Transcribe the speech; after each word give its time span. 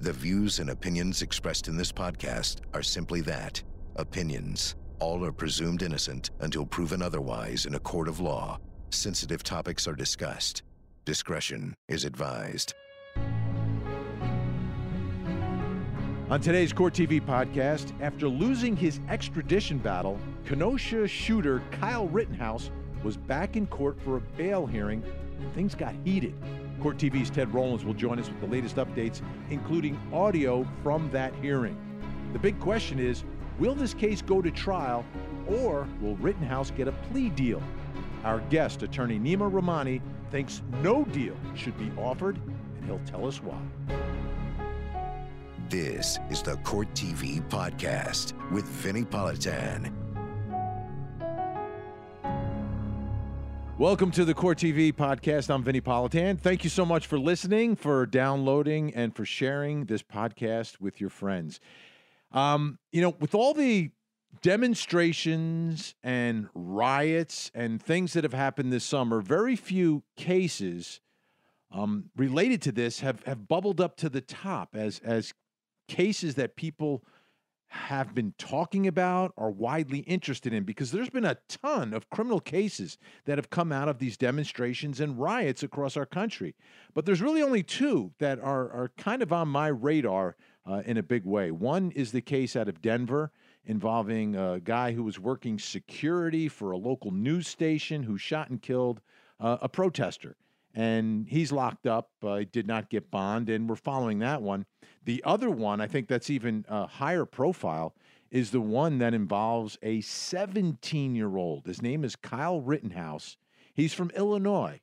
The 0.00 0.12
views 0.12 0.60
and 0.60 0.70
opinions 0.70 1.22
expressed 1.22 1.66
in 1.66 1.76
this 1.76 1.90
podcast 1.90 2.60
are 2.72 2.84
simply 2.84 3.20
that 3.22 3.60
opinions. 3.96 4.76
All 5.00 5.24
are 5.24 5.32
presumed 5.32 5.82
innocent 5.82 6.30
until 6.38 6.64
proven 6.64 7.02
otherwise 7.02 7.66
in 7.66 7.74
a 7.74 7.80
court 7.80 8.06
of 8.06 8.20
law. 8.20 8.60
Sensitive 8.90 9.42
topics 9.42 9.88
are 9.88 9.96
discussed. 9.96 10.62
Discretion 11.04 11.74
is 11.88 12.04
advised. 12.04 12.74
On 16.30 16.40
today's 16.40 16.72
Court 16.72 16.94
TV 16.94 17.20
podcast, 17.20 17.92
after 18.00 18.28
losing 18.28 18.76
his 18.76 19.00
extradition 19.08 19.78
battle, 19.78 20.20
Kenosha 20.44 21.08
shooter 21.08 21.60
Kyle 21.72 22.06
Rittenhouse 22.06 22.70
was 23.02 23.16
back 23.16 23.56
in 23.56 23.66
court 23.66 24.00
for 24.04 24.18
a 24.18 24.20
bail 24.20 24.64
hearing. 24.64 25.02
Things 25.56 25.74
got 25.74 25.94
heated. 26.04 26.34
Court 26.80 26.96
TV's 26.96 27.30
Ted 27.30 27.52
Rowlands 27.52 27.84
will 27.84 27.94
join 27.94 28.18
us 28.18 28.28
with 28.28 28.40
the 28.40 28.46
latest 28.46 28.76
updates, 28.76 29.20
including 29.50 30.00
audio 30.12 30.66
from 30.82 31.10
that 31.10 31.34
hearing. 31.36 31.76
The 32.32 32.38
big 32.38 32.58
question 32.60 32.98
is 32.98 33.24
will 33.58 33.74
this 33.74 33.94
case 33.94 34.22
go 34.22 34.40
to 34.40 34.50
trial 34.50 35.04
or 35.46 35.88
will 36.00 36.16
Rittenhouse 36.16 36.70
get 36.70 36.88
a 36.88 36.92
plea 36.92 37.30
deal? 37.30 37.62
Our 38.24 38.40
guest, 38.50 38.82
attorney 38.82 39.18
Neama 39.18 39.50
Rahmani, 39.50 40.00
thinks 40.30 40.62
no 40.82 41.04
deal 41.04 41.36
should 41.54 41.78
be 41.78 41.90
offered, 42.00 42.36
and 42.36 42.84
he'll 42.84 43.00
tell 43.06 43.26
us 43.26 43.42
why. 43.42 43.58
This 45.68 46.18
is 46.30 46.42
the 46.42 46.56
Court 46.58 46.88
TV 46.94 47.46
podcast 47.48 48.32
with 48.50 48.64
Vinnie 48.64 49.04
Politan. 49.04 49.92
Welcome 53.78 54.10
to 54.10 54.24
the 54.24 54.34
Court 54.34 54.58
TV 54.58 54.92
podcast. 54.92 55.54
I'm 55.54 55.62
Vinnie 55.62 55.80
Politan. 55.80 56.40
Thank 56.40 56.64
you 56.64 56.70
so 56.70 56.84
much 56.84 57.06
for 57.06 57.16
listening, 57.16 57.76
for 57.76 58.06
downloading, 58.06 58.92
and 58.92 59.14
for 59.14 59.24
sharing 59.24 59.84
this 59.84 60.02
podcast 60.02 60.80
with 60.80 61.00
your 61.00 61.10
friends. 61.10 61.60
Um, 62.32 62.80
you 62.90 63.00
know, 63.00 63.14
with 63.20 63.36
all 63.36 63.54
the 63.54 63.92
demonstrations 64.42 65.94
and 66.02 66.48
riots 66.56 67.52
and 67.54 67.80
things 67.80 68.14
that 68.14 68.24
have 68.24 68.32
happened 68.32 68.72
this 68.72 68.82
summer, 68.82 69.20
very 69.20 69.54
few 69.54 70.02
cases 70.16 70.98
um, 71.70 72.10
related 72.16 72.60
to 72.62 72.72
this 72.72 72.98
have, 72.98 73.22
have 73.26 73.46
bubbled 73.46 73.80
up 73.80 73.96
to 73.98 74.08
the 74.08 74.20
top 74.20 74.74
as 74.74 74.98
as 75.04 75.32
cases 75.86 76.34
that 76.34 76.56
people 76.56 77.04
have 77.68 78.14
been 78.14 78.32
talking 78.38 78.86
about 78.86 79.32
or 79.36 79.50
widely 79.50 80.00
interested 80.00 80.52
in 80.52 80.64
because 80.64 80.90
there's 80.90 81.10
been 81.10 81.24
a 81.24 81.36
ton 81.48 81.92
of 81.92 82.08
criminal 82.10 82.40
cases 82.40 82.98
that 83.26 83.38
have 83.38 83.50
come 83.50 83.72
out 83.72 83.88
of 83.88 83.98
these 83.98 84.16
demonstrations 84.16 85.00
and 85.00 85.18
riots 85.18 85.62
across 85.62 85.96
our 85.96 86.06
country. 86.06 86.54
But 86.94 87.04
there's 87.04 87.22
really 87.22 87.42
only 87.42 87.62
two 87.62 88.12
that 88.18 88.40
are, 88.40 88.70
are 88.70 88.92
kind 88.96 89.22
of 89.22 89.32
on 89.32 89.48
my 89.48 89.68
radar 89.68 90.36
uh, 90.66 90.82
in 90.86 90.96
a 90.96 91.02
big 91.02 91.24
way. 91.24 91.50
One 91.50 91.90
is 91.92 92.12
the 92.12 92.20
case 92.20 92.56
out 92.56 92.68
of 92.68 92.80
Denver 92.80 93.32
involving 93.64 94.34
a 94.34 94.60
guy 94.60 94.92
who 94.92 95.02
was 95.02 95.18
working 95.18 95.58
security 95.58 96.48
for 96.48 96.70
a 96.70 96.78
local 96.78 97.10
news 97.10 97.48
station 97.48 98.02
who 98.02 98.16
shot 98.16 98.48
and 98.48 98.62
killed 98.62 99.00
uh, 99.40 99.58
a 99.60 99.68
protester 99.68 100.36
and 100.74 101.26
he's 101.28 101.52
locked 101.52 101.86
up. 101.86 102.10
Uh, 102.22 102.42
did 102.50 102.66
not 102.66 102.90
get 102.90 103.10
bond, 103.10 103.48
and 103.48 103.68
we're 103.68 103.76
following 103.76 104.18
that 104.20 104.42
one. 104.42 104.66
The 105.04 105.22
other 105.24 105.50
one, 105.50 105.80
I 105.80 105.86
think 105.86 106.08
that's 106.08 106.30
even 106.30 106.64
a 106.68 106.86
higher 106.86 107.24
profile, 107.24 107.94
is 108.30 108.50
the 108.50 108.60
one 108.60 108.98
that 108.98 109.14
involves 109.14 109.78
a 109.82 110.00
17 110.00 111.14
year 111.14 111.36
old. 111.36 111.66
His 111.66 111.82
name 111.82 112.04
is 112.04 112.16
Kyle 112.16 112.60
Rittenhouse. 112.60 113.36
He's 113.74 113.94
from 113.94 114.10
Illinois, 114.10 114.80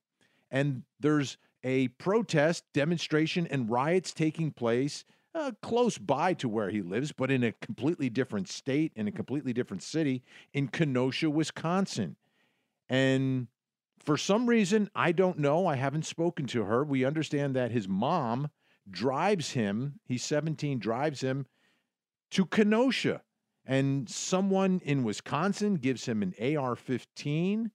and 0.50 0.83
there's 1.00 1.38
a 1.63 1.89
protest, 1.89 2.63
demonstration, 2.73 3.47
and 3.47 3.69
riots 3.69 4.13
taking 4.13 4.52
place. 4.52 5.03
Uh, 5.33 5.52
close 5.61 5.97
by 5.97 6.33
to 6.33 6.47
where 6.47 6.69
he 6.69 6.81
lives, 6.81 7.11
but 7.11 7.30
in 7.30 7.44
a 7.44 7.52
completely 7.52 8.09
different 8.09 8.47
state, 8.47 8.94
in 8.95 9.06
a 9.06 9.11
completely 9.11 9.52
different 9.52 9.83
city, 9.83 10.23
in 10.53 10.69
Kenosha, 10.69 11.30
Wisconsin. 11.30 12.16
And 12.88 13.47
for 14.05 14.17
some 14.17 14.47
reason, 14.47 14.89
I 14.93 15.11
don't 15.11 15.39
know. 15.39 15.66
I 15.66 15.75
haven't 15.75 16.05
spoken 16.05 16.45
to 16.47 16.63
her. 16.63 16.83
We 16.83 17.03
understand 17.03 17.55
that 17.55 17.71
his 17.71 17.88
mom 17.88 18.49
drives 18.89 19.51
him, 19.51 19.99
he's 20.05 20.23
17, 20.23 20.77
drives 20.79 21.21
him 21.21 21.47
to 22.31 22.45
Kenosha. 22.45 23.21
And 23.65 24.07
someone 24.07 24.79
in 24.83 25.03
Wisconsin 25.03 25.75
gives 25.75 26.05
him 26.05 26.21
an 26.21 26.35
AR 26.57 26.75
15. 26.75 27.71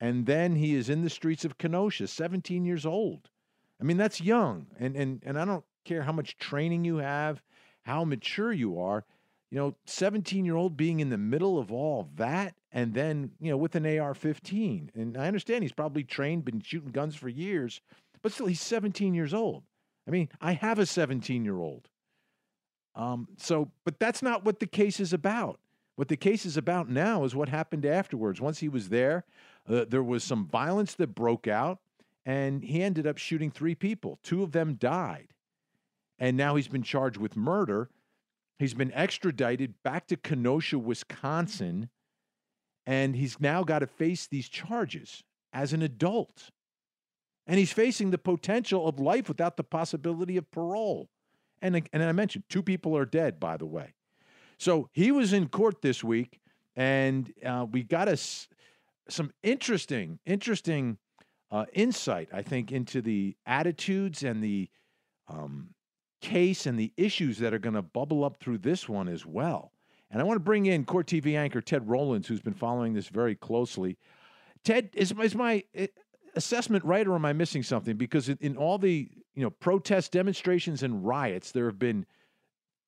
And 0.00 0.26
then 0.26 0.54
he 0.56 0.74
is 0.74 0.90
in 0.90 1.02
the 1.02 1.08
streets 1.08 1.46
of 1.46 1.56
Kenosha, 1.56 2.06
17 2.06 2.64
years 2.66 2.84
old. 2.84 3.30
I 3.80 3.84
mean, 3.84 3.96
that's 3.96 4.20
young. 4.20 4.66
And, 4.78 4.94
and, 4.96 5.22
and 5.24 5.38
I 5.38 5.46
don't 5.46 5.64
care 5.86 6.02
how 6.02 6.12
much 6.12 6.36
training 6.36 6.84
you 6.84 6.98
have, 6.98 7.42
how 7.82 8.04
mature 8.04 8.52
you 8.52 8.78
are. 8.78 9.06
You 9.50 9.58
know, 9.58 9.76
17 9.86 10.44
year 10.44 10.56
old 10.56 10.76
being 10.76 11.00
in 11.00 11.08
the 11.08 11.18
middle 11.18 11.58
of 11.58 11.72
all 11.72 12.10
that 12.16 12.54
and 12.72 12.94
then 12.94 13.30
you 13.40 13.50
know 13.50 13.56
with 13.56 13.74
an 13.74 13.86
AR-15. 13.86 14.94
And 14.94 15.16
I 15.16 15.26
understand 15.26 15.64
he's 15.64 15.72
probably 15.72 16.04
trained, 16.04 16.44
been 16.44 16.60
shooting 16.60 16.90
guns 16.90 17.14
for 17.14 17.28
years, 17.28 17.80
but 18.22 18.32
still 18.32 18.46
he's 18.46 18.60
17 18.60 19.14
years 19.14 19.34
old. 19.34 19.64
I 20.06 20.10
mean, 20.10 20.28
I 20.40 20.52
have 20.52 20.78
a 20.78 20.82
17-year-old. 20.82 21.88
Um, 22.94 23.28
so, 23.36 23.70
but 23.84 23.98
that's 24.00 24.22
not 24.22 24.44
what 24.44 24.58
the 24.58 24.66
case 24.66 24.98
is 24.98 25.12
about. 25.12 25.60
What 25.96 26.08
the 26.08 26.16
case 26.16 26.46
is 26.46 26.56
about 26.56 26.88
now 26.88 27.24
is 27.24 27.34
what 27.34 27.48
happened 27.48 27.84
afterwards. 27.84 28.40
Once 28.40 28.58
he 28.58 28.68
was 28.68 28.88
there, 28.88 29.24
uh, 29.68 29.84
there 29.88 30.02
was 30.02 30.24
some 30.24 30.46
violence 30.46 30.94
that 30.94 31.14
broke 31.14 31.46
out, 31.46 31.78
and 32.24 32.64
he 32.64 32.82
ended 32.82 33.06
up 33.06 33.18
shooting 33.18 33.50
three 33.50 33.74
people. 33.74 34.18
Two 34.22 34.42
of 34.42 34.52
them 34.52 34.74
died, 34.74 35.28
and 36.18 36.36
now 36.36 36.56
he's 36.56 36.68
been 36.68 36.82
charged 36.82 37.18
with 37.18 37.36
murder. 37.36 37.90
He's 38.58 38.74
been 38.74 38.92
extradited 38.92 39.74
back 39.82 40.06
to 40.08 40.16
Kenosha, 40.16 40.78
Wisconsin 40.78 41.90
and 42.90 43.14
he's 43.14 43.40
now 43.40 43.62
got 43.62 43.78
to 43.78 43.86
face 43.86 44.26
these 44.26 44.48
charges 44.48 45.22
as 45.52 45.72
an 45.72 45.80
adult. 45.80 46.50
And 47.46 47.56
he's 47.56 47.72
facing 47.72 48.10
the 48.10 48.18
potential 48.18 48.88
of 48.88 48.98
life 48.98 49.28
without 49.28 49.56
the 49.56 49.62
possibility 49.62 50.36
of 50.36 50.50
parole. 50.50 51.08
And, 51.62 51.88
and 51.92 52.02
I 52.02 52.10
mentioned 52.10 52.44
two 52.48 52.64
people 52.64 52.96
are 52.96 53.04
dead, 53.04 53.38
by 53.38 53.56
the 53.56 53.64
way. 53.64 53.94
So 54.58 54.88
he 54.92 55.12
was 55.12 55.32
in 55.32 55.48
court 55.48 55.82
this 55.82 56.02
week, 56.02 56.40
and 56.74 57.32
uh, 57.46 57.64
we 57.70 57.84
got 57.84 58.08
us 58.08 58.48
some 59.08 59.30
interesting, 59.44 60.18
interesting 60.26 60.98
uh, 61.52 61.66
insight, 61.72 62.28
I 62.32 62.42
think, 62.42 62.72
into 62.72 63.02
the 63.02 63.36
attitudes 63.46 64.24
and 64.24 64.42
the 64.42 64.68
um, 65.28 65.74
case 66.20 66.66
and 66.66 66.76
the 66.76 66.92
issues 66.96 67.38
that 67.38 67.54
are 67.54 67.60
going 67.60 67.76
to 67.76 67.82
bubble 67.82 68.24
up 68.24 68.38
through 68.40 68.58
this 68.58 68.88
one 68.88 69.06
as 69.06 69.24
well. 69.24 69.70
And 70.10 70.20
I 70.20 70.24
want 70.24 70.36
to 70.36 70.44
bring 70.44 70.66
in 70.66 70.84
Court 70.84 71.06
TV 71.06 71.36
anchor 71.36 71.60
Ted 71.60 71.88
Rowlands, 71.88 72.26
who's 72.26 72.40
been 72.40 72.54
following 72.54 72.94
this 72.94 73.08
very 73.08 73.34
closely. 73.34 73.96
Ted, 74.64 74.90
is, 74.94 75.12
is 75.22 75.34
my 75.34 75.62
eh, 75.74 75.86
assessment 76.34 76.84
right, 76.84 77.06
or 77.06 77.14
am 77.14 77.24
I 77.24 77.32
missing 77.32 77.62
something? 77.62 77.96
Because 77.96 78.28
in, 78.28 78.38
in 78.40 78.56
all 78.56 78.78
the 78.78 79.08
you 79.34 79.42
know 79.42 79.50
protests, 79.50 80.08
demonstrations, 80.08 80.82
and 80.82 81.04
riots, 81.06 81.52
there 81.52 81.66
have 81.66 81.78
been 81.78 82.06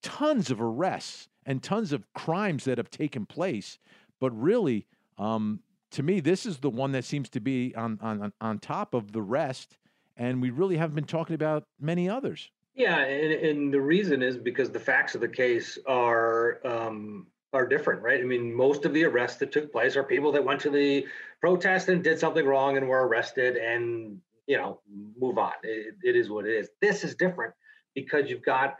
tons 0.01 0.51
of 0.51 0.61
arrests 0.61 1.29
and 1.45 1.63
tons 1.63 1.93
of 1.93 2.11
crimes 2.13 2.65
that 2.65 2.77
have 2.77 2.89
taken 2.89 3.25
place. 3.25 3.79
But 4.19 4.31
really, 4.31 4.85
um, 5.17 5.61
to 5.91 6.03
me, 6.03 6.19
this 6.19 6.45
is 6.45 6.57
the 6.57 6.69
one 6.69 6.91
that 6.91 7.05
seems 7.05 7.29
to 7.29 7.39
be 7.39 7.73
on, 7.75 7.99
on 8.01 8.33
on 8.41 8.59
top 8.59 8.93
of 8.93 9.13
the 9.13 9.21
rest, 9.21 9.77
and 10.17 10.41
we 10.41 10.49
really 10.49 10.75
haven't 10.75 10.95
been 10.95 11.05
talking 11.05 11.35
about 11.35 11.65
many 11.79 12.09
others. 12.09 12.51
Yeah, 12.75 12.99
and, 12.99 13.33
and 13.33 13.73
the 13.73 13.81
reason 13.81 14.23
is 14.23 14.37
because 14.37 14.71
the 14.71 14.79
facts 14.79 15.13
of 15.13 15.21
the 15.21 15.27
case 15.27 15.77
are 15.85 16.59
um, 16.65 17.27
are 17.53 17.67
different, 17.67 18.01
right? 18.01 18.19
I 18.19 18.23
mean, 18.23 18.53
most 18.53 18.85
of 18.85 18.93
the 18.93 19.03
arrests 19.03 19.37
that 19.39 19.51
took 19.51 19.71
place 19.71 19.95
are 19.95 20.03
people 20.03 20.31
that 20.31 20.43
went 20.43 20.59
to 20.61 20.71
the 20.71 21.05
protest 21.39 21.89
and 21.89 22.03
did 22.03 22.19
something 22.19 22.45
wrong 22.45 22.77
and 22.77 22.87
were 22.87 23.07
arrested, 23.07 23.57
and 23.57 24.19
you 24.47 24.57
know, 24.57 24.79
move 25.19 25.37
on. 25.37 25.53
it, 25.63 25.95
it 26.01 26.15
is 26.15 26.29
what 26.29 26.45
it 26.45 26.53
is. 26.53 26.69
This 26.81 27.03
is 27.03 27.15
different 27.15 27.53
because 27.93 28.29
you've 28.29 28.43
got 28.43 28.75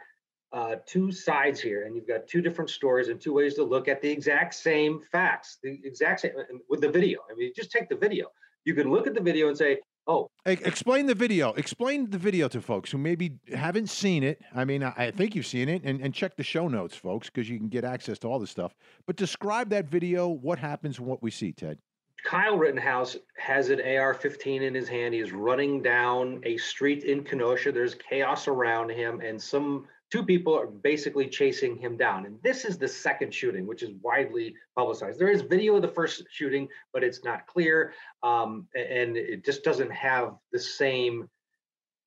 uh, 0.52 0.76
two 0.86 1.12
sides 1.12 1.60
here, 1.60 1.84
and 1.84 1.94
you've 1.94 2.08
got 2.08 2.26
two 2.26 2.40
different 2.40 2.70
stories 2.70 3.08
and 3.08 3.20
two 3.20 3.32
ways 3.32 3.54
to 3.54 3.62
look 3.62 3.86
at 3.86 4.02
the 4.02 4.10
exact 4.10 4.54
same 4.54 5.00
facts, 5.12 5.58
the 5.62 5.80
exact 5.84 6.20
same 6.20 6.32
with 6.68 6.80
the 6.80 6.90
video. 6.90 7.20
I 7.30 7.34
mean, 7.34 7.52
just 7.54 7.70
take 7.70 7.88
the 7.88 7.96
video. 7.96 8.26
You 8.64 8.74
can 8.74 8.90
look 8.90 9.06
at 9.06 9.14
the 9.14 9.20
video 9.20 9.48
and 9.48 9.56
say, 9.56 9.78
Oh, 10.06 10.30
explain 10.44 11.06
the 11.06 11.14
video. 11.14 11.52
Explain 11.54 12.10
the 12.10 12.18
video 12.18 12.46
to 12.48 12.60
folks 12.60 12.90
who 12.90 12.98
maybe 12.98 13.38
haven't 13.54 13.88
seen 13.88 14.22
it. 14.22 14.42
I 14.54 14.64
mean, 14.64 14.82
I 14.82 15.10
think 15.10 15.34
you've 15.34 15.46
seen 15.46 15.68
it, 15.68 15.82
and, 15.82 16.00
and 16.02 16.12
check 16.12 16.36
the 16.36 16.42
show 16.42 16.68
notes, 16.68 16.94
folks, 16.94 17.30
because 17.30 17.48
you 17.48 17.58
can 17.58 17.68
get 17.68 17.84
access 17.84 18.18
to 18.20 18.28
all 18.28 18.38
this 18.38 18.50
stuff. 18.50 18.74
But 19.06 19.16
describe 19.16 19.70
that 19.70 19.88
video. 19.88 20.28
What 20.28 20.58
happens? 20.58 21.00
What 21.00 21.22
we 21.22 21.30
see, 21.30 21.52
Ted? 21.52 21.78
Kyle 22.24 22.56
Rittenhouse 22.56 23.16
has 23.36 23.70
an 23.70 23.80
AR-15 23.80 24.62
in 24.62 24.74
his 24.74 24.88
hand. 24.88 25.14
He's 25.14 25.32
running 25.32 25.82
down 25.82 26.40
a 26.44 26.56
street 26.56 27.04
in 27.04 27.22
Kenosha. 27.22 27.72
There's 27.72 27.94
chaos 27.94 28.48
around 28.48 28.90
him, 28.90 29.20
and 29.20 29.40
some 29.40 29.86
two 30.14 30.22
people 30.22 30.56
are 30.56 30.68
basically 30.68 31.26
chasing 31.26 31.76
him 31.76 31.96
down. 31.96 32.24
And 32.24 32.38
this 32.40 32.64
is 32.64 32.78
the 32.78 32.86
second 32.86 33.34
shooting, 33.34 33.66
which 33.66 33.82
is 33.82 33.90
widely 34.00 34.54
publicized. 34.76 35.18
There 35.18 35.28
is 35.28 35.42
video 35.42 35.74
of 35.74 35.82
the 35.82 35.88
first 35.88 36.22
shooting, 36.30 36.68
but 36.92 37.02
it's 37.02 37.24
not 37.24 37.48
clear. 37.48 37.94
Um, 38.22 38.68
and 38.76 39.16
it 39.16 39.44
just 39.44 39.64
doesn't 39.64 39.90
have 39.90 40.36
the 40.52 40.58
same 40.60 41.28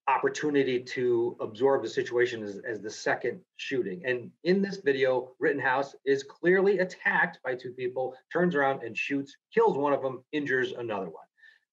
opportunity 0.07 0.79
to 0.79 1.35
absorb 1.41 1.83
the 1.83 1.89
situation 1.89 2.43
as, 2.43 2.61
as 2.65 2.79
the 2.79 2.89
second 2.89 3.41
shooting. 3.57 4.01
And 4.05 4.31
in 4.45 4.61
this 4.61 4.77
video, 4.77 5.33
Rittenhouse 5.37 5.93
is 6.05 6.23
clearly 6.23 6.79
attacked 6.79 7.39
by 7.43 7.55
two 7.55 7.71
people, 7.71 8.15
turns 8.31 8.55
around 8.55 8.83
and 8.83 8.97
shoots, 8.97 9.35
kills 9.53 9.77
one 9.77 9.91
of 9.91 10.01
them, 10.01 10.23
injures 10.31 10.71
another 10.71 11.09
one. 11.09 11.25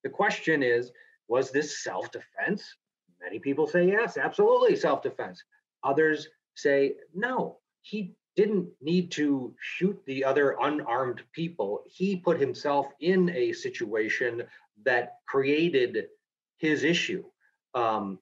The 0.02 0.10
question 0.10 0.64
is, 0.64 0.90
was 1.28 1.52
this 1.52 1.84
self-defense? 1.84 2.74
Many 3.22 3.38
people 3.38 3.68
say 3.68 3.86
yes, 3.86 4.16
absolutely 4.18 4.74
self-defense. 4.74 5.40
Others 5.84 6.28
say 6.54 6.94
no, 7.14 7.58
he 7.82 8.14
didn't 8.36 8.68
need 8.80 9.10
to 9.12 9.54
shoot 9.60 10.00
the 10.06 10.24
other 10.24 10.56
unarmed 10.60 11.22
people. 11.32 11.84
He 11.86 12.16
put 12.16 12.40
himself 12.40 12.86
in 13.00 13.30
a 13.30 13.52
situation 13.52 14.42
that 14.84 15.18
created 15.28 16.06
his 16.58 16.82
issue. 16.82 17.24
Um, 17.74 18.18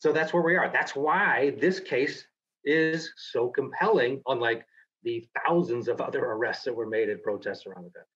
so 0.00 0.12
that's 0.12 0.32
where 0.32 0.42
we 0.42 0.56
are. 0.56 0.70
That's 0.72 0.96
why 0.96 1.54
this 1.60 1.78
case 1.78 2.26
is 2.64 3.12
so 3.16 3.48
compelling, 3.48 4.20
unlike 4.26 4.66
the 5.04 5.26
thousands 5.44 5.88
of 5.88 6.00
other 6.00 6.24
arrests 6.24 6.64
that 6.64 6.74
were 6.74 6.86
made 6.86 7.08
at 7.08 7.22
protests 7.22 7.66
around 7.66 7.84
the 7.84 7.90
country. 7.90 8.06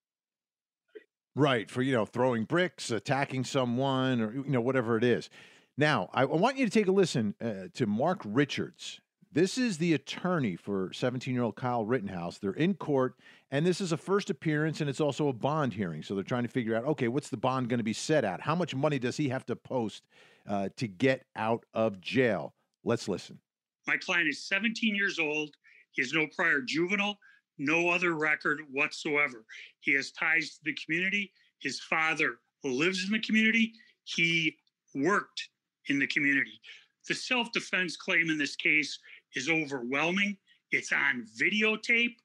Right, 1.35 1.71
for 1.71 1.83
you 1.83 1.93
know, 1.93 2.07
throwing 2.07 2.45
bricks, 2.45 2.91
attacking 2.91 3.45
someone, 3.45 4.21
or 4.21 4.33
you 4.33 4.45
know, 4.49 4.61
whatever 4.61 4.97
it 4.97 5.05
is. 5.05 5.29
Now, 5.78 6.08
I, 6.14 6.25
want 6.25 6.56
you 6.56 6.64
to 6.64 6.70
take 6.70 6.88
a 6.88 6.93
listen 6.93 7.34
uh, 7.40 7.69
to 7.75 7.87
Mark 7.87 8.23
Richards. 8.25 9.00
This 9.31 9.58
is 9.58 9.76
the 9.76 9.93
attorney 9.93 10.56
for 10.56 10.90
17 10.94 11.34
year 11.34 11.43
old 11.43 11.56
Kyle 11.56 11.84
Rittenhouse. 11.84 12.38
They're 12.38 12.52
in 12.52 12.75
court, 12.75 13.17
and 13.50 13.67
this 13.67 13.82
is 13.82 13.93
a 13.93 13.99
first 13.99 14.31
appearance, 14.31 14.81
and 14.81 14.88
it's 14.88 15.02
also 15.02 15.28
a 15.28 15.34
bond 15.34 15.75
hearing. 15.75 16.02
So 16.02 16.14
they're 16.14 16.25
trying 16.25 16.44
to 16.44 16.49
figure 16.49 16.75
out 16.75 16.84
okay, 16.84 17.08
what's 17.08 17.28
the 17.28 17.37
bond 17.37 17.69
going 17.69 17.78
to 17.78 17.84
be 17.84 17.93
set 17.93 18.25
at? 18.25 18.40
How 18.40 18.55
much 18.55 18.75
money 18.75 18.99
does 18.99 19.19
he 19.19 19.28
have 19.28 19.44
to 19.46 19.56
post 19.56 20.05
uh, 20.49 20.70
to 20.76 20.88
get 20.88 21.26
out 21.37 21.67
of 21.75 22.00
jail? 22.00 22.55
Let's 22.82 23.08
listen. 23.08 23.38
My 23.87 23.99
client 23.99 24.28
is 24.28 24.49
17 24.49 24.94
years 24.94 25.19
old. 25.19 25.50
He 25.90 26.00
has 26.00 26.14
no 26.14 26.26
prior 26.34 26.62
juvenile, 26.62 27.19
no 27.58 27.90
other 27.90 28.14
record 28.14 28.61
whatsoever. 28.73 29.44
He 29.81 29.93
has 29.94 30.11
ties 30.12 30.56
to 30.56 30.64
the 30.64 30.76
community. 30.82 31.32
His 31.58 31.81
father 31.81 32.37
lives 32.64 33.05
in 33.05 33.12
the 33.12 33.20
community. 33.20 33.75
He 34.05 34.56
worked 34.94 35.50
in 35.88 35.99
the 35.99 36.06
community. 36.06 36.61
The 37.09 37.15
self 37.15 37.53
defense 37.53 37.97
claim 37.97 38.31
in 38.31 38.38
this 38.38 38.56
case 38.56 38.99
is 39.35 39.49
overwhelming. 39.49 40.37
It's 40.73 40.93
on 40.93 41.27
videotape. 41.41 42.17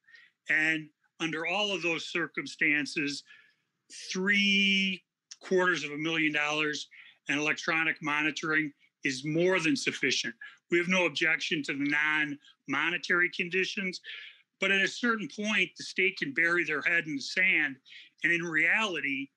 And 0.50 0.88
under 1.20 1.46
all 1.46 1.72
of 1.72 1.82
those 1.82 2.06
circumstances, 2.06 3.22
three 4.12 5.02
quarters 5.40 5.84
of 5.84 5.92
a 5.92 5.96
million 5.96 6.32
dollars 6.32 6.88
and 7.28 7.38
electronic 7.38 7.96
monitoring 8.02 8.72
is 9.04 9.24
more 9.24 9.60
than 9.60 9.76
sufficient. 9.76 10.34
We 10.70 10.78
have 10.78 10.88
no 10.88 11.06
objection 11.06 11.62
to 11.64 11.72
the 11.74 11.84
non 11.84 12.38
monetary 12.68 13.30
conditions, 13.30 14.00
but 14.60 14.70
at 14.70 14.80
a 14.80 14.88
certain 14.88 15.28
point, 15.28 15.70
the 15.76 15.84
state 15.84 16.16
can 16.16 16.32
bury 16.32 16.64
their 16.64 16.82
head 16.82 17.06
in 17.06 17.16
the 17.16 17.22
sand. 17.22 17.76
And 18.24 18.32
in 18.32 18.42
reality, 18.42 19.28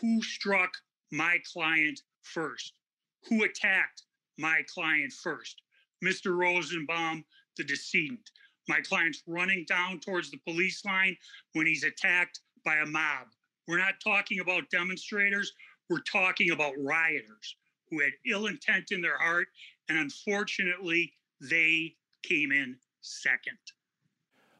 who 0.00 0.22
struck 0.22 0.70
my 1.10 1.38
client 1.52 2.00
first? 2.22 2.74
Who 3.28 3.44
attacked 3.44 4.02
my 4.38 4.62
client 4.72 5.12
first? 5.12 5.62
Mr. 6.04 6.36
Rosenbaum, 6.36 7.24
the 7.56 7.64
decedent. 7.64 8.30
My 8.68 8.80
client's 8.80 9.22
running 9.26 9.64
down 9.68 10.00
towards 10.00 10.30
the 10.30 10.38
police 10.38 10.84
line 10.84 11.16
when 11.52 11.66
he's 11.66 11.84
attacked 11.84 12.40
by 12.64 12.76
a 12.76 12.86
mob. 12.86 13.28
We're 13.68 13.78
not 13.78 13.94
talking 14.02 14.40
about 14.40 14.70
demonstrators, 14.70 15.52
we're 15.88 16.00
talking 16.00 16.50
about 16.50 16.72
rioters 16.78 17.56
who 17.90 18.00
had 18.00 18.12
ill 18.26 18.46
intent 18.46 18.90
in 18.90 19.00
their 19.00 19.18
heart. 19.18 19.48
And 19.88 19.98
unfortunately, 19.98 21.12
they 21.40 21.94
came 22.22 22.52
in 22.52 22.76
second. 23.02 23.58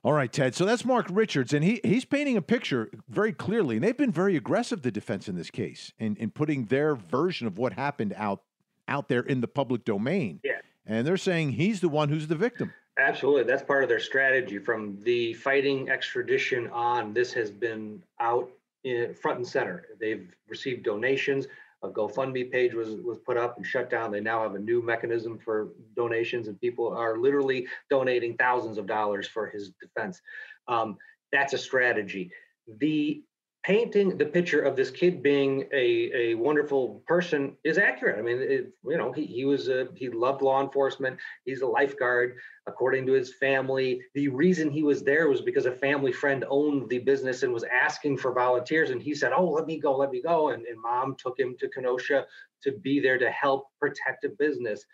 All 0.03 0.13
right, 0.13 0.31
Ted. 0.31 0.55
So 0.55 0.67
that's 0.67 0.85
Mark 0.85 1.07
Richards, 1.11 1.55
and 1.55 1.65
he 1.65 1.81
he's 1.83 2.05
painting 2.05 2.37
a 2.37 2.43
picture 2.43 2.91
very 3.09 3.33
clearly. 3.33 3.77
And 3.77 3.85
they've 3.85 3.97
been 3.97 4.13
very 4.13 4.37
aggressive, 4.37 4.83
the 4.83 4.91
defense 4.91 5.29
in 5.29 5.35
this 5.35 5.51
case, 5.51 5.95
in, 5.99 6.15
in 6.17 6.31
putting 6.31 6.67
their 6.67 6.95
version 6.95 7.47
of 7.47 7.57
what 7.57 7.73
happened 7.73 8.13
out 8.15 8.43
out 8.89 9.09
there 9.09 9.23
in 9.23 9.41
the 9.41 9.49
public 9.49 9.85
domain. 9.85 10.41
Yeah. 10.45 10.61
And 10.87 11.07
they're 11.07 11.17
saying 11.17 11.53
he's 11.53 11.81
the 11.81 11.89
one 11.89 12.09
who's 12.09 12.27
the 12.27 12.37
victim. 12.37 12.73
Absolutely. 12.99 13.45
That's 13.45 13.63
part 13.63 13.83
of 13.83 13.89
their 13.89 14.01
strategy 14.01 14.59
from 14.59 14.99
the 15.03 15.35
fighting 15.35 15.89
extradition 15.89 16.69
on. 16.71 17.13
This 17.13 17.33
has 17.33 17.51
been 17.51 18.03
out 18.21 18.51
in 18.85 19.15
front 19.15 19.39
and 19.39 19.47
center. 19.47 19.87
They've 19.99 20.31
received 20.49 20.85
donations. 20.85 21.47
A 21.83 21.89
GoFundMe 21.89 22.51
page 22.51 22.73
was 22.73 22.97
was 23.03 23.19
put 23.19 23.37
up 23.37 23.57
and 23.57 23.67
shut 23.67 23.91
down. 23.91 24.11
They 24.11 24.21
now 24.21 24.43
have 24.43 24.55
a 24.55 24.59
new 24.59 24.81
mechanism 24.81 25.39
for 25.39 25.69
donations, 25.97 26.49
and 26.49 26.59
people 26.61 26.89
are 26.89 27.19
literally 27.19 27.67
donating 27.91 28.37
thousands 28.37 28.79
of 28.79 28.87
dollars 28.87 29.27
for 29.27 29.47
his 29.47 29.73
defense. 29.83 30.23
Um, 30.67 30.97
that's 31.31 31.53
a 31.53 31.59
strategy. 31.59 32.31
The 32.79 33.23
painting 33.65 34.19
the 34.19 34.27
picture 34.27 34.61
of 34.61 34.77
this 34.77 34.91
kid 34.91 35.23
being 35.23 35.67
a, 35.73 36.11
a 36.15 36.35
wonderful 36.35 37.03
person 37.07 37.57
is 37.65 37.79
accurate. 37.79 38.19
I 38.19 38.23
mean, 38.23 38.37
it, 38.39 38.75
you 38.85 38.99
know, 38.99 39.11
he, 39.11 39.25
he 39.25 39.47
was 39.47 39.69
a, 39.69 39.89
he 39.95 40.11
loved 40.11 40.43
law 40.43 40.63
enforcement. 40.63 41.17
He's 41.47 41.63
a 41.63 41.67
lifeguard, 41.67 42.37
according 42.67 43.07
to 43.07 43.13
his 43.13 43.33
family. 43.33 44.03
The 44.15 44.29
reason 44.29 44.71
he 44.71 44.83
was 44.83 45.03
there 45.03 45.31
was 45.31 45.41
because 45.41 45.65
a 45.65 45.73
family 45.73 46.13
friend 46.13 46.45
owned 46.51 46.91
the 46.91 46.99
business 46.99 47.43
and 47.43 47.55
was 47.55 47.65
asking 47.65 48.19
for 48.19 48.35
volunteers. 48.35 48.91
And 48.91 49.03
he 49.03 49.15
said, 49.15 49.33
"Oh, 49.35 49.49
let 49.49 49.65
me 49.65 49.81
go, 49.81 49.97
let 49.97 50.11
me 50.11 50.21
go." 50.21 50.51
And, 50.51 50.67
and 50.67 50.81
mom 50.81 51.17
took 51.19 51.39
him 51.39 51.57
to 51.59 51.69
Kenosha 51.69 52.27
to 52.65 52.73
be 52.73 53.01
there 53.01 53.19
to 53.19 53.31
help 53.31 53.69
protect 53.81 54.25
a 54.25 54.29
business. 54.29 54.85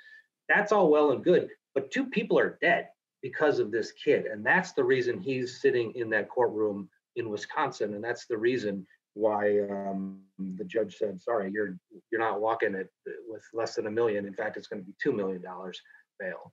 That's 0.48 0.70
all 0.70 0.90
well 0.90 1.10
and 1.10 1.24
good, 1.24 1.48
but 1.74 1.90
two 1.90 2.06
people 2.06 2.38
are 2.38 2.56
dead 2.62 2.88
because 3.20 3.58
of 3.58 3.72
this 3.72 3.92
kid, 3.92 4.26
and 4.26 4.46
that's 4.46 4.72
the 4.72 4.84
reason 4.84 5.20
he's 5.20 5.60
sitting 5.60 5.92
in 5.96 6.08
that 6.10 6.28
courtroom 6.28 6.88
in 7.16 7.28
Wisconsin, 7.28 7.94
and 7.94 8.02
that's 8.02 8.26
the 8.26 8.38
reason 8.38 8.86
why 9.14 9.60
um, 9.60 10.20
the 10.38 10.64
judge 10.64 10.96
said, 10.96 11.20
"Sorry, 11.20 11.50
you're 11.52 11.76
you're 12.10 12.20
not 12.20 12.40
walking 12.40 12.74
it 12.74 12.90
with 13.28 13.42
less 13.52 13.74
than 13.74 13.86
a 13.86 13.90
million. 13.90 14.26
In 14.26 14.34
fact, 14.34 14.56
it's 14.56 14.68
going 14.68 14.82
to 14.82 14.86
be 14.86 14.94
two 15.02 15.12
million 15.12 15.42
dollars 15.42 15.80
bail." 16.18 16.52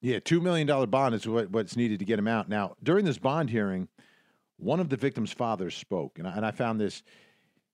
Yeah, 0.00 0.20
two 0.20 0.40
million 0.40 0.66
dollar 0.66 0.86
bond 0.86 1.14
is 1.14 1.26
what, 1.26 1.50
what's 1.50 1.76
needed 1.76 1.98
to 1.98 2.04
get 2.04 2.18
him 2.18 2.28
out. 2.28 2.48
Now, 2.48 2.76
during 2.82 3.04
this 3.04 3.18
bond 3.18 3.50
hearing, 3.50 3.88
one 4.56 4.78
of 4.78 4.90
the 4.90 4.96
victim's 4.96 5.32
fathers 5.32 5.74
spoke, 5.74 6.18
and 6.18 6.28
I, 6.28 6.32
and 6.36 6.46
I 6.46 6.50
found 6.50 6.80
this. 6.80 7.02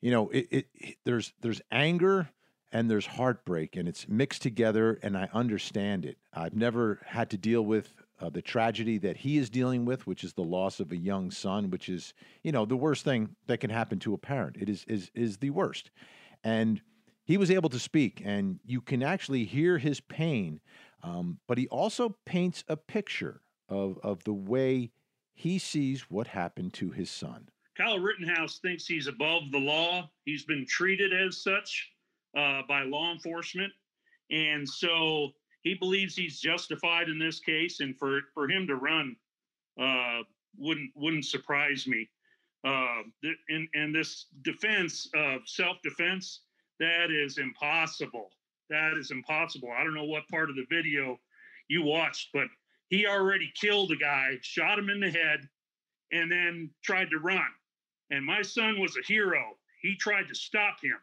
You 0.00 0.10
know, 0.10 0.28
it, 0.28 0.48
it, 0.50 0.66
it 0.74 0.96
there's 1.04 1.32
there's 1.40 1.62
anger 1.70 2.28
and 2.72 2.90
there's 2.90 3.06
heartbreak, 3.06 3.76
and 3.76 3.88
it's 3.88 4.08
mixed 4.08 4.42
together, 4.42 4.98
and 5.02 5.16
I 5.16 5.28
understand 5.32 6.04
it. 6.04 6.18
I've 6.32 6.56
never 6.56 7.00
had 7.06 7.30
to 7.30 7.38
deal 7.38 7.62
with 7.62 7.94
uh, 8.20 8.30
the 8.30 8.42
tragedy 8.42 8.98
that 8.98 9.16
he 9.16 9.38
is 9.38 9.50
dealing 9.50 9.84
with, 9.84 10.06
which 10.06 10.24
is 10.24 10.32
the 10.32 10.42
loss 10.42 10.80
of 10.80 10.92
a 10.92 10.96
young 10.96 11.30
son, 11.30 11.70
which 11.70 11.88
is 11.88 12.14
you 12.42 12.52
know 12.52 12.64
the 12.64 12.76
worst 12.76 13.04
thing 13.04 13.34
that 13.46 13.58
can 13.58 13.70
happen 13.70 13.98
to 14.00 14.14
a 14.14 14.18
parent. 14.18 14.56
It 14.58 14.68
is 14.68 14.84
is 14.88 15.10
is 15.14 15.38
the 15.38 15.50
worst, 15.50 15.90
and 16.42 16.80
he 17.24 17.36
was 17.36 17.50
able 17.50 17.70
to 17.70 17.78
speak, 17.78 18.22
and 18.24 18.60
you 18.64 18.80
can 18.80 19.02
actually 19.02 19.44
hear 19.44 19.78
his 19.78 20.00
pain. 20.00 20.60
Um, 21.02 21.38
but 21.48 21.58
he 21.58 21.66
also 21.68 22.16
paints 22.24 22.64
a 22.68 22.76
picture 22.76 23.40
of 23.68 23.98
of 24.02 24.22
the 24.24 24.32
way 24.32 24.92
he 25.34 25.58
sees 25.58 26.02
what 26.02 26.28
happened 26.28 26.72
to 26.74 26.90
his 26.90 27.10
son. 27.10 27.48
Kyle 27.76 27.98
Rittenhouse 27.98 28.60
thinks 28.60 28.86
he's 28.86 29.08
above 29.08 29.50
the 29.50 29.58
law. 29.58 30.08
He's 30.24 30.44
been 30.44 30.64
treated 30.68 31.12
as 31.12 31.42
such 31.42 31.90
uh, 32.36 32.62
by 32.68 32.84
law 32.84 33.12
enforcement, 33.12 33.72
and 34.30 34.68
so 34.68 35.32
he 35.64 35.74
believes 35.74 36.14
he's 36.14 36.38
justified 36.38 37.08
in 37.08 37.18
this 37.18 37.40
case, 37.40 37.80
and 37.80 37.98
for 37.98 38.20
for 38.32 38.48
him 38.48 38.66
to 38.66 38.76
run 38.76 39.16
uh, 39.80 40.20
wouldn't 40.56 40.90
wouldn't 40.94 41.24
surprise 41.24 41.86
me. 41.86 42.08
Uh, 42.64 43.02
and 43.48 43.66
and 43.74 43.94
this 43.94 44.26
defense 44.42 45.08
of 45.14 45.40
self 45.46 45.78
defense 45.82 46.42
that 46.78 47.10
is 47.10 47.38
impossible. 47.38 48.30
That 48.70 48.94
is 48.98 49.10
impossible. 49.10 49.70
I 49.76 49.84
don't 49.84 49.94
know 49.94 50.04
what 50.04 50.28
part 50.28 50.50
of 50.50 50.56
the 50.56 50.66
video 50.70 51.18
you 51.68 51.82
watched, 51.82 52.30
but 52.32 52.46
he 52.88 53.06
already 53.06 53.50
killed 53.58 53.90
a 53.90 53.96
guy, 53.96 54.38
shot 54.42 54.78
him 54.78 54.90
in 54.90 55.00
the 55.00 55.10
head, 55.10 55.48
and 56.12 56.30
then 56.30 56.70
tried 56.82 57.10
to 57.10 57.18
run. 57.18 57.40
And 58.10 58.24
my 58.24 58.42
son 58.42 58.80
was 58.80 58.96
a 58.96 59.06
hero. 59.06 59.56
He 59.80 59.96
tried 59.96 60.28
to 60.28 60.34
stop 60.34 60.76
him, 60.82 60.98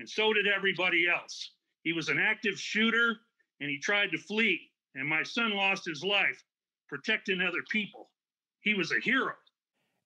and 0.00 0.08
so 0.08 0.32
did 0.32 0.48
everybody 0.48 1.06
else. 1.08 1.52
He 1.84 1.92
was 1.92 2.08
an 2.08 2.18
active 2.18 2.58
shooter 2.58 3.18
and 3.60 3.70
he 3.70 3.78
tried 3.78 4.10
to 4.12 4.18
flee. 4.18 4.60
And 4.94 5.08
my 5.08 5.22
son 5.22 5.54
lost 5.54 5.84
his 5.86 6.02
life 6.02 6.42
protecting 6.88 7.40
other 7.40 7.62
people. 7.70 8.10
He 8.60 8.74
was 8.74 8.92
a 8.92 9.00
hero. 9.00 9.34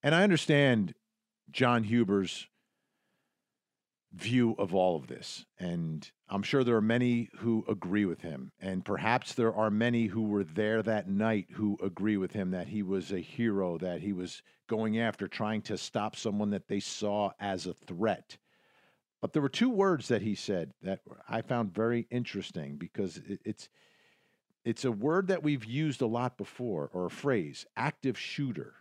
And 0.03 0.13
I 0.13 0.23
understand 0.23 0.93
John 1.51 1.83
Huber's 1.83 2.47
view 4.13 4.55
of 4.59 4.75
all 4.75 4.95
of 4.95 5.07
this. 5.07 5.45
And 5.59 6.09
I'm 6.29 6.43
sure 6.43 6.63
there 6.63 6.75
are 6.75 6.81
many 6.81 7.29
who 7.37 7.65
agree 7.67 8.05
with 8.05 8.21
him. 8.21 8.51
And 8.59 8.85
perhaps 8.85 9.33
there 9.33 9.53
are 9.53 9.71
many 9.71 10.05
who 10.05 10.23
were 10.23 10.43
there 10.43 10.83
that 10.83 11.09
night 11.09 11.47
who 11.51 11.77
agree 11.83 12.17
with 12.17 12.31
him 12.31 12.51
that 12.51 12.67
he 12.67 12.83
was 12.83 13.11
a 13.11 13.19
hero, 13.19 13.77
that 13.79 14.01
he 14.01 14.13
was 14.13 14.43
going 14.67 14.99
after 14.99 15.27
trying 15.27 15.61
to 15.63 15.77
stop 15.77 16.15
someone 16.15 16.51
that 16.51 16.67
they 16.67 16.79
saw 16.79 17.31
as 17.39 17.65
a 17.65 17.73
threat. 17.73 18.37
But 19.23 19.31
there 19.31 19.41
were 19.41 19.47
two 19.47 19.69
words 19.69 20.09
that 20.09 20.21
he 20.21 20.35
said 20.35 20.73
that 20.81 20.99
I 21.29 21.41
found 21.41 21.73
very 21.73 22.07
interesting 22.11 22.75
because 22.75 23.21
it's 23.25 23.69
it's 24.65 24.83
a 24.83 24.91
word 24.91 25.27
that 25.27 25.41
we've 25.41 25.63
used 25.63 26.01
a 26.01 26.07
lot 26.07 26.37
before, 26.37 26.89
or 26.91 27.05
a 27.05 27.09
phrase, 27.09 27.65
active 27.77 28.19
shooter. 28.19 28.73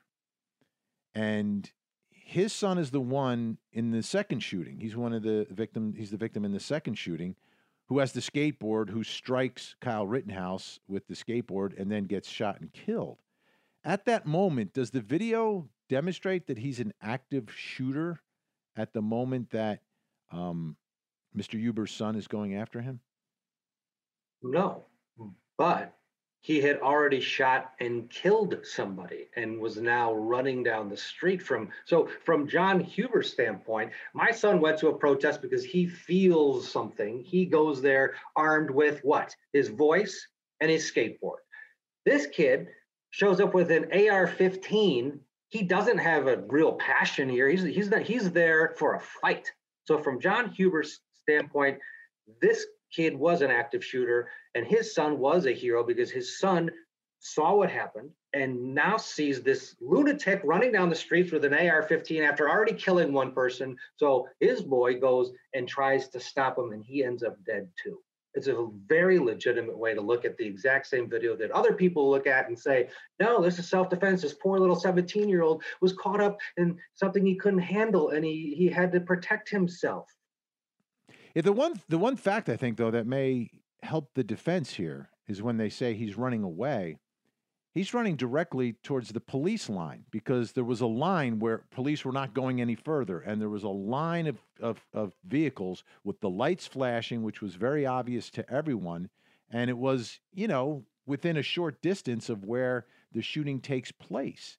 And 1.15 1.71
his 2.11 2.53
son 2.53 2.77
is 2.77 2.91
the 2.91 3.01
one 3.01 3.59
in 3.73 3.93
the 3.93 4.03
second 4.03 4.41
shooting. 4.41 4.81
He's 4.81 4.97
one 4.97 5.13
of 5.13 5.23
the 5.23 5.47
victim. 5.49 5.95
He's 5.97 6.11
the 6.11 6.17
victim 6.17 6.45
in 6.45 6.51
the 6.51 6.59
second 6.59 6.97
shooting, 6.97 7.37
who 7.87 8.01
has 8.01 8.11
the 8.11 8.21
skateboard, 8.21 8.91
who 8.91 9.05
strikes 9.05 9.77
Kyle 9.81 10.09
Rittenhouse 10.09 10.81
with 10.89 11.07
the 11.07 11.15
skateboard 11.15 11.81
and 11.81 11.89
then 11.89 12.07
gets 12.07 12.29
shot 12.29 12.61
and 12.61 12.73
killed. 12.73 13.19
At 13.85 14.07
that 14.07 14.27
moment, 14.27 14.73
does 14.73 14.91
the 14.91 15.03
video 15.03 15.69
demonstrate 15.89 16.49
that 16.49 16.59
he's 16.59 16.81
an 16.81 16.95
active 17.01 17.49
shooter 17.55 18.23
at 18.75 18.93
the 18.93 19.03
moment 19.03 19.51
that 19.51 19.83
um, 20.33 20.77
Mr. 21.37 21.59
Huber's 21.59 21.93
son 21.93 22.17
is 22.17 22.27
going 22.27 22.57
after 22.57 22.81
him? 22.81 23.01
No, 24.43 24.85
but 25.57 25.95
he 26.43 26.61
had 26.61 26.81
already 26.81 27.21
shot 27.21 27.73
and 27.79 28.11
killed 28.11 28.57
somebody 28.65 29.29
and 29.37 29.61
was 29.61 29.77
now 29.77 30.13
running 30.13 30.65
down 30.65 30.89
the 30.89 30.97
street 30.97 31.41
from 31.41 31.69
so 31.85 32.09
from 32.25 32.49
john 32.49 32.81
huber's 32.81 33.33
standpoint 33.33 33.93
my 34.13 34.33
son 34.33 34.61
went 34.61 34.77
to 34.77 34.89
a 34.89 34.99
protest 34.99 35.41
because 35.41 35.65
he 35.65 35.87
feels 35.87 36.69
something. 36.69 37.23
He 37.23 37.47
goes 37.47 37.81
there 37.81 38.15
armed 38.35 38.71
with 38.71 39.01
what? 39.05 39.35
His 39.53 39.69
voice 39.69 40.27
and 40.61 40.71
his 40.71 40.91
skateboard. 40.91 41.39
This 42.05 42.27
kid 42.27 42.69
shows 43.11 43.41
up 43.41 43.55
with 43.55 43.71
an 43.71 43.85
ar-15 43.85 45.21
he 45.49 45.63
doesn't 45.63 45.99
have 45.99 46.29
a 46.29 46.43
real 46.49 46.73
passion 46.73 47.29
here. 47.29 47.47
He's 47.47 47.63
he's 47.63 47.91
not, 47.91 48.03
he's 48.03 48.33
there 48.33 48.75
for 48.79 48.95
a 48.95 49.01
fight 49.01 49.53
so 49.85 49.99
from 49.99 50.21
john 50.21 50.49
huber's 50.51 51.01
standpoint 51.13 51.79
this 52.41 52.67
kid 52.93 53.17
was 53.17 53.43
an 53.43 53.51
active 53.51 53.85
shooter 53.85 54.29
and 54.55 54.67
his 54.67 54.95
son 54.95 55.19
was 55.19 55.47
a 55.47 55.53
hero 55.53 55.85
because 55.85 56.11
his 56.11 56.39
son 56.39 56.71
saw 57.23 57.55
what 57.55 57.71
happened 57.71 58.11
and 58.33 58.75
now 58.75 58.97
sees 58.97 59.43
this 59.43 59.77
lunatic 59.81 60.41
running 60.45 60.73
down 60.73 60.89
the 60.89 60.95
streets 60.95 61.31
with 61.31 61.45
an 61.45 61.55
AR 61.55 61.83
15 61.83 62.23
after 62.23 62.49
already 62.49 62.73
killing 62.73 63.13
one 63.13 63.33
person. 63.33 63.77
So 63.97 64.29
his 64.41 64.63
boy 64.63 64.99
goes 64.99 65.33
and 65.55 65.69
tries 65.69 66.09
to 66.09 66.21
stop 66.21 66.59
him, 66.59 66.73
and 66.73 66.85
he 66.85 67.05
ends 67.05 67.23
up 67.23 67.37
dead 67.45 67.69
too. 67.83 67.99
It's 68.35 68.47
a 68.47 68.69
very 68.87 69.19
legitimate 69.19 69.77
way 69.77 69.95
to 69.95 70.01
look 70.01 70.25
at 70.25 70.37
the 70.37 70.47
exact 70.47 70.87
same 70.87 71.09
video 71.09 71.37
that 71.37 71.51
other 71.51 71.75
people 71.75 72.11
look 72.11 72.27
at 72.27 72.49
and 72.49 72.59
say, 72.59 72.89
no, 73.21 73.43
this 73.43 73.59
is 73.59 73.69
self 73.69 73.91
defense. 73.91 74.23
This 74.23 74.35
poor 74.35 74.59
little 74.59 74.77
17 74.77 75.29
year 75.29 75.43
old 75.43 75.63
was 75.81 75.93
caught 75.93 76.21
up 76.21 76.39
in 76.57 76.79
something 76.95 77.25
he 77.25 77.37
couldn't 77.37 77.61
handle 77.61 78.11
and 78.11 78.25
he, 78.25 78.55
he 78.57 78.69
had 78.69 78.93
to 78.93 79.01
protect 79.01 79.51
himself. 79.51 80.09
Yeah, 81.35 81.43
the 81.43 81.53
one 81.53 81.75
the 81.89 81.99
one 81.99 82.17
fact 82.17 82.49
I 82.49 82.57
think 82.57 82.77
though 82.77 82.91
that 82.91 83.07
may 83.07 83.51
help 83.83 84.11
the 84.15 84.25
defense 84.25 84.75
here 84.75 85.11
is 85.29 85.43
when 85.43 85.57
they 85.57 85.69
say 85.69 85.95
he's 85.95 86.17
running 86.17 86.43
away. 86.43 86.99
He's 87.75 87.95
running 87.95 88.17
directly 88.17 88.75
towards 88.83 89.09
the 89.11 89.21
police 89.21 89.69
line 89.71 90.05
because 90.11 90.53
there 90.53 90.65
was 90.65 90.83
a 90.83 90.87
line 90.87 91.39
where 91.39 91.65
police 91.71 92.05
were 92.05 92.13
not 92.13 92.35
going 92.35 92.61
any 92.61 92.75
further, 92.75 93.21
and 93.21 93.41
there 93.41 93.49
was 93.49 93.63
a 93.63 93.69
line 93.69 94.27
of, 94.27 94.39
of, 94.61 94.87
of 94.93 95.15
vehicles 95.27 95.83
with 96.05 96.21
the 96.21 96.29
lights 96.29 96.67
flashing, 96.67 97.23
which 97.23 97.41
was 97.41 97.55
very 97.55 97.87
obvious 97.87 98.29
to 98.31 98.51
everyone. 98.53 99.09
And 99.51 99.71
it 99.71 99.79
was, 99.79 100.21
you 100.35 100.49
know, 100.49 100.85
within 101.07 101.39
a 101.39 101.43
short 101.43 101.81
distance 101.81 102.29
of 102.29 102.45
where 102.45 102.85
the 103.13 103.23
shooting 103.23 103.59
takes 103.61 103.91
place. 103.91 104.59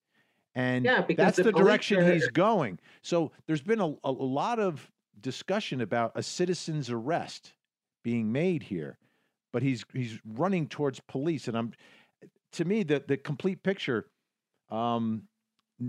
And 0.55 0.86
Yeah, 0.86 1.05
that's 1.15 1.38
the 1.38 1.43
the, 1.43 1.51
direction 1.51 2.00
are- 2.00 2.12
he's 2.13 2.27
going. 2.29 2.79
So 3.03 3.32
there's 3.46 3.62
been 3.62 3.79
a, 3.82 3.93
a 4.03 4.12
lot 4.12 4.60
of 4.60 4.89
discussion 5.22 5.82
about 5.82 6.12
a 6.15 6.24
citizen's 6.24 6.89
arrest 6.89 7.53
being 8.03 8.32
made 8.32 8.63
here, 8.63 8.98
but 9.51 9.62
he's 9.63 9.86
he's 9.93 10.20
running 10.25 10.67
towards 10.67 11.00
police, 11.00 11.48
and 11.48 11.58
I'm 11.58 11.74
to 12.53 12.65
me 12.65 12.83
the 12.83 13.03
the 13.07 13.17
complete 13.17 13.63
picture. 13.63 14.07
Um, 14.69 15.24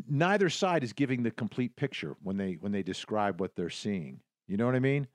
neither 0.09 0.51
side 0.51 0.83
is 0.85 0.93
giving 0.93 1.23
the 1.23 1.31
complete 1.31 1.77
picture 1.77 2.17
when 2.23 2.37
they 2.37 2.55
when 2.61 2.73
they 2.73 2.83
describe 2.83 3.41
what 3.41 3.55
they're 3.55 3.71
seeing. 3.71 4.21
You 4.47 4.57
know 4.57 4.67
what 4.67 4.75
I 4.75 4.81
mean? 4.81 5.07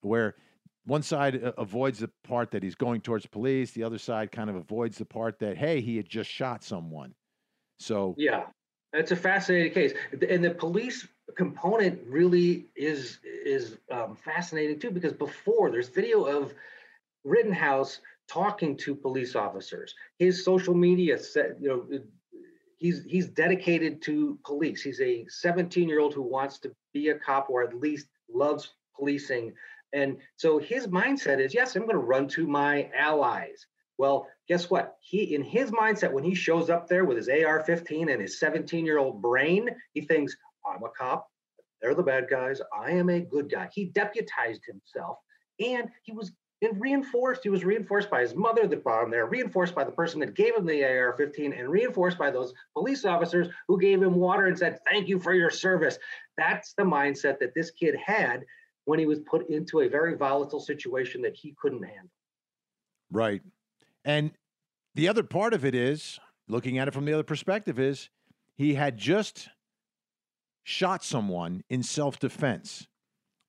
Where 0.00 0.36
one 0.84 1.02
side 1.02 1.42
uh, 1.42 1.52
avoids 1.58 2.00
the 2.00 2.10
part 2.24 2.50
that 2.50 2.62
he's 2.62 2.74
going 2.74 3.00
towards 3.00 3.26
police, 3.26 3.70
the 3.70 3.84
other 3.84 3.98
side 3.98 4.32
kind 4.32 4.50
of 4.50 4.56
avoids 4.56 4.98
the 4.98 5.04
part 5.04 5.38
that 5.40 5.56
hey, 5.56 5.80
he 5.80 5.96
had 5.96 6.08
just 6.08 6.30
shot 6.30 6.64
someone. 6.64 7.14
So 7.78 8.14
Yeah, 8.16 8.44
it's 8.92 9.12
a 9.12 9.16
fascinating 9.16 9.72
case, 9.72 9.92
and 10.28 10.44
the 10.44 10.50
police 10.50 11.06
component 11.36 12.00
really 12.06 12.66
is 12.76 13.18
is 13.24 13.78
um, 13.90 14.16
fascinating 14.16 14.78
too 14.78 14.90
because 14.90 15.12
before 15.12 15.70
there's 15.70 15.88
video 15.88 16.24
of 16.24 16.54
Rittenhouse 17.24 18.00
talking 18.32 18.76
to 18.78 18.94
police 18.94 19.36
officers. 19.36 19.94
His 20.18 20.44
social 20.44 20.74
media 20.74 21.18
said, 21.18 21.56
you 21.60 21.68
know, 21.68 22.00
he's 22.78 23.04
he's 23.04 23.28
dedicated 23.28 24.02
to 24.02 24.38
police. 24.44 24.82
He's 24.82 25.00
a 25.00 25.24
17 25.28 25.88
year 25.88 26.00
old 26.00 26.14
who 26.14 26.22
wants 26.22 26.58
to 26.60 26.74
be 26.92 27.08
a 27.08 27.18
cop 27.18 27.50
or 27.50 27.62
at 27.62 27.74
least 27.74 28.06
loves 28.32 28.72
policing. 28.96 29.52
And 29.92 30.18
so 30.36 30.58
his 30.58 30.86
mindset 30.86 31.38
is, 31.38 31.52
yes, 31.54 31.76
I'm 31.76 31.82
going 31.82 31.92
to 31.92 31.98
run 31.98 32.26
to 32.28 32.46
my 32.46 32.90
allies. 32.96 33.66
Well, 33.98 34.26
guess 34.48 34.70
what? 34.70 34.96
He 35.00 35.34
in 35.34 35.42
his 35.42 35.70
mindset 35.70 36.12
when 36.12 36.24
he 36.24 36.34
shows 36.34 36.70
up 36.70 36.88
there 36.88 37.04
with 37.04 37.18
his 37.18 37.28
AR-15 37.28 38.10
and 38.10 38.22
his 38.22 38.40
17-year-old 38.40 39.20
brain, 39.20 39.68
he 39.92 40.00
thinks, 40.00 40.34
I'm 40.66 40.82
a 40.82 40.88
cop. 40.88 41.28
They're 41.80 41.94
the 41.94 42.02
bad 42.02 42.28
guys. 42.30 42.60
I 42.76 42.92
am 42.92 43.10
a 43.10 43.20
good 43.20 43.50
guy. 43.50 43.68
He 43.72 43.86
deputized 43.86 44.62
himself 44.66 45.18
and 45.60 45.88
he 46.04 46.12
was 46.12 46.32
and 46.62 46.80
reinforced. 46.80 47.42
He 47.42 47.50
was 47.50 47.64
reinforced 47.64 48.08
by 48.08 48.20
his 48.20 48.34
mother 48.34 48.66
that 48.66 48.84
brought 48.84 49.04
him 49.04 49.10
there, 49.10 49.26
reinforced 49.26 49.74
by 49.74 49.84
the 49.84 49.90
person 49.90 50.20
that 50.20 50.34
gave 50.34 50.56
him 50.56 50.64
the 50.64 50.84
AR 50.84 51.14
15, 51.16 51.52
and 51.52 51.68
reinforced 51.68 52.16
by 52.16 52.30
those 52.30 52.54
police 52.72 53.04
officers 53.04 53.48
who 53.68 53.78
gave 53.80 54.02
him 54.02 54.14
water 54.14 54.46
and 54.46 54.58
said, 54.58 54.78
Thank 54.88 55.08
you 55.08 55.18
for 55.18 55.34
your 55.34 55.50
service. 55.50 55.98
That's 56.38 56.72
the 56.74 56.84
mindset 56.84 57.38
that 57.40 57.54
this 57.54 57.70
kid 57.70 57.96
had 57.96 58.44
when 58.84 58.98
he 58.98 59.06
was 59.06 59.20
put 59.20 59.48
into 59.50 59.80
a 59.80 59.88
very 59.88 60.16
volatile 60.16 60.60
situation 60.60 61.22
that 61.22 61.36
he 61.36 61.54
couldn't 61.60 61.82
handle. 61.82 62.10
Right. 63.10 63.42
And 64.04 64.32
the 64.94 65.08
other 65.08 65.22
part 65.22 65.54
of 65.54 65.64
it 65.64 65.74
is, 65.74 66.18
looking 66.48 66.78
at 66.78 66.88
it 66.88 66.94
from 66.94 67.04
the 67.04 67.12
other 67.12 67.22
perspective, 67.22 67.78
is 67.78 68.08
he 68.54 68.74
had 68.74 68.96
just 68.96 69.48
shot 70.64 71.04
someone 71.04 71.62
in 71.68 71.82
self 71.82 72.18
defense. 72.18 72.86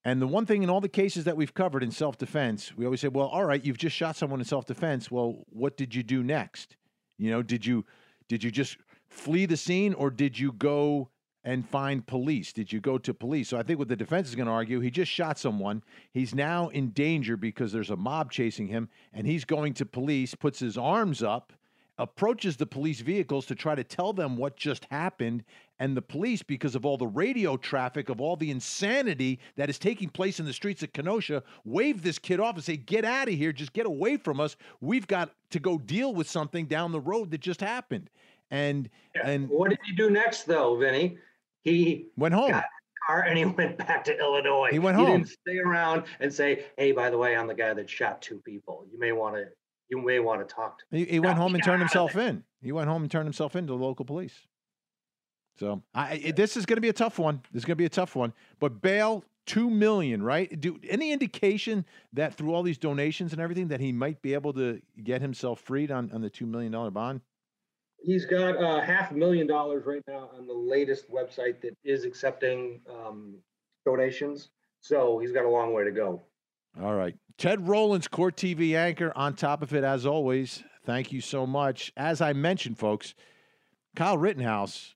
And 0.04 0.20
the 0.20 0.26
one 0.26 0.44
thing 0.44 0.62
in 0.62 0.68
all 0.68 0.82
the 0.82 0.88
cases 0.88 1.24
that 1.24 1.36
we've 1.36 1.54
covered 1.54 1.82
in 1.82 1.90
self 1.90 2.18
defense, 2.18 2.72
we 2.76 2.84
always 2.84 3.00
say, 3.00 3.08
well, 3.08 3.28
all 3.28 3.44
right, 3.44 3.64
you've 3.64 3.78
just 3.78 3.96
shot 3.96 4.16
someone 4.16 4.40
in 4.40 4.44
self 4.44 4.66
defense. 4.66 5.10
Well, 5.10 5.44
what 5.48 5.76
did 5.76 5.94
you 5.94 6.02
do 6.02 6.22
next? 6.22 6.76
You 7.18 7.30
know, 7.30 7.42
did 7.42 7.64
you 7.64 7.84
did 8.28 8.44
you 8.44 8.50
just 8.50 8.76
flee 9.08 9.46
the 9.46 9.56
scene 9.56 9.94
or 9.94 10.10
did 10.10 10.38
you 10.38 10.52
go 10.52 11.08
and 11.44 11.68
find 11.68 12.06
police? 12.06 12.52
Did 12.52 12.72
you 12.72 12.80
go 12.80 12.98
to 12.98 13.12
police? 13.14 13.48
So 13.48 13.58
I 13.58 13.62
think 13.62 13.78
what 13.78 13.88
the 13.88 13.96
defense 13.96 14.28
is 14.28 14.34
going 14.34 14.46
to 14.46 14.52
argue, 14.52 14.80
he 14.80 14.90
just 14.90 15.12
shot 15.12 15.38
someone. 15.38 15.82
He's 16.10 16.34
now 16.34 16.68
in 16.68 16.90
danger 16.90 17.36
because 17.36 17.70
there's 17.72 17.90
a 17.90 17.96
mob 17.96 18.32
chasing 18.32 18.66
him, 18.66 18.88
and 19.12 19.26
he's 19.26 19.44
going 19.44 19.74
to 19.74 19.86
police, 19.86 20.34
puts 20.34 20.58
his 20.58 20.78
arms 20.78 21.22
up, 21.22 21.52
approaches 21.98 22.56
the 22.56 22.66
police 22.66 23.00
vehicles 23.00 23.46
to 23.46 23.54
try 23.54 23.74
to 23.74 23.84
tell 23.84 24.12
them 24.12 24.36
what 24.36 24.56
just 24.56 24.86
happened. 24.90 25.44
And 25.78 25.96
the 25.96 26.02
police, 26.02 26.42
because 26.42 26.74
of 26.74 26.86
all 26.86 26.96
the 26.96 27.06
radio 27.06 27.56
traffic, 27.56 28.08
of 28.08 28.20
all 28.20 28.36
the 28.36 28.50
insanity 28.50 29.40
that 29.56 29.68
is 29.68 29.78
taking 29.78 30.08
place 30.08 30.38
in 30.38 30.46
the 30.46 30.52
streets 30.52 30.82
of 30.82 30.92
Kenosha, 30.92 31.42
wave 31.64 32.02
this 32.02 32.18
kid 32.18 32.40
off 32.40 32.54
and 32.54 32.64
say, 32.64 32.76
Get 32.76 33.04
out 33.04 33.28
of 33.28 33.34
here, 33.34 33.52
just 33.52 33.72
get 33.72 33.86
away 33.86 34.16
from 34.16 34.40
us. 34.40 34.56
We've 34.80 35.06
got 35.06 35.30
to 35.50 35.58
go 35.60 35.78
deal 35.78 36.14
with 36.14 36.28
something 36.28 36.66
down 36.66 36.92
the 36.92 37.00
road 37.00 37.30
that 37.32 37.40
just 37.40 37.60
happened. 37.60 38.10
And 38.50 38.88
and 39.24 39.48
What 39.48 39.70
did 39.70 39.78
he 39.84 39.94
do 39.94 40.10
next, 40.10 40.44
though, 40.44 40.76
Vinnie? 40.76 41.18
He 41.62 42.06
went 42.16 42.34
home. 42.34 42.50
got 42.50 42.64
car 43.06 43.22
and 43.22 43.36
he 43.36 43.44
went 43.58 43.78
back 43.78 44.04
to 44.04 44.18
Illinois. 44.18 44.68
He 44.70 44.78
went 44.78 44.96
home. 44.96 45.06
He 45.06 45.12
didn't 45.12 45.28
stay 45.28 45.58
around 45.58 46.04
and 46.20 46.32
say, 46.32 46.66
"Hey, 46.76 46.92
by 46.92 47.10
the 47.10 47.18
way, 47.18 47.36
I'm 47.36 47.46
the 47.46 47.54
guy 47.54 47.74
that 47.74 47.88
shot 47.88 48.22
two 48.22 48.38
people. 48.38 48.86
You 48.92 48.98
may 48.98 49.12
want 49.12 49.36
to, 49.36 49.46
you 49.94 50.04
may 50.04 50.18
want 50.18 50.46
to 50.46 50.54
talk 50.54 50.78
to." 50.78 50.84
He, 50.90 51.04
he 51.04 51.20
went 51.20 51.38
home 51.38 51.54
and 51.54 51.62
turned 51.62 51.82
out 51.82 51.86
of 51.86 51.90
himself 51.92 52.16
in. 52.16 52.44
He 52.62 52.72
went 52.72 52.88
home 52.88 53.02
and 53.02 53.10
turned 53.10 53.26
himself 53.26 53.54
in 53.56 53.66
to 53.66 53.72
the 53.72 53.78
local 53.78 54.04
police. 54.04 54.46
So 55.58 55.82
I, 55.94 56.22
I- 56.26 56.30
this 56.32 56.56
is 56.56 56.66
going 56.66 56.76
to 56.76 56.80
be 56.80 56.88
a 56.88 56.92
tough 56.94 57.18
one. 57.18 57.40
This 57.52 57.60
is 57.60 57.64
going 57.64 57.76
to 57.76 57.82
be 57.82 57.84
a 57.84 57.90
tough 57.90 58.16
one. 58.16 58.32
But 58.58 58.82
bail 58.82 59.24
two 59.46 59.68
million, 59.70 60.22
right? 60.22 60.58
Do 60.60 60.80
any 60.88 61.12
indication 61.12 61.84
that 62.14 62.34
through 62.34 62.54
all 62.54 62.62
these 62.62 62.78
donations 62.78 63.32
and 63.32 63.40
everything 63.42 63.68
that 63.68 63.80
he 63.80 63.92
might 63.92 64.22
be 64.22 64.32
able 64.34 64.52
to 64.54 64.80
get 65.02 65.20
himself 65.20 65.60
freed 65.60 65.90
on, 65.90 66.10
on 66.12 66.22
the 66.22 66.30
two 66.30 66.46
million 66.46 66.72
dollar 66.72 66.90
bond? 66.90 67.20
He's 68.02 68.26
got 68.26 68.56
uh, 68.62 68.80
half 68.80 69.12
a 69.12 69.14
million 69.14 69.46
dollars 69.46 69.84
right 69.86 70.02
now 70.08 70.30
on 70.36 70.46
the 70.46 70.52
latest 70.54 71.10
website 71.10 71.60
that 71.62 71.74
is 71.84 72.04
accepting 72.04 72.80
um, 72.90 73.36
donations. 73.86 74.50
So 74.80 75.18
he's 75.18 75.32
got 75.32 75.44
a 75.44 75.48
long 75.48 75.72
way 75.72 75.84
to 75.84 75.90
go. 75.90 76.22
All 76.80 76.94
right. 76.94 77.16
Ted 77.38 77.68
Rowlands, 77.68 78.08
Court 78.08 78.36
TV 78.36 78.74
anchor, 78.74 79.12
on 79.14 79.34
top 79.34 79.62
of 79.62 79.74
it 79.74 79.84
as 79.84 80.06
always. 80.06 80.62
Thank 80.84 81.12
you 81.12 81.20
so 81.20 81.46
much. 81.46 81.92
As 81.96 82.20
I 82.20 82.32
mentioned, 82.32 82.78
folks, 82.78 83.14
Kyle 83.96 84.18
Rittenhouse 84.18 84.94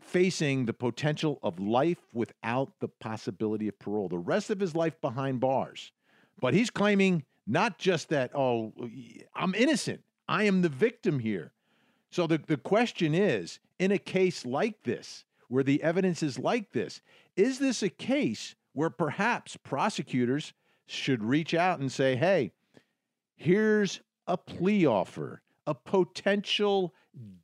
facing 0.00 0.66
the 0.66 0.72
potential 0.72 1.38
of 1.42 1.58
life 1.58 1.98
without 2.12 2.72
the 2.80 2.88
possibility 2.88 3.68
of 3.68 3.78
parole, 3.78 4.08
the 4.08 4.18
rest 4.18 4.50
of 4.50 4.60
his 4.60 4.74
life 4.74 5.00
behind 5.00 5.40
bars. 5.40 5.92
But 6.40 6.54
he's 6.54 6.70
claiming 6.70 7.24
not 7.46 7.78
just 7.78 8.10
that, 8.10 8.30
oh, 8.34 8.72
I'm 9.34 9.54
innocent, 9.54 10.02
I 10.28 10.44
am 10.44 10.62
the 10.62 10.68
victim 10.68 11.18
here. 11.18 11.52
So 12.10 12.26
the, 12.26 12.38
the 12.38 12.56
question 12.56 13.14
is 13.14 13.60
in 13.78 13.92
a 13.92 13.98
case 13.98 14.44
like 14.44 14.82
this, 14.84 15.24
where 15.48 15.64
the 15.64 15.82
evidence 15.82 16.22
is 16.22 16.38
like 16.38 16.72
this, 16.72 17.00
is 17.36 17.58
this 17.58 17.82
a 17.82 17.90
case 17.90 18.54
where 18.72 18.90
perhaps 18.90 19.56
prosecutors 19.56 20.52
should 20.86 21.22
reach 21.22 21.54
out 21.54 21.80
and 21.80 21.90
say, 21.90 22.16
hey, 22.16 22.52
here's 23.36 24.00
a 24.26 24.36
plea 24.36 24.86
offer, 24.86 25.42
a 25.66 25.74
potential 25.74 26.94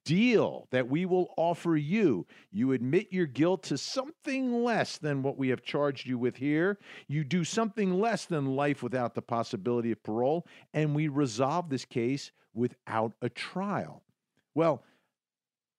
deal 0.05 0.67
that 0.73 0.89
we 0.89 1.07
will 1.07 1.33
offer 1.37 1.77
you. 1.77 2.27
You 2.51 2.73
admit 2.73 3.13
your 3.13 3.27
guilt 3.27 3.63
to 3.65 3.79
something 3.79 4.65
less 4.65 4.99
than 4.99 5.23
what 5.23 5.39
we 5.39 5.49
have 5.49 5.63
charged 5.63 6.07
you 6.07 6.19
with 6.19 6.37
here. 6.37 6.79
You 7.07 7.23
do 7.23 7.45
something 7.45 8.01
less 8.01 8.25
than 8.25 8.57
life 8.57 8.83
without 8.83 9.15
the 9.15 9.23
possibility 9.23 9.93
of 9.93 10.03
parole, 10.03 10.47
and 10.75 10.95
we 10.95 11.09
resolve 11.09 11.69
this 11.69 11.85
case 11.85 12.33
without 12.53 13.13
a 13.23 13.29
trial. 13.29 14.03
Well, 14.55 14.83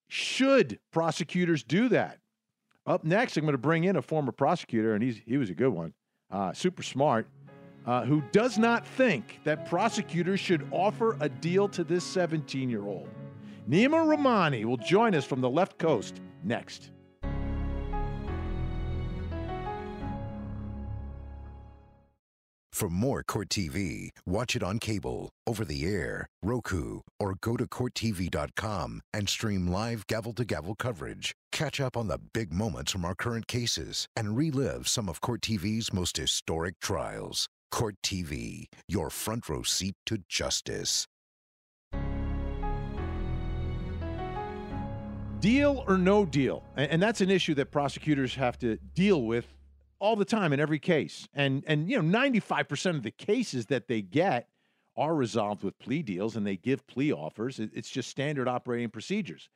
should 0.08 0.80
prosecutors 0.92 1.64
do 1.64 1.90
that? 1.90 2.20
Up 2.86 3.04
next, 3.04 3.38
I'm 3.38 3.44
going 3.44 3.54
to 3.54 3.58
bring 3.58 3.84
in 3.84 3.96
a 3.96 4.02
former 4.02 4.32
prosecutor, 4.32 4.94
and 4.94 5.04
he's, 5.04 5.22
he 5.26 5.38
was 5.38 5.50
a 5.50 5.54
good 5.54 5.70
one, 5.70 5.94
uh, 6.32 6.54
super 6.54 6.84
smart, 6.84 7.28
uh, 7.86 8.06
who 8.06 8.22
does 8.32 8.58
not 8.58 8.86
think 8.86 9.40
that 9.44 9.68
prosecutors 9.68 10.40
should 10.40 10.68
offer 10.72 11.18
a 11.20 11.30
deal 11.30 11.68
to 11.70 11.84
this 11.84 12.04
17 12.04 12.70
year 12.70 12.86
old. 12.86 13.10
Neama 13.70 14.06
Rahmani 14.06 14.66
will 14.66 14.78
join 14.78 15.16
us 15.16 15.26
from 15.26 15.42
the 15.42 15.50
left 15.50 15.78
coast 15.78 16.20
next. 16.44 16.92
For 22.82 22.90
more 22.90 23.22
Court 23.22 23.50
TV, 23.50 24.10
watch 24.26 24.56
it 24.56 24.64
on 24.64 24.80
cable, 24.80 25.30
over 25.46 25.64
the 25.64 25.86
air, 25.86 26.26
Roku, 26.42 27.02
or 27.20 27.36
go 27.40 27.56
to 27.56 27.68
CourtTV.com 27.68 29.02
and 29.14 29.30
stream 29.30 29.68
live 29.68 30.08
gavel 30.08 30.34
to 30.34 30.44
gavel 30.44 30.74
coverage. 30.74 31.36
Catch 31.52 31.80
up 31.80 31.96
on 31.96 32.08
the 32.08 32.18
big 32.18 32.52
moments 32.52 32.92
from 32.92 33.06
our 33.06 33.14
current 33.14 33.46
cases 33.46 34.08
and 34.16 34.36
relive 34.36 34.88
some 34.88 35.10
of 35.10 35.22
Court 35.22 35.42
TV's 35.42 35.94
most 35.94 36.18
historic 36.18 36.80
trials. 36.80 37.48
Court 37.72 37.96
TV, 38.04 38.66
your 38.88 39.10
front 39.10 39.50
row 39.50 39.64
seat 39.64 39.96
to 40.06 40.20
justice. 40.28 41.08
Deal 45.40 45.84
or 45.88 45.98
no 45.98 46.26
deal? 46.26 46.64
And 46.76 47.02
that's 47.02 47.22
an 47.22 47.32
issue 47.32 47.56
that 47.56 47.72
prosecutors 47.72 48.36
have 48.36 48.60
to 48.60 48.78
deal 48.94 49.24
with 49.24 49.48
all 50.00 50.16
the 50.16 50.26
time 50.26 50.54
in 50.54 50.60
every 50.60 50.78
case. 50.80 51.28
And 51.34 51.64
and 51.66 51.90
you 51.90 52.02
know, 52.02 52.20
95% 52.20 52.98
of 52.98 53.04
the 53.04 53.12
cases 53.12 53.68
that 53.68 53.88
they 53.88 54.02
get 54.02 54.50
are 54.98 55.16
resolved 55.16 55.64
with 55.64 55.80
plea 55.80 56.04
deals 56.04 56.36
and 56.36 56.46
they 56.46 56.58
give 56.58 56.86
plea 56.86 57.12
offers. 57.14 57.60
It's 57.60 57.90
just 57.90 58.10
standard 58.10 58.48
operating 58.48 58.90
procedures. 58.90 59.50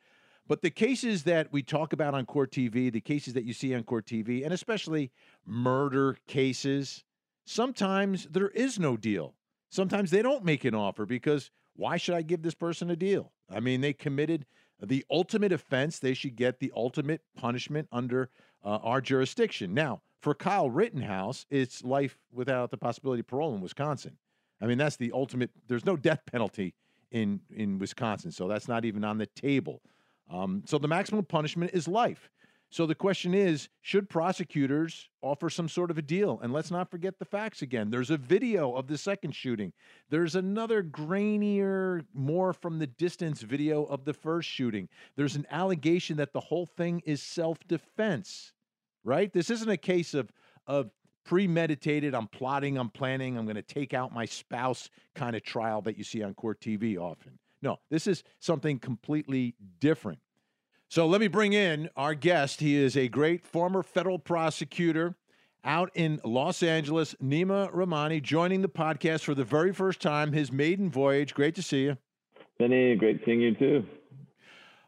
But 0.48 0.62
the 0.62 0.69
cases 0.69 1.24
that 1.24 1.51
we 1.51 1.63
talk 1.63 1.91
about 1.91 2.13
on 2.13 2.25
court 2.25 2.51
TV, 2.51 2.91
the 2.91 3.01
cases 3.01 3.34
that 3.34 3.43
you 3.43 3.53
see 3.53 3.74
on 3.75 3.84
court 3.84 4.05
TV, 4.05 4.43
and 4.43 4.53
especially 4.53 5.12
murder 5.45 6.17
cases, 6.27 7.03
sometimes 7.45 8.27
there 8.29 8.49
is 8.49 8.79
no 8.79 8.97
deal. 8.97 9.35
Sometimes 9.69 10.11
they 10.11 10.21
don't 10.21 10.45
make 10.45 10.65
an 10.65 10.75
offer 10.75 11.05
because 11.05 11.51
why 11.75 11.97
should 11.97 12.15
I 12.15 12.21
give 12.21 12.41
this 12.41 12.53
person 12.53 12.89
a 12.89 12.95
deal? 12.95 13.31
I 13.49 13.59
mean, 13.59 13.81
they 13.81 13.93
committed 13.93 14.45
the 14.81 15.05
ultimate 15.09 15.51
offense. 15.51 15.99
They 15.99 16.13
should 16.13 16.35
get 16.35 16.59
the 16.59 16.71
ultimate 16.75 17.21
punishment 17.35 17.87
under 17.91 18.29
uh, 18.63 18.79
our 18.83 19.01
jurisdiction. 19.01 19.73
Now, 19.73 20.01
for 20.21 20.33
Kyle 20.33 20.69
Rittenhouse, 20.69 21.45
it's 21.49 21.83
life 21.83 22.17
without 22.31 22.71
the 22.71 22.77
possibility 22.77 23.19
of 23.19 23.27
parole 23.27 23.53
in 23.53 23.61
Wisconsin. 23.61 24.17
I 24.61 24.65
mean, 24.65 24.77
that's 24.77 24.95
the 24.95 25.11
ultimate. 25.11 25.51
There's 25.67 25.85
no 25.85 25.97
death 25.97 26.21
penalty 26.25 26.73
in 27.11 27.41
in 27.53 27.77
Wisconsin, 27.77 28.31
so 28.31 28.47
that's 28.47 28.67
not 28.67 28.85
even 28.85 29.03
on 29.03 29.17
the 29.17 29.27
table. 29.27 29.81
Um, 30.31 30.63
so 30.65 30.77
the 30.77 30.87
maximum 30.87 31.23
punishment 31.25 31.71
is 31.73 31.88
life. 31.88 32.29
So 32.75 32.85
the 32.85 32.93
question 32.93 33.33
is, 33.33 33.69
should 33.81 34.09
prosecutors 34.09 35.07
offer 35.21 35.49
some 35.49 35.69
sort 35.69 35.91
of 35.91 35.97
a 35.97 36.01
deal? 36.01 36.41
And 36.43 36.51
let's 36.51 36.71
not 36.71 36.91
forget 36.91 37.19
the 37.19 37.23
facts 37.23 37.61
again. 37.61 37.89
There's 37.89 38.09
a 38.09 38.17
video 38.17 38.73
of 38.73 38.88
the 38.88 38.97
second 38.97 39.33
shooting. 39.33 39.71
There's 40.09 40.35
another 40.35 40.83
grainier, 40.83 42.03
more 42.13 42.51
from 42.51 42.79
the 42.79 42.88
distance 42.88 43.43
video 43.43 43.85
of 43.85 44.03
the 44.03 44.11
first 44.13 44.49
shooting. 44.49 44.89
There's 45.15 45.38
an 45.38 45.47
allegation 45.49 46.17
that 46.17 46.33
the 46.33 46.41
whole 46.41 46.65
thing 46.65 47.01
is 47.05 47.21
self-defense 47.21 48.51
right? 49.05 49.31
This 49.31 49.49
isn't 49.49 49.69
a 49.69 49.77
case 49.77 50.13
of 50.13 50.33
of 50.67 50.89
premeditated, 51.23 52.13
I'm 52.13 52.27
plotting, 52.27 52.77
I'm 52.77 52.89
planning, 52.89 53.38
I'm 53.38 53.45
going 53.45 53.55
to 53.55 53.61
take 53.61 53.93
out 53.93 54.13
my 54.13 54.25
spouse 54.25 54.89
kind 55.13 55.35
of 55.35 55.43
trial 55.43 55.81
that 55.83 55.97
you 55.97 56.03
see 56.03 56.21
on 56.23 56.33
court 56.33 56.59
TV 56.59 56.97
often. 56.97 57.39
No, 57.61 57.77
this 57.89 58.05
is 58.05 58.23
something 58.39 58.79
completely 58.79 59.55
different. 59.79 60.19
So 60.88 61.08
let 61.08 61.19
me 61.19 61.28
bring 61.28 61.54
in 61.54 61.89
our 61.95 62.13
guest. 62.13 62.62
He 62.62 62.76
is 62.76 62.95
a 62.95 63.08
great 63.08 63.45
former 63.45 63.84
federal 63.84 64.19
prosecutor 64.19 65.15
out 65.63 65.89
in 65.95 66.21
Los 66.24 66.62
Angeles, 66.62 67.15
Neama 67.21 67.74
Rahmani, 67.74 68.21
joining 68.21 68.62
the 68.62 68.69
podcast 68.69 69.21
for 69.21 69.34
the 69.34 69.43
very 69.43 69.74
first 69.74 70.00
time, 70.00 70.32
his 70.32 70.52
maiden 70.52 70.89
voyage. 70.89 71.34
Great 71.34 71.56
to 71.56 71.63
see 71.63 71.84
you. 71.84 71.98
Vinnie, 72.60 72.95
great 72.95 73.21
seeing 73.26 73.41
you 73.41 73.56
too. 73.56 73.86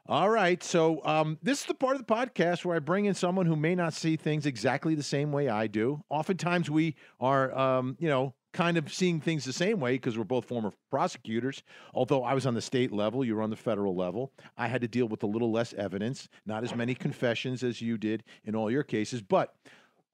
All 0.09 0.29
right. 0.29 0.63
So, 0.63 1.03
um, 1.03 1.37
this 1.43 1.61
is 1.61 1.65
the 1.65 1.73
part 1.73 1.97
of 1.97 2.05
the 2.05 2.13
podcast 2.13 2.63
where 2.63 2.77
I 2.77 2.79
bring 2.79 3.05
in 3.05 3.13
someone 3.13 3.45
who 3.45 3.57
may 3.57 3.75
not 3.75 3.93
see 3.93 4.15
things 4.15 4.45
exactly 4.45 4.95
the 4.95 5.03
same 5.03 5.33
way 5.33 5.49
I 5.49 5.67
do. 5.67 6.01
Oftentimes, 6.09 6.69
we 6.69 6.95
are, 7.19 7.53
um, 7.57 7.97
you 7.99 8.07
know, 8.07 8.33
kind 8.53 8.77
of 8.77 8.91
seeing 8.93 9.19
things 9.19 9.45
the 9.45 9.53
same 9.53 9.79
way 9.79 9.93
because 9.93 10.17
we're 10.17 10.23
both 10.23 10.45
former 10.45 10.71
prosecutors. 10.89 11.63
Although 11.93 12.23
I 12.23 12.33
was 12.33 12.45
on 12.45 12.53
the 12.53 12.61
state 12.61 12.91
level, 12.91 13.23
you 13.23 13.35
were 13.35 13.41
on 13.41 13.49
the 13.49 13.55
federal 13.55 13.95
level. 13.95 14.31
I 14.57 14.67
had 14.67 14.81
to 14.81 14.87
deal 14.87 15.07
with 15.07 15.23
a 15.23 15.27
little 15.27 15.51
less 15.51 15.73
evidence, 15.73 16.27
not 16.45 16.63
as 16.63 16.75
many 16.75 16.95
confessions 16.95 17.63
as 17.63 17.81
you 17.81 17.97
did 17.97 18.23
in 18.45 18.55
all 18.55 18.71
your 18.71 18.83
cases. 18.83 19.21
But 19.21 19.53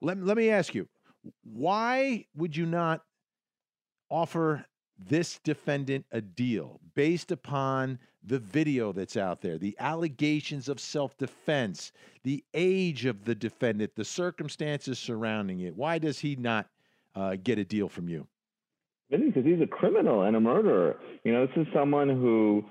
let, 0.01 0.17
let 0.17 0.37
me 0.37 0.49
ask 0.49 0.75
you 0.75 0.87
why 1.43 2.25
would 2.35 2.55
you 2.57 2.65
not 2.65 3.01
offer 4.09 4.65
this 4.99 5.39
defendant 5.43 6.05
a 6.11 6.21
deal 6.21 6.79
based 6.95 7.31
upon 7.31 7.97
the 8.25 8.39
video 8.39 8.93
that's 8.93 9.17
out 9.17 9.41
there, 9.41 9.57
the 9.57 9.75
allegations 9.79 10.69
of 10.69 10.79
self 10.79 11.17
defense, 11.17 11.91
the 12.23 12.43
age 12.53 13.05
of 13.05 13.25
the 13.25 13.35
defendant, 13.35 13.91
the 13.95 14.05
circumstances 14.05 14.97
surrounding 14.97 15.61
it. 15.61 15.75
Why 15.75 15.97
does 15.97 16.19
he 16.19 16.35
not 16.35 16.67
uh, 17.15 17.35
get 17.41 17.59
a 17.59 17.65
deal 17.65 17.89
from 17.89 18.07
you? 18.07 18.27
Because 19.09 19.45
he's 19.45 19.61
a 19.61 19.67
criminal 19.67 20.23
and 20.23 20.35
a 20.35 20.39
murderer. 20.39 20.99
You 21.23 21.33
know, 21.33 21.45
this 21.45 21.55
is 21.55 21.67
someone 21.73 22.09
who, 22.09 22.65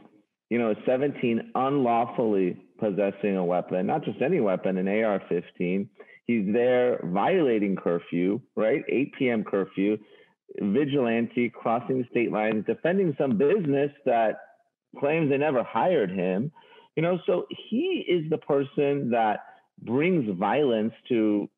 you 0.51 0.59
know, 0.59 0.73
is 0.73 0.77
17 0.87 1.53
unlawfully 1.55 2.57
possessing 2.79 3.37
a 3.37 3.45
weapon, 3.45 3.87
not 3.87 4.05
just 4.05 4.21
any 4.21 4.41
weapon, 4.41 4.77
an 4.77 4.89
AR 4.89 5.23
15. 5.29 5.89
He's 6.27 6.53
there 6.53 7.01
violating 7.05 7.77
curfew, 7.77 8.41
right? 8.57 8.83
8 8.89 9.13
p.m. 9.19 9.45
curfew, 9.45 9.99
vigilante, 10.61 11.49
crossing 11.51 11.99
the 11.99 12.09
state 12.11 12.33
lines, 12.33 12.65
defending 12.67 13.15
some 13.19 13.39
business 13.39 13.91
that 14.05 14.37
claims 14.99 15.31
they 15.31 15.39
never 15.39 15.63
hired 15.63 16.11
him. 16.11 16.51
You 16.97 17.03
know, 17.03 17.19
so 17.27 17.47
he 17.71 18.05
is 18.09 18.29
the 18.31 18.39
person 18.39 19.11
that 19.11 19.41
brings 19.81 20.29
violence 20.39 20.93
to 21.09 21.49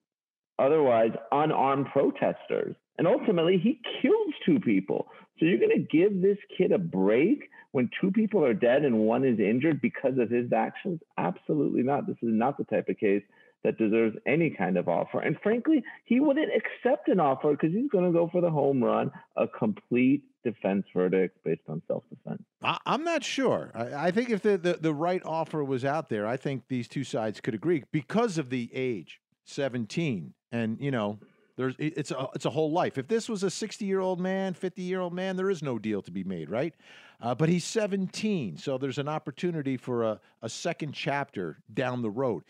otherwise 0.59 1.12
unarmed 1.33 1.87
protesters. 1.93 2.77
And 2.99 3.07
ultimately, 3.07 3.59
he 3.59 3.81
kills 4.01 4.35
two 4.47 4.61
people. 4.61 5.09
So 5.38 5.47
you're 5.47 5.59
going 5.59 5.71
to 5.71 5.99
give 5.99 6.23
this 6.23 6.38
kid 6.57 6.73
a 6.73 6.79
break 6.79 7.51
when 7.73 7.90
two 8.01 8.12
people 8.12 8.45
are 8.45 8.55
dead 8.55 8.85
and 8.85 9.01
one 9.01 9.25
is 9.25 9.40
injured 9.40 9.81
because 9.81 10.17
of 10.19 10.31
his 10.31 10.53
actions? 10.53 11.01
Absolutely 11.19 11.83
not. 11.83 12.07
This 12.07 12.17
is 12.23 12.29
not 12.31 12.57
the 12.57 12.64
type 12.64 12.88
of 12.88 12.99
case 12.99 13.25
that 13.64 13.79
deserves 13.79 14.14
any 14.27 14.51
kind 14.51 14.77
of 14.77 14.88
offer. 14.88 15.21
And 15.21 15.37
frankly, 15.43 15.83
he 16.05 16.21
wouldn't 16.21 16.51
accept 16.55 17.09
an 17.09 17.19
offer 17.19 17.51
because 17.51 17.73
he's 17.73 17.90
going 17.90 18.05
to 18.05 18.12
go 18.12 18.29
for 18.31 18.40
the 18.40 18.51
home 18.51 18.85
run, 18.85 19.11
a 19.37 19.49
complete 19.49 20.23
defense 20.45 20.85
verdict 20.95 21.37
based 21.45 21.62
on 21.69 21.83
self 21.88 22.05
defense. 22.11 22.43
I'm 22.62 23.03
not 23.03 23.25
sure. 23.25 23.73
I 23.75 24.11
think 24.12 24.31
if 24.31 24.43
the, 24.43 24.57
the, 24.57 24.75
the 24.75 24.95
right 24.95 25.23
offer 25.25 25.64
was 25.64 25.85
out 25.85 26.11
there, 26.11 26.27
I 26.27 26.37
think 26.37 26.69
these 26.69 26.87
two 26.87 27.03
sides 27.05 27.40
could 27.40 27.55
agree 27.55 27.85
because 27.90 28.38
of 28.38 28.51
the 28.51 28.71
age, 28.73 29.19
17. 29.44 30.35
And, 30.52 30.80
you 30.80 30.90
know, 30.90 31.18
there's 31.57 31.76
it's 31.78 32.11
a 32.11 32.28
it's 32.35 32.46
a 32.46 32.50
whole 32.50 32.72
life. 32.72 32.98
If 32.98 33.07
this 33.07 33.28
was 33.28 33.44
a 33.44 33.50
60 33.50 33.85
year 33.85 34.00
old 34.00 34.20
man, 34.20 34.54
50 34.54 34.83
year 34.83 35.00
old 35.00 35.12
man, 35.12 35.37
there 35.37 35.50
is 35.50 35.62
no 35.62 35.78
deal 35.78 36.02
to 36.02 36.11
be 36.11 36.24
made, 36.24 36.50
right? 36.50 36.74
Uh, 37.20 37.35
but 37.35 37.48
he's 37.48 37.64
17, 37.64 38.57
so 38.59 38.76
there's 38.76 38.98
an 38.98 39.09
opportunity 39.09 39.76
for 39.76 40.02
a, 40.02 40.20
a 40.42 40.48
second 40.48 40.92
chapter 40.92 41.59
down 41.72 42.02
the 42.02 42.11
road. 42.11 42.42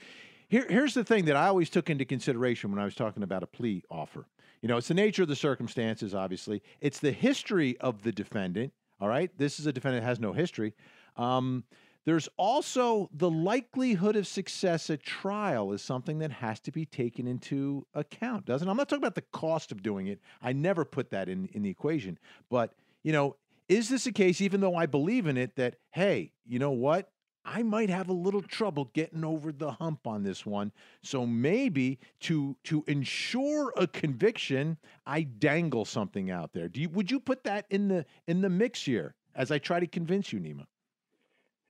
Here, 0.49 0.67
here's 0.69 0.95
the 0.95 1.05
thing 1.05 1.27
that 1.27 1.37
I 1.37 1.49
always 1.49 1.69
took 1.69 1.91
into 1.91 2.05
consideration 2.05 2.71
when 2.71 2.81
I 2.81 2.85
was 2.85 2.95
talking 2.95 3.23
about 3.23 3.43
a 3.43 3.47
plea 3.47 3.85
offer. 3.91 4.27
You 4.63 4.69
know, 4.69 4.79
it's 4.79 4.89
the 4.89 4.95
nature 4.95 5.23
of 5.23 5.29
the 5.29 5.37
circumstances, 5.37 6.15
obviously. 6.15 6.63
It's 6.81 6.99
the 6.99 7.13
history 7.13 7.77
of 7.79 8.03
the 8.03 8.13
defendant. 8.13 8.73
All 9.01 9.09
right. 9.09 9.31
This 9.37 9.61
is 9.61 9.67
a 9.67 9.73
defendant 9.73 10.03
that 10.03 10.09
has 10.09 10.21
no 10.21 10.33
history. 10.33 10.73
Um, 11.17 11.65
There's 12.05 12.29
also 12.37 13.09
the 13.15 13.31
likelihood 13.31 14.17
of 14.17 14.27
success 14.27 14.91
at 14.91 15.03
trial 15.03 15.73
is 15.73 15.83
something 15.83 16.19
that 16.19 16.33
has 16.33 16.61
to 16.61 16.71
be 16.71 16.85
taken 16.85 17.27
into 17.27 17.87
account, 17.95 18.45
doesn't 18.45 18.69
it? 18.69 18.71
I'm 18.71 18.77
not 18.77 18.89
talking 18.89 19.03
about 19.03 19.15
the 19.15 19.23
cost 19.23 19.73
of 19.73 19.83
doing 19.83 20.09
it. 20.09 20.21
I 20.43 20.53
never 20.53 20.85
put 20.85 21.11
that 21.11 21.29
in, 21.29 21.47
in 21.53 21.63
the 21.63 21.71
equation. 21.71 22.19
But, 22.51 22.75
you 23.03 23.13
know, 23.13 23.37
is 23.69 23.89
this 23.89 24.07
a 24.07 24.13
case, 24.13 24.43
even 24.43 24.61
though 24.61 24.77
I 24.77 24.85
believe 24.85 25.27
in 25.27 25.39
it, 25.39 25.57
that, 25.57 25.77
hey, 25.93 26.33
you 26.47 26.59
know 26.59 26.73
what? 26.73 27.11
I 27.47 27.63
might 27.63 27.91
have 27.91 28.09
a 28.09 28.15
little 28.15 28.41
trouble 28.41 28.91
getting 28.95 29.25
over 29.25 29.53
the 29.53 29.73
hump 29.73 30.07
on 30.07 30.23
this 30.23 30.47
one. 30.47 30.73
So 31.03 31.27
maybe 31.27 31.99
to 32.21 32.57
to 32.65 32.85
ensure 32.87 33.73
a 33.77 33.87
conviction, 33.87 34.79
I 35.07 35.23
dangle 35.23 35.85
something 35.85 36.31
out 36.31 36.55
there. 36.55 36.69
Do 36.69 36.81
you 36.81 36.89
would 36.89 37.11
you 37.11 37.21
put 37.21 37.45
that 37.45 37.67
in 37.69 37.89
the 37.89 38.07
in 38.27 38.41
the 38.41 38.49
mix 38.49 38.83
here 38.83 39.15
as 39.35 39.51
I 39.51 39.59
try 39.59 39.79
to 39.79 39.87
convince 39.87 40.33
you, 40.33 40.41
Neama? 40.41 40.65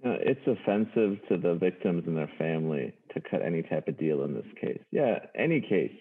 It's 0.05 0.47
offensive 0.47 1.19
to 1.29 1.39
the 1.39 1.55
victims 1.55 2.05
and 2.07 2.17
their 2.17 2.31
family 2.39 2.93
to 3.15 3.21
cut 3.21 3.43
any 3.43 3.63
type 3.63 3.89
of 3.89 3.99
deal 3.99 4.25
in 4.25 4.35
this 4.35 4.47
case. 4.61 4.81
Yeah, 4.91 5.21
any 5.35 5.61
case, 5.61 5.93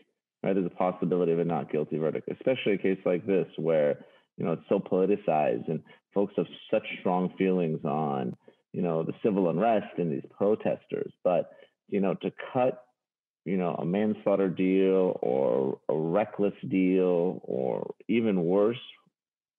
right? 0.44 0.54
There's 0.54 0.66
a 0.66 0.76
possibility 0.76 1.32
of 1.32 1.39
a 1.39 1.46
not 1.46 1.72
guilty 1.72 1.98
verdict, 1.98 2.30
especially 2.32 2.74
a 2.74 2.78
case 2.78 3.00
like 3.06 3.26
this 3.26 3.48
where 3.58 4.00
you 4.38 4.46
know 4.46 4.54
it's 4.54 4.63
so 4.68 4.80
politicized 4.80 5.70
and 5.70 5.82
folks 6.13 6.34
have 6.38 6.48
such 6.72 6.84
strong 7.00 7.34
feelings 7.38 7.84
on 7.86 8.36
you 8.74 8.82
know, 8.82 9.04
the 9.04 9.13
civil 9.24 9.50
unrest 9.50 9.98
and 9.98 10.12
these 10.12 10.30
protesters. 10.36 11.13
But, 11.24 11.52
you 11.88 12.02
know, 12.02 12.16
to 12.16 12.32
cut, 12.52 12.84
you 13.46 13.58
know, 13.58 13.76
a 13.76 13.86
manslaughter 13.86 14.50
deal 14.50 15.18
or 15.22 15.80
a 15.88 15.96
reckless 15.96 16.54
deal 16.68 17.39
or 17.44 17.94
even 18.10 18.44
worse, 18.44 18.82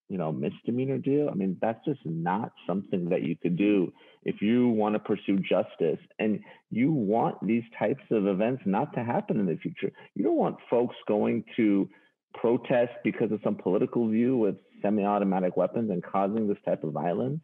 you 0.09 0.19
know, 0.19 0.31
misdemeanor 0.31 0.99
deal, 0.99 1.29
I 1.31 1.35
mean, 1.35 1.57
that's 1.61 1.83
just 1.85 2.01
not 2.05 2.53
something 2.67 3.09
that 3.09 3.23
you 3.23 3.37
could 3.37 3.57
do 3.57 3.93
if 4.23 4.43
you 4.43 4.69
want 4.69 4.95
to 4.95 4.99
pursue 4.99 5.39
justice 5.39 5.99
and 6.19 6.41
you 6.71 6.93
want 6.93 7.37
these 7.47 7.63
types 7.79 8.03
of 8.11 8.27
events 8.27 8.63
not 8.67 8.93
to 8.95 9.05
happen 9.05 9.41
in 9.41 9.47
the 9.47 9.57
future. 9.57 9.91
You 10.15 10.25
don't 10.25 10.37
want 10.37 10.57
folks 10.69 10.97
going 11.09 11.45
to 11.57 11.89
protest 12.35 12.93
because 13.03 13.33
of 13.33 13.41
some 13.43 13.57
political 13.57 14.09
view 14.09 14.37
with 14.37 14.57
semi 14.83 15.05
automatic 15.05 15.57
weapons 15.57 15.91
and 15.91 16.03
causing 16.03 16.49
this 16.49 16.59
type 16.65 16.85
of 16.85 16.93
violence. 16.93 17.41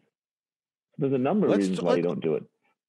There's 0.99 1.15
a 1.15 1.19
number 1.19 1.47
of 1.47 1.53
let's, 1.53 1.61
reasons 1.61 1.81
why 1.81 1.97
you 1.97 2.03
don't 2.03 2.21
do 2.21 2.35
it. 2.35 2.45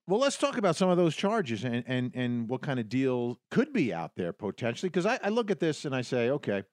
Well, 0.06 0.20
let's 0.20 0.36
talk 0.36 0.58
about 0.58 0.76
some 0.76 0.90
of 0.90 0.96
those 0.96 1.14
charges 1.16 1.64
and 1.64 1.84
and 1.86 2.10
and 2.14 2.48
what 2.48 2.60
kind 2.60 2.78
of 2.78 2.88
deal 2.88 3.40
could 3.50 3.72
be 3.72 3.94
out 3.94 4.12
there 4.16 4.32
potentially. 4.32 4.90
Because 4.90 5.06
I, 5.06 5.18
I, 5.22 5.28
look 5.28 5.50
at 5.50 5.60
this 5.60 5.84
and 5.84 5.94
I 5.94 6.02
say, 6.02 6.30
okay, 6.30 6.64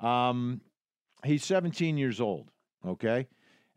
um, 0.00 0.60
he's 1.24 1.44
17 1.44 1.96
years 1.96 2.20
old, 2.20 2.50
okay, 2.86 3.26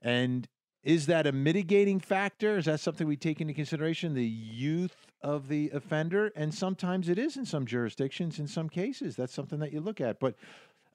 and 0.02 0.47
is 0.84 1.08
that 1.08 1.28
a 1.28 1.32
mitigating 1.32 1.99
factor? 1.99 2.58
Is 2.58 2.65
that 2.65 2.80
something 2.80 3.08
we 3.08 3.17
take 3.17 3.41
into 3.41 3.54
consideration? 3.54 4.13
The 4.13 4.25
youth 4.25 5.08
of 5.21 5.49
the 5.49 5.69
offender, 5.71 6.32
and 6.36 6.54
sometimes 6.54 7.10
it 7.10 7.19
is 7.19 7.36
in 7.36 7.45
some 7.45 7.65
jurisdictions. 7.65 8.39
In 8.39 8.47
some 8.47 8.69
cases, 8.69 9.15
that's 9.15 9.34
something 9.34 9.60
that 9.60 9.73
you 9.73 9.82
look 9.82 9.99
at. 9.99 10.19
But 10.19 10.36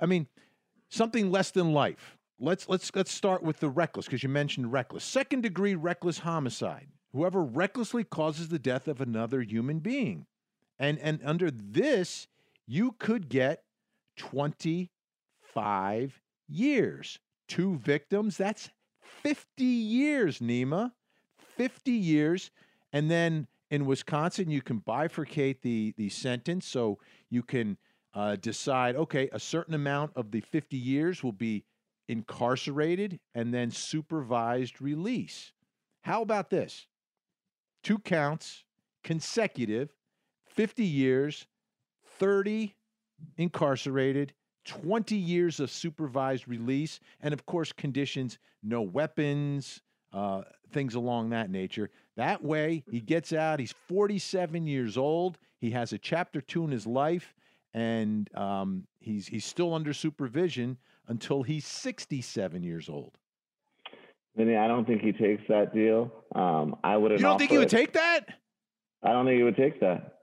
I 0.00 0.06
mean, 0.06 0.26
something 0.88 1.30
less 1.30 1.50
than 1.50 1.72
life 1.72 2.16
let's 2.38 2.68
let's 2.68 2.94
let's 2.94 3.12
start 3.12 3.42
with 3.42 3.60
the 3.60 3.68
reckless 3.68 4.06
because 4.06 4.22
you 4.22 4.28
mentioned 4.28 4.72
reckless. 4.72 5.04
Second 5.04 5.42
degree 5.42 5.74
reckless 5.74 6.20
homicide. 6.20 6.88
Whoever 7.12 7.42
recklessly 7.42 8.04
causes 8.04 8.48
the 8.48 8.58
death 8.58 8.88
of 8.88 9.00
another 9.00 9.42
human 9.42 9.78
being. 9.78 10.26
And 10.78 10.98
and 10.98 11.20
under 11.24 11.50
this, 11.50 12.26
you 12.66 12.92
could 12.98 13.28
get 13.28 13.62
25 14.16 16.20
years. 16.48 17.18
Two 17.48 17.76
victims, 17.76 18.36
that's 18.36 18.70
50 19.22 19.64
years, 19.64 20.38
Neama. 20.38 20.92
50 21.56 21.92
years. 21.92 22.50
And 22.92 23.10
then 23.10 23.46
in 23.70 23.86
Wisconsin, 23.86 24.50
you 24.50 24.62
can 24.62 24.80
bifurcate 24.80 25.60
the, 25.62 25.94
the 25.96 26.08
sentence. 26.08 26.66
So 26.66 26.98
you 27.30 27.42
can 27.42 27.76
uh, 28.14 28.36
decide, 28.36 28.96
okay, 28.96 29.28
a 29.32 29.40
certain 29.40 29.74
amount 29.74 30.12
of 30.16 30.30
the 30.30 30.40
50 30.40 30.76
years 30.76 31.22
will 31.22 31.32
be 31.32 31.64
incarcerated, 32.08 33.18
and 33.34 33.52
then 33.52 33.70
supervised 33.70 34.80
release. 34.80 35.52
How 36.02 36.22
about 36.22 36.50
this? 36.50 36.86
Two 37.82 37.98
counts, 37.98 38.64
consecutive, 39.02 39.90
50 40.48 40.84
years, 40.84 41.46
30 42.18 42.74
incarcerated, 43.36 44.34
20 44.64 45.16
years 45.16 45.60
of 45.60 45.70
supervised 45.70 46.48
release, 46.48 47.00
and 47.20 47.32
of 47.34 47.46
course, 47.46 47.72
conditions 47.72 48.38
no 48.62 48.82
weapons, 48.82 49.82
uh, 50.12 50.42
things 50.72 50.94
along 50.94 51.30
that 51.30 51.50
nature. 51.50 51.90
That 52.16 52.42
way, 52.42 52.84
he 52.90 53.00
gets 53.00 53.32
out. 53.32 53.60
He's 53.60 53.74
47 53.88 54.66
years 54.66 54.96
old. 54.96 55.38
He 55.60 55.70
has 55.70 55.92
a 55.92 55.98
chapter 55.98 56.40
two 56.40 56.64
in 56.64 56.70
his 56.70 56.86
life, 56.86 57.34
and 57.72 58.28
um, 58.36 58.86
he's 59.00 59.26
he's 59.26 59.44
still 59.44 59.74
under 59.74 59.92
supervision 59.92 60.78
until 61.08 61.42
he's 61.42 61.66
67 61.66 62.62
years 62.62 62.88
old. 62.88 63.18
Vinnie, 64.36 64.56
I 64.56 64.66
don't 64.66 64.86
think 64.86 65.02
he 65.02 65.12
takes 65.12 65.42
that 65.48 65.74
deal. 65.74 66.10
Um, 66.34 66.76
I 66.82 66.96
would. 66.96 67.12
You 67.12 67.18
don't 67.18 67.38
think 67.38 67.50
he 67.50 67.58
would 67.58 67.68
take 67.68 67.92
that? 67.92 68.26
I 69.02 69.12
don't 69.12 69.26
think 69.26 69.36
he 69.36 69.44
would 69.44 69.56
take 69.56 69.80
that. 69.80 70.18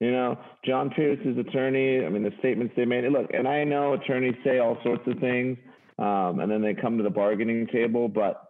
You 0.00 0.12
know, 0.12 0.38
John 0.64 0.90
Pierce's 0.90 1.36
attorney. 1.38 2.04
I 2.04 2.08
mean, 2.08 2.22
the 2.22 2.32
statements 2.38 2.74
they 2.76 2.84
made. 2.84 3.04
Look, 3.10 3.30
and 3.34 3.48
I 3.48 3.64
know 3.64 3.94
attorneys 3.94 4.36
say 4.44 4.58
all 4.58 4.78
sorts 4.84 5.02
of 5.06 5.18
things, 5.18 5.58
um, 5.98 6.38
and 6.40 6.50
then 6.50 6.62
they 6.62 6.74
come 6.74 6.98
to 6.98 7.02
the 7.02 7.10
bargaining 7.10 7.66
table. 7.66 8.08
But 8.08 8.40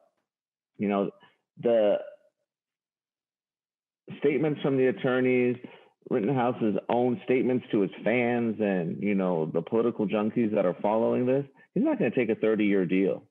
you 0.77 0.89
know, 0.89 1.11
the 1.63 1.97
statements 4.19 4.61
from 4.61 4.77
the 4.77 4.89
attorneys, 4.89 5.57
Rittenhouse's 6.11 6.77
own 6.91 7.21
statements 7.25 7.67
to 7.73 7.81
his 7.81 7.91
fans 8.05 8.57
and 8.61 9.03
you 9.03 9.15
know 9.15 9.51
the 9.53 9.63
political 9.63 10.07
junkies 10.07 10.55
that 10.55 10.67
are 10.67 10.77
following 10.83 11.25
this, 11.25 11.45
he's 11.75 11.85
not 11.85 11.99
going 11.99 12.11
to 12.11 12.17
take 12.17 12.29
a 12.29 12.41
30 12.41 12.65
year 12.65 12.85
deal. 12.85 13.23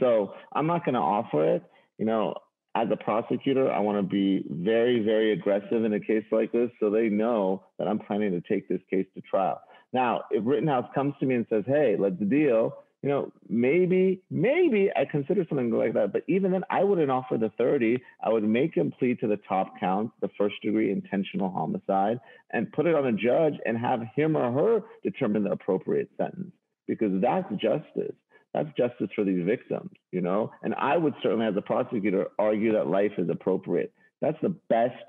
So 0.00 0.34
I'm 0.52 0.66
not 0.66 0.84
going 0.84 0.94
to 0.94 1.00
offer 1.00 1.54
it. 1.56 1.62
You 1.98 2.06
know, 2.06 2.34
as 2.74 2.88
a 2.90 2.96
prosecutor, 2.96 3.70
I 3.70 3.78
want 3.78 3.98
to 3.98 4.02
be 4.02 4.44
very, 4.50 5.00
very 5.00 5.32
aggressive 5.32 5.84
in 5.84 5.92
a 5.92 6.00
case 6.00 6.24
like 6.32 6.52
this 6.52 6.70
so 6.80 6.90
they 6.90 7.08
know 7.08 7.62
that 7.78 7.86
I'm 7.86 8.00
planning 8.00 8.32
to 8.32 8.40
take 8.40 8.68
this 8.68 8.80
case 8.90 9.06
to 9.14 9.20
trial. 9.20 9.60
Now, 9.92 10.22
if 10.30 10.42
Rittenhouse 10.44 10.90
comes 10.94 11.14
to 11.20 11.26
me 11.26 11.36
and 11.36 11.46
says, 11.48 11.62
hey, 11.66 11.96
let's 11.98 12.18
deal, 12.18 12.74
you 13.04 13.08
know, 13.08 13.30
maybe, 13.48 14.22
maybe 14.30 14.90
I 14.96 15.04
consider 15.04 15.44
something 15.48 15.70
like 15.70 15.92
that. 15.92 16.12
But 16.12 16.22
even 16.26 16.50
then, 16.50 16.64
I 16.70 16.82
wouldn't 16.82 17.10
offer 17.10 17.36
the 17.36 17.52
30. 17.58 18.02
I 18.24 18.30
would 18.30 18.42
make 18.42 18.74
him 18.74 18.92
plead 18.98 19.20
to 19.20 19.28
the 19.28 19.38
top 19.48 19.78
count, 19.78 20.10
the 20.20 20.30
first 20.36 20.56
degree 20.62 20.90
intentional 20.90 21.50
homicide, 21.50 22.18
and 22.50 22.72
put 22.72 22.86
it 22.86 22.94
on 22.94 23.06
a 23.06 23.12
judge 23.12 23.60
and 23.66 23.78
have 23.78 24.00
him 24.16 24.36
or 24.36 24.50
her 24.50 24.80
determine 25.02 25.44
the 25.44 25.52
appropriate 25.52 26.08
sentence 26.16 26.52
because 26.88 27.20
that's 27.20 27.48
justice. 27.52 28.16
That's 28.54 28.68
justice 28.76 29.08
for 29.14 29.24
these 29.24 29.44
victims, 29.44 29.90
you 30.12 30.20
know? 30.20 30.52
And 30.62 30.74
I 30.76 30.96
would 30.96 31.14
certainly, 31.22 31.44
as 31.44 31.56
a 31.56 31.62
prosecutor, 31.62 32.28
argue 32.38 32.72
that 32.72 32.86
life 32.86 33.12
is 33.18 33.28
appropriate. 33.28 33.92
That's 34.20 34.38
the 34.42 34.56
best 34.68 35.04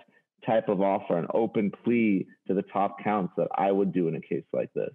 type 0.46 0.68
of 0.68 0.82
offer, 0.82 1.18
an 1.18 1.28
open 1.34 1.72
plea 1.84 2.26
to 2.48 2.56
the 2.56 2.64
top 2.64 3.04
counts 3.04 3.34
that 3.38 3.48
I 3.56 3.72
would 3.72 3.94
do 3.94 4.08
in 4.08 4.16
a 4.16 4.22
case 4.22 4.44
like 4.52 4.74
this. 4.74 4.90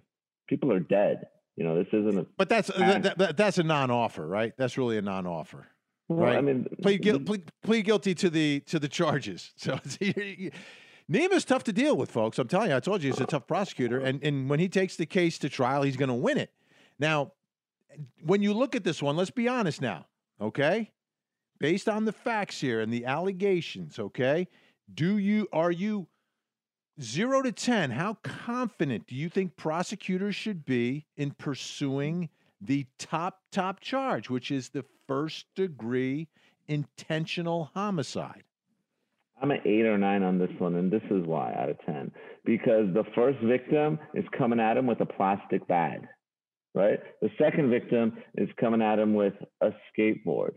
People 0.47 0.71
are 0.73 0.81
dead. 0.81 1.27
You 1.55 1.63
know, 1.63 1.75
this 1.75 1.87
isn't 1.93 2.17
a. 2.17 2.25
But 2.37 2.49
that's 2.49 2.69
uh, 2.69 2.99
that, 2.99 3.17
that, 3.17 3.37
that's 3.37 3.57
a 3.57 3.63
non-offer, 3.63 4.25
right? 4.25 4.53
That's 4.57 4.77
really 4.77 4.97
a 4.97 5.01
non-offer. 5.01 5.67
Well, 6.07 6.19
right. 6.19 6.37
I 6.37 6.41
mean, 6.41 6.67
plead, 6.81 7.03
the, 7.03 7.19
plead, 7.19 7.51
plead, 7.63 7.85
guilty 7.85 8.13
to 8.15 8.29
the 8.29 8.61
to 8.61 8.79
the 8.79 8.89
charges. 8.89 9.53
So 9.57 9.79
Neama's 11.09 11.45
tough 11.45 11.63
to 11.65 11.73
deal 11.73 11.97
with, 11.97 12.09
folks. 12.09 12.39
I'm 12.39 12.47
telling 12.47 12.69
you, 12.69 12.75
I 12.75 12.79
told 12.79 13.03
you 13.03 13.11
he's 13.11 13.19
a 13.19 13.25
tough 13.25 13.47
prosecutor, 13.47 13.99
and 13.99 14.23
and 14.23 14.49
when 14.49 14.59
he 14.59 14.69
takes 14.69 14.95
the 14.95 15.05
case 15.05 15.37
to 15.39 15.49
trial, 15.49 15.83
he's 15.83 15.97
going 15.97 16.09
to 16.09 16.15
win 16.15 16.37
it. 16.37 16.51
Now, 16.99 17.33
when 18.23 18.41
you 18.41 18.53
look 18.53 18.75
at 18.75 18.83
this 18.83 19.01
one, 19.01 19.15
let's 19.15 19.31
be 19.31 19.47
honest 19.47 19.81
now, 19.81 20.05
okay? 20.39 20.91
Based 21.59 21.87
on 21.87 22.05
the 22.05 22.11
facts 22.11 22.59
here 22.59 22.81
and 22.81 22.91
the 22.91 23.05
allegations, 23.05 23.99
okay? 23.99 24.47
Do 24.93 25.17
you 25.17 25.47
are 25.53 25.71
you 25.71 26.07
Zero 27.01 27.41
to 27.41 27.51
10, 27.51 27.91
how 27.91 28.15
confident 28.21 29.07
do 29.07 29.15
you 29.15 29.27
think 29.27 29.55
prosecutors 29.55 30.35
should 30.35 30.65
be 30.65 31.05
in 31.17 31.31
pursuing 31.31 32.29
the 32.59 32.85
top, 32.99 33.41
top 33.51 33.79
charge, 33.79 34.29
which 34.29 34.51
is 34.51 34.69
the 34.69 34.85
first 35.07 35.47
degree 35.55 36.27
intentional 36.67 37.71
homicide? 37.73 38.43
I'm 39.41 39.49
an 39.49 39.61
eight 39.65 39.85
or 39.85 39.97
nine 39.97 40.21
on 40.21 40.37
this 40.37 40.51
one, 40.59 40.75
and 40.75 40.91
this 40.91 41.01
is 41.09 41.25
why 41.25 41.53
out 41.53 41.69
of 41.69 41.77
10. 41.85 42.11
Because 42.45 42.93
the 42.93 43.05
first 43.15 43.39
victim 43.39 43.97
is 44.13 44.25
coming 44.37 44.59
at 44.59 44.77
him 44.77 44.85
with 44.85 45.01
a 45.01 45.05
plastic 45.05 45.67
bag, 45.67 46.01
right? 46.73 46.99
The 47.21 47.29
second 47.37 47.69
victim 47.69 48.17
is 48.35 48.49
coming 48.59 48.81
at 48.81 48.99
him 48.99 49.13
with 49.13 49.33
a 49.61 49.71
skateboard. 49.91 50.55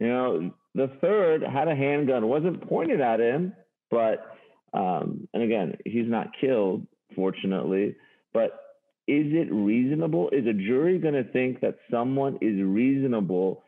You 0.00 0.08
know, 0.08 0.50
the 0.74 0.90
third 1.00 1.42
had 1.42 1.68
a 1.68 1.76
handgun, 1.76 2.28
wasn't 2.28 2.68
pointed 2.68 3.00
at 3.00 3.20
him, 3.20 3.52
but 3.90 4.36
um, 4.72 5.28
and 5.34 5.42
again, 5.42 5.76
he's 5.84 6.08
not 6.08 6.28
killed, 6.40 6.86
fortunately, 7.14 7.96
but 8.32 8.58
is 9.06 9.26
it 9.32 9.52
reasonable? 9.52 10.30
Is 10.30 10.46
a 10.46 10.52
jury 10.52 10.98
going 10.98 11.14
to 11.14 11.24
think 11.24 11.60
that 11.60 11.76
someone 11.90 12.38
is 12.40 12.62
reasonable 12.62 13.64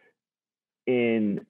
in 0.86 1.44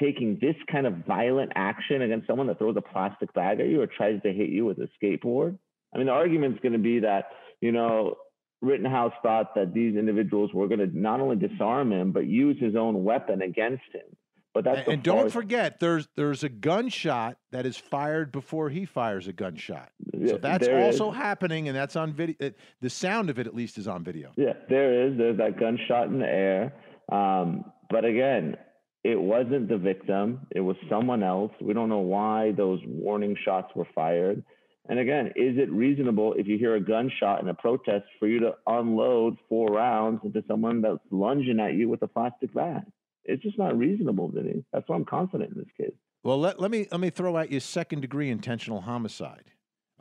taking 0.00 0.38
this 0.40 0.56
kind 0.70 0.86
of 0.86 1.06
violent 1.06 1.52
action 1.54 2.02
against 2.02 2.26
someone 2.26 2.46
that 2.46 2.58
throws 2.58 2.76
a 2.76 2.82
plastic 2.82 3.32
bag 3.34 3.60
at 3.60 3.68
you 3.68 3.80
or 3.80 3.86
tries 3.86 4.20
to 4.22 4.32
hit 4.32 4.48
you 4.48 4.64
with 4.64 4.78
a 4.78 4.88
skateboard? 5.00 5.58
I 5.94 5.98
mean, 5.98 6.06
the 6.06 6.12
argument's 6.12 6.60
going 6.60 6.72
to 6.72 6.78
be 6.78 7.00
that, 7.00 7.26
you 7.60 7.72
know, 7.72 8.16
Rittenhouse 8.60 9.12
thought 9.22 9.54
that 9.54 9.72
these 9.72 9.96
individuals 9.96 10.52
were 10.52 10.66
going 10.66 10.80
to 10.80 10.98
not 10.98 11.20
only 11.20 11.36
disarm 11.36 11.92
him, 11.92 12.12
but 12.12 12.26
use 12.26 12.56
his 12.58 12.74
own 12.74 13.04
weapon 13.04 13.42
against 13.42 13.84
him. 13.92 14.16
But 14.54 14.64
that's 14.64 14.80
and, 14.80 14.88
and 14.94 15.02
don't 15.02 15.30
forget, 15.30 15.78
there's 15.78 16.08
there's 16.16 16.42
a 16.42 16.48
gunshot 16.48 17.36
that 17.52 17.66
is 17.66 17.76
fired 17.76 18.32
before 18.32 18.70
he 18.70 18.86
fires 18.86 19.28
a 19.28 19.32
gunshot. 19.32 19.90
So 20.26 20.38
that's 20.38 20.66
also 20.66 21.12
is. 21.12 21.16
happening, 21.16 21.68
and 21.68 21.76
that's 21.76 21.94
on 21.94 22.12
video. 22.12 22.52
The 22.80 22.90
sound 22.90 23.30
of 23.30 23.38
it, 23.38 23.46
at 23.46 23.54
least, 23.54 23.78
is 23.78 23.86
on 23.86 24.02
video. 24.02 24.32
Yeah, 24.36 24.54
there 24.68 25.06
is. 25.06 25.16
There's 25.16 25.36
that 25.38 25.60
gunshot 25.60 26.08
in 26.08 26.18
the 26.18 26.26
air. 26.26 26.74
Um, 27.12 27.66
but 27.88 28.04
again, 28.04 28.56
it 29.04 29.20
wasn't 29.20 29.68
the 29.68 29.78
victim. 29.78 30.40
It 30.50 30.60
was 30.60 30.76
someone 30.90 31.22
else. 31.22 31.52
We 31.60 31.72
don't 31.72 31.88
know 31.88 31.98
why 31.98 32.52
those 32.56 32.80
warning 32.84 33.36
shots 33.44 33.70
were 33.76 33.86
fired. 33.94 34.42
And 34.88 34.98
again, 34.98 35.26
is 35.36 35.58
it 35.58 35.70
reasonable 35.70 36.32
if 36.38 36.46
you 36.46 36.56
hear 36.56 36.74
a 36.74 36.80
gunshot 36.80 37.42
in 37.42 37.48
a 37.48 37.54
protest 37.54 38.06
for 38.18 38.26
you 38.26 38.40
to 38.40 38.54
unload 38.66 39.36
four 39.48 39.68
rounds 39.68 40.20
into 40.24 40.42
someone 40.48 40.80
that's 40.80 40.98
lunging 41.10 41.60
at 41.60 41.74
you 41.74 41.90
with 41.90 42.00
a 42.02 42.06
plastic 42.06 42.54
bag? 42.54 42.82
It's 43.24 43.42
just 43.42 43.58
not 43.58 43.76
reasonable, 43.76 44.30
Vinnie. 44.30 44.64
That's 44.72 44.88
why 44.88 44.96
I'm 44.96 45.04
confident 45.04 45.52
in 45.52 45.58
this 45.58 45.68
case. 45.76 45.96
Well, 46.24 46.40
let, 46.40 46.58
let 46.58 46.70
me 46.70 46.88
let 46.90 47.00
me 47.00 47.10
throw 47.10 47.36
out 47.36 47.52
you 47.52 47.60
second 47.60 48.00
degree 48.00 48.30
intentional 48.30 48.80
homicide, 48.80 49.52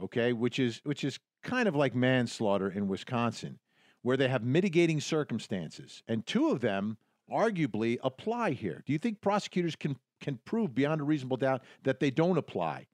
okay, 0.02 0.32
which 0.32 0.58
is 0.58 0.80
which 0.86 1.04
is 1.04 1.20
kind 1.44 1.68
of 1.68 1.76
like 1.76 1.94
manslaughter 1.94 2.70
in 2.70 2.88
Wisconsin, 2.88 3.60
where 4.02 4.18
they 4.18 4.30
have 4.30 4.44
mitigating 4.44 5.02
circumstances, 5.02 6.02
and 6.08 6.26
two 6.26 6.50
of 6.50 6.62
them 6.62 6.98
arguably 7.32 7.98
apply 8.04 8.52
here. 8.52 8.84
Do 8.86 8.94
you 8.94 9.00
think 9.00 9.20
prosecutors 9.20 9.76
can 9.76 9.98
can 10.22 10.40
prove 10.46 10.74
beyond 10.74 11.02
a 11.02 11.04
reasonable 11.04 11.38
doubt 11.38 11.62
that 11.84 12.00
they 12.00 12.10
don't 12.10 12.38
apply? 12.38 12.88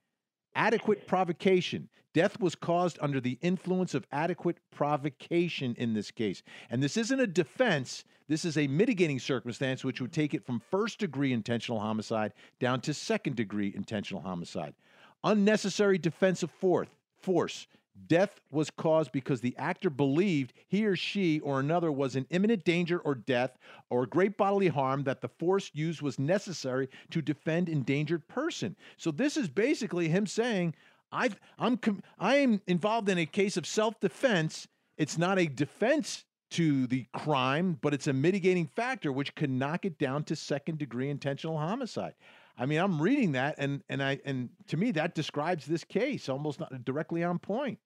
Adequate 0.56 1.08
provocation. 1.08 1.90
Death 2.14 2.40
was 2.40 2.54
caused 2.54 3.00
under 3.02 3.20
the 3.20 3.40
influence 3.42 3.94
of 3.96 4.06
adequate 4.12 4.58
provocation 4.72 5.76
in 5.78 5.94
this 5.94 6.12
case. 6.12 6.44
And 6.70 6.82
this 6.82 6.96
isn't 6.96 7.20
a 7.20 7.26
defense, 7.26 8.04
this 8.28 8.46
is 8.46 8.58
a 8.58 8.68
mitigating 8.68 9.20
circumstance 9.20 9.84
which 9.84 10.00
would 10.00 10.14
take 10.14 10.34
it 10.34 10.46
from 10.46 10.62
first 10.72 11.00
degree 11.00 11.34
intentional 11.34 11.80
homicide 11.80 12.34
down 12.60 12.82
to 12.82 12.94
second 12.94 13.36
degree 13.36 13.74
intentional 13.76 14.22
homicide. 14.22 14.76
Unnecessary 15.24 15.98
defensive 15.98 16.52
force. 16.52 17.68
Death 18.08 18.42
was 18.52 18.70
caused 18.70 19.12
because 19.12 19.42
the 19.42 19.56
actor 19.58 19.90
believed 19.90 20.54
he 20.68 20.86
or 20.86 20.96
she 20.96 21.40
or 21.42 21.60
another 21.60 21.92
was 21.92 22.16
in 22.16 22.26
imminent 22.32 22.64
danger 22.64 23.00
or 23.00 23.14
death 23.16 23.58
or 23.90 24.06
great 24.06 24.36
bodily 24.36 24.68
harm 24.68 25.04
that 25.04 25.22
the 25.22 25.28
force 25.28 25.70
used 25.74 26.02
was 26.02 26.18
necessary 26.18 26.90
to 27.12 27.22
defend 27.22 27.70
endangered 27.70 28.28
person. 28.28 28.76
So 28.98 29.12
this 29.12 29.38
is 29.38 29.48
basically 29.48 30.08
him 30.08 30.26
saying, 30.26 30.74
i 31.12 31.30
am 31.60 31.80
I 32.20 32.36
am 32.38 32.62
involved 32.66 33.10
in 33.10 33.20
a 33.20 33.26
case 33.26 33.58
of 33.58 33.68
self-defense. 33.68 34.68
It's 34.98 35.18
not 35.18 35.38
a 35.38 35.46
defense 35.46 36.26
to 36.52 36.88
the 36.88 37.06
crime, 37.14 37.78
but 37.82 37.94
it's 37.94 38.08
a 38.08 38.14
mitigating 38.14 38.68
factor 38.68 39.12
which 39.12 39.36
can 39.36 39.58
knock 39.58 39.86
it 39.86 39.98
down 39.98 40.24
to 40.26 40.36
second 40.36 40.78
degree 40.78 41.10
intentional 41.10 41.58
homicide. 41.58 42.14
I 42.58 42.66
mean, 42.66 42.80
I'm 42.80 43.02
reading 43.02 43.32
that, 43.34 43.56
and 43.58 43.84
and 43.90 44.02
I 44.02 44.20
and 44.26 44.50
to 44.68 44.78
me 44.78 44.92
that 44.92 45.16
describes 45.16 45.66
this 45.66 45.84
case 45.84 46.30
almost 46.30 46.60
not 46.60 46.86
directly 46.86 47.24
on 47.24 47.40
point. 47.40 47.80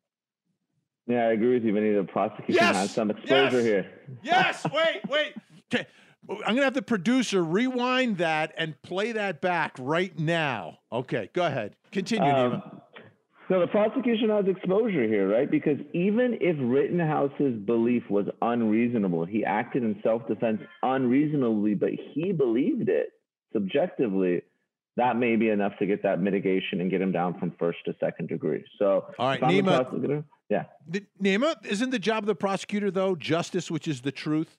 Yeah, 1.08 1.28
I 1.28 1.32
agree 1.32 1.54
with 1.54 1.64
you. 1.64 1.74
Many 1.74 1.94
of 1.94 2.06
the 2.06 2.12
prosecution 2.12 2.56
yes! 2.56 2.76
has 2.76 2.92
some 2.92 3.10
exposure 3.10 3.62
yes! 3.62 3.64
here. 3.64 3.92
Yes. 4.24 4.66
Wait. 4.74 5.02
Wait. 5.08 5.34
Okay. 5.74 5.88
I'm 6.30 6.56
gonna 6.56 6.64
have 6.64 6.74
the 6.74 6.82
producer 6.82 7.42
rewind 7.42 8.18
that 8.18 8.54
and 8.58 8.80
play 8.82 9.14
that 9.14 9.40
back 9.40 9.74
right 9.80 10.18
now. 10.20 10.80
Okay. 10.92 11.30
Go 11.34 11.46
ahead. 11.46 11.78
Continue, 11.92 12.30
um, 12.30 12.52
Neama. 12.52 12.82
So 13.48 13.62
the 13.62 13.68
prosecution 13.68 14.30
has 14.30 14.46
exposure 14.46 15.08
here, 15.08 15.30
right? 15.30 15.50
Because 15.50 15.78
even 15.94 16.38
if 16.42 16.58
Rittenhouse's 16.60 17.58
belief 17.66 18.04
was 18.10 18.26
unreasonable, 18.42 19.24
he 19.24 19.46
acted 19.46 19.84
in 19.84 19.98
self-defense 20.04 20.60
unreasonably, 20.84 21.74
but 21.74 21.92
he 22.14 22.34
believed 22.34 22.90
it 22.90 23.08
subjectively 23.54 24.42
that 24.98 25.16
may 25.16 25.36
be 25.36 25.50
enough 25.50 25.74
to 25.78 25.86
get 25.86 26.04
that 26.04 26.20
mitigation 26.20 26.82
and 26.82 26.92
get 26.92 27.02
him 27.02 27.12
down 27.12 27.40
from 27.40 27.54
first 27.58 27.78
to 27.86 27.96
second 28.00 28.28
degree. 28.28 28.66
So, 28.78 29.06
all 29.18 29.28
right, 29.28 29.40
Neama. 29.40 30.24
Yeah, 30.50 30.66
the, 30.88 31.04
Neama, 31.22 31.66
isn't 31.66 31.92
the 31.92 32.00
job 32.00 32.24
of 32.24 32.28
the 32.28 32.36
prosecutor 32.36 32.92
though 32.92 33.16
justice, 33.16 33.72
which 33.72 33.88
is 33.88 34.02
the 34.02 34.12
truth, 34.12 34.58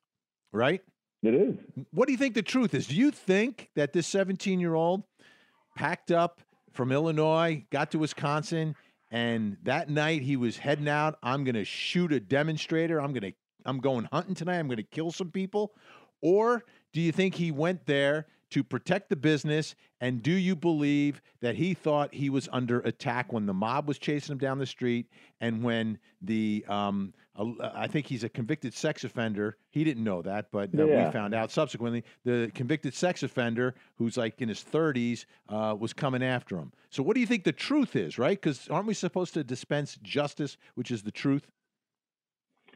right? 0.52 0.80
It 1.22 1.34
is. 1.34 1.56
What 1.92 2.06
do 2.06 2.12
you 2.12 2.18
think 2.18 2.34
the 2.34 2.42
truth 2.42 2.74
is? 2.74 2.86
Do 2.86 2.94
you 2.94 3.10
think 3.10 3.70
that 3.74 3.92
this 3.92 4.06
17 4.06 4.60
year 4.60 4.74
old 4.74 5.02
packed 5.76 6.12
up 6.12 6.40
from 6.72 6.92
Illinois, 6.92 7.64
got 7.70 7.90
to 7.90 7.98
Wisconsin, 7.98 8.76
and 9.10 9.56
that 9.64 9.90
night 9.90 10.22
he 10.22 10.36
was 10.36 10.58
heading 10.58 10.88
out? 10.88 11.18
I'm 11.22 11.42
going 11.42 11.56
to 11.56 11.64
shoot 11.64 12.12
a 12.12 12.20
demonstrator. 12.20 13.00
I'm 13.00 13.12
going 13.12 13.32
to 13.32 13.38
I'm 13.64 13.80
going 13.80 14.08
hunting 14.12 14.34
tonight. 14.34 14.58
I'm 14.58 14.68
going 14.68 14.76
to 14.76 14.84
kill 14.84 15.10
some 15.10 15.30
people. 15.30 15.72
Or 16.22 16.64
do 16.92 17.00
you 17.00 17.12
think 17.12 17.34
he 17.34 17.50
went 17.50 17.86
there 17.86 18.26
to 18.50 18.64
protect 18.64 19.08
the 19.08 19.16
business? 19.16 19.74
And 20.00 20.22
do 20.22 20.32
you 20.32 20.56
believe 20.56 21.20
that 21.40 21.54
he 21.54 21.74
thought 21.74 22.14
he 22.14 22.30
was 22.30 22.48
under 22.52 22.80
attack 22.80 23.32
when 23.32 23.46
the 23.46 23.54
mob 23.54 23.88
was 23.88 23.98
chasing 23.98 24.32
him 24.32 24.38
down 24.38 24.58
the 24.58 24.66
street 24.66 25.06
and 25.40 25.62
when 25.62 25.98
the, 26.22 26.64
um, 26.68 27.12
I 27.60 27.86
think 27.86 28.06
he's 28.06 28.24
a 28.24 28.28
convicted 28.28 28.74
sex 28.74 29.04
offender. 29.04 29.56
He 29.70 29.84
didn't 29.84 30.02
know 30.02 30.22
that, 30.22 30.50
but 30.50 30.70
uh, 30.76 30.84
yeah. 30.84 31.06
we 31.06 31.12
found 31.12 31.34
out 31.34 31.50
subsequently 31.52 32.02
the 32.24 32.50
convicted 32.54 32.94
sex 32.94 33.22
offender 33.22 33.74
who's 33.96 34.16
like 34.16 34.40
in 34.40 34.48
his 34.48 34.64
30s 34.64 35.24
uh, 35.48 35.76
was 35.78 35.92
coming 35.92 36.22
after 36.22 36.56
him. 36.56 36.72
So, 36.90 37.02
what 37.02 37.14
do 37.14 37.20
you 37.20 37.26
think 37.26 37.44
the 37.44 37.52
truth 37.52 37.94
is, 37.94 38.18
right? 38.18 38.40
Because 38.40 38.68
aren't 38.68 38.86
we 38.86 38.94
supposed 38.94 39.34
to 39.34 39.44
dispense 39.44 39.98
justice, 40.02 40.56
which 40.74 40.90
is 40.90 41.02
the 41.02 41.12
truth? 41.12 41.46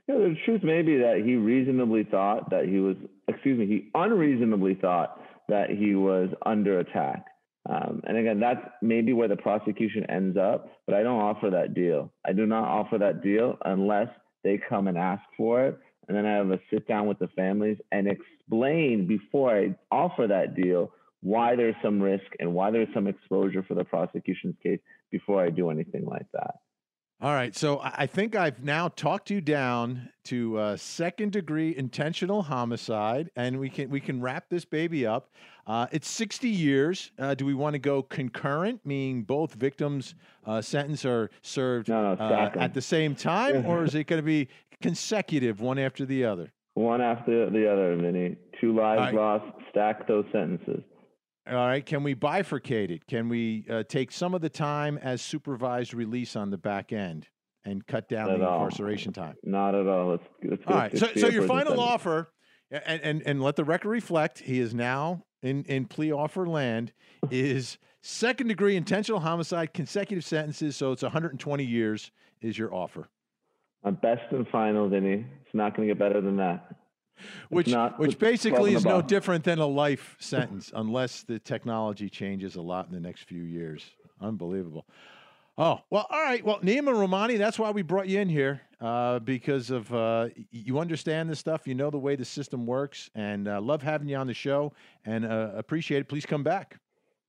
Yeah, 0.08 0.16
the 0.16 0.36
truth 0.44 0.62
may 0.62 0.82
be 0.82 0.96
that 0.98 1.22
he 1.24 1.36
reasonably 1.36 2.04
thought 2.04 2.50
that 2.50 2.66
he 2.66 2.78
was, 2.78 2.96
excuse 3.28 3.58
me, 3.58 3.66
he 3.66 3.90
unreasonably 3.94 4.74
thought 4.74 5.20
that 5.48 5.70
he 5.70 5.94
was 5.94 6.30
under 6.44 6.78
attack. 6.80 7.26
Um, 7.68 8.02
and 8.04 8.16
again, 8.16 8.40
that's 8.40 8.60
maybe 8.80 9.12
where 9.12 9.28
the 9.28 9.36
prosecution 9.36 10.04
ends 10.10 10.36
up, 10.36 10.68
but 10.86 10.96
I 10.96 11.02
don't 11.02 11.20
offer 11.20 11.50
that 11.50 11.74
deal. 11.74 12.12
I 12.26 12.32
do 12.32 12.46
not 12.46 12.64
offer 12.64 12.98
that 12.98 13.22
deal 13.22 13.56
unless 13.64 14.08
they 14.42 14.58
come 14.68 14.88
and 14.88 14.98
ask 14.98 15.22
for 15.36 15.66
it. 15.66 15.78
And 16.08 16.16
then 16.16 16.26
I 16.26 16.32
have 16.32 16.50
a 16.50 16.58
sit 16.70 16.88
down 16.88 17.06
with 17.06 17.20
the 17.20 17.28
families 17.28 17.78
and 17.92 18.08
explain 18.08 19.06
before 19.06 19.56
I 19.56 19.76
offer 19.92 20.26
that 20.26 20.56
deal 20.56 20.90
why 21.22 21.54
there's 21.54 21.76
some 21.82 22.00
risk 22.00 22.24
and 22.40 22.52
why 22.52 22.72
there's 22.72 22.92
some 22.92 23.06
exposure 23.06 23.62
for 23.62 23.74
the 23.74 23.84
prosecution's 23.84 24.56
case 24.60 24.80
before 25.12 25.42
I 25.42 25.50
do 25.50 25.70
anything 25.70 26.04
like 26.04 26.26
that. 26.32 26.56
All 27.22 27.34
right, 27.34 27.54
so 27.54 27.80
I 27.84 28.08
think 28.08 28.34
I've 28.34 28.64
now 28.64 28.88
talked 28.88 29.30
you 29.30 29.40
down 29.40 30.08
to 30.24 30.58
uh, 30.58 30.76
second 30.76 31.30
degree 31.30 31.72
intentional 31.76 32.42
homicide, 32.42 33.30
and 33.36 33.60
we 33.60 33.70
can 33.70 33.90
we 33.90 34.00
can 34.00 34.20
wrap 34.20 34.48
this 34.48 34.64
baby 34.64 35.06
up. 35.06 35.30
Uh, 35.64 35.86
it's 35.92 36.10
sixty 36.10 36.48
years. 36.48 37.12
Uh, 37.20 37.36
do 37.36 37.46
we 37.46 37.54
want 37.54 37.74
to 37.74 37.78
go 37.78 38.02
concurrent, 38.02 38.80
meaning 38.84 39.22
both 39.22 39.54
victims' 39.54 40.16
uh, 40.46 40.60
sentence 40.60 41.04
are 41.04 41.30
served 41.42 41.88
no, 41.88 42.16
no, 42.16 42.20
uh, 42.20 42.50
at 42.56 42.74
the 42.74 42.82
same 42.82 43.14
time, 43.14 43.66
or 43.66 43.84
is 43.84 43.94
it 43.94 44.08
going 44.08 44.20
to 44.20 44.26
be 44.26 44.48
consecutive, 44.80 45.60
one 45.60 45.78
after 45.78 46.04
the 46.04 46.24
other? 46.24 46.52
One 46.74 47.00
after 47.00 47.48
the 47.50 47.72
other, 47.72 47.94
Vinnie. 47.98 48.34
Two 48.60 48.74
lives 48.74 48.98
right. 48.98 49.14
lost. 49.14 49.44
Stack 49.70 50.08
those 50.08 50.24
sentences. 50.32 50.82
All 51.48 51.54
right. 51.56 51.84
Can 51.84 52.04
we 52.04 52.14
bifurcate 52.14 52.90
it? 52.90 53.06
Can 53.06 53.28
we 53.28 53.64
uh, 53.68 53.82
take 53.82 54.12
some 54.12 54.34
of 54.34 54.40
the 54.40 54.48
time 54.48 54.98
as 54.98 55.20
supervised 55.20 55.92
release 55.92 56.36
on 56.36 56.50
the 56.50 56.56
back 56.56 56.92
end 56.92 57.26
and 57.64 57.84
cut 57.86 58.08
down 58.08 58.28
Not 58.28 58.38
the 58.38 58.44
incarceration 58.44 59.12
time? 59.12 59.34
Not 59.42 59.74
at 59.74 59.86
all. 59.88 60.10
Let's, 60.10 60.24
let's 60.44 60.62
all 60.66 60.76
right. 60.76 60.96
So, 60.96 61.08
so 61.16 61.28
your 61.28 61.46
final 61.48 61.80
offer, 61.80 62.30
and, 62.70 63.02
and, 63.02 63.22
and 63.26 63.42
let 63.42 63.56
the 63.56 63.64
record 63.64 63.88
reflect, 63.88 64.38
he 64.38 64.60
is 64.60 64.72
now 64.72 65.24
in, 65.42 65.64
in 65.64 65.86
plea 65.86 66.12
offer 66.12 66.46
land, 66.46 66.92
is 67.30 67.76
second 68.02 68.46
degree 68.46 68.76
intentional 68.76 69.20
homicide, 69.20 69.74
consecutive 69.74 70.24
sentences. 70.24 70.76
So 70.76 70.92
it's 70.92 71.02
120 71.02 71.64
years 71.64 72.12
is 72.40 72.56
your 72.56 72.72
offer. 72.72 73.08
My 73.84 73.90
best 73.90 74.22
and 74.30 74.46
final, 74.46 74.88
Vinnie. 74.88 75.26
It's 75.44 75.54
not 75.54 75.76
going 75.76 75.88
to 75.88 75.94
get 75.94 75.98
better 75.98 76.20
than 76.20 76.36
that 76.36 76.76
which 77.48 77.68
not, 77.68 77.98
which 77.98 78.18
basically 78.18 78.74
is 78.74 78.84
no 78.84 79.02
different 79.02 79.44
than 79.44 79.58
a 79.58 79.66
life 79.66 80.16
sentence 80.20 80.72
unless 80.74 81.22
the 81.22 81.38
technology 81.38 82.08
changes 82.08 82.56
a 82.56 82.62
lot 82.62 82.86
in 82.86 82.92
the 82.92 83.00
next 83.00 83.24
few 83.24 83.42
years. 83.42 83.84
Unbelievable. 84.20 84.86
Oh, 85.58 85.80
well, 85.90 86.06
all 86.08 86.22
right. 86.22 86.42
Well, 86.44 86.60
Neama 86.60 86.94
Rahmani, 86.94 87.36
that's 87.36 87.58
why 87.58 87.70
we 87.70 87.82
brought 87.82 88.08
you 88.08 88.20
in 88.20 88.28
here 88.28 88.62
uh, 88.80 89.18
because 89.18 89.70
of 89.70 89.92
uh, 89.92 90.28
you 90.50 90.78
understand 90.78 91.28
this 91.28 91.38
stuff. 91.38 91.66
You 91.66 91.74
know 91.74 91.90
the 91.90 91.98
way 91.98 92.16
the 92.16 92.24
system 92.24 92.66
works, 92.66 93.10
and 93.14 93.46
uh, 93.46 93.60
love 93.60 93.82
having 93.82 94.08
you 94.08 94.16
on 94.16 94.26
the 94.26 94.34
show 94.34 94.72
and 95.04 95.26
uh, 95.26 95.50
appreciate 95.54 95.98
it. 95.98 96.08
Please 96.08 96.24
come 96.24 96.42
back. 96.42 96.78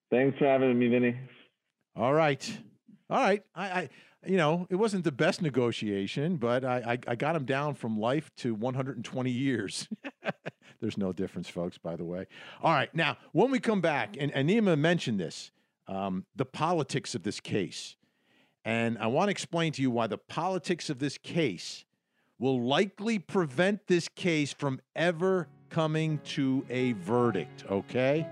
Thanks 0.09 0.37
for 0.37 0.45
having 0.45 0.79
me, 0.79 0.87
Vinnie. 0.87 1.17
All 1.95 2.13
right. 2.13 2.59
All 3.09 3.21
right. 3.21 3.43
I, 3.55 3.65
I 3.65 3.89
you 4.25 4.37
know, 4.37 4.67
it 4.69 4.75
wasn't 4.75 5.03
the 5.03 5.11
best 5.11 5.41
negotiation, 5.41 6.37
but 6.37 6.63
I, 6.63 6.77
I, 6.77 7.11
I 7.11 7.15
got 7.15 7.35
him 7.35 7.45
down 7.45 7.75
from 7.75 7.99
life 7.99 8.31
to 8.37 8.53
120 8.53 9.31
years. 9.31 9.87
There's 10.81 10.97
no 10.97 11.13
difference, 11.13 11.49
folks, 11.49 11.77
by 11.77 11.95
the 11.95 12.03
way. 12.03 12.27
All 12.61 12.73
right. 12.73 12.93
Now, 12.93 13.17
when 13.31 13.51
we 13.51 13.59
come 13.59 13.81
back, 13.81 14.17
and, 14.19 14.31
and 14.33 14.49
Neama 14.49 14.77
mentioned 14.77 15.19
this, 15.19 15.51
um, 15.87 16.25
the 16.35 16.45
politics 16.45 17.15
of 17.15 17.23
this 17.23 17.39
case. 17.39 17.95
And 18.65 18.97
I 18.97 19.07
want 19.07 19.27
to 19.27 19.31
explain 19.31 19.73
to 19.73 19.81
you 19.81 19.91
why 19.91 20.07
the 20.07 20.17
politics 20.17 20.89
of 20.89 20.99
this 20.99 21.17
case 21.17 21.85
will 22.39 22.61
likely 22.65 23.19
prevent 23.19 23.87
this 23.87 24.07
case 24.07 24.53
from 24.53 24.79
ever 24.95 25.47
coming 25.69 26.19
to 26.19 26.65
a 26.69 26.93
verdict, 26.93 27.65
okay? 27.69 28.27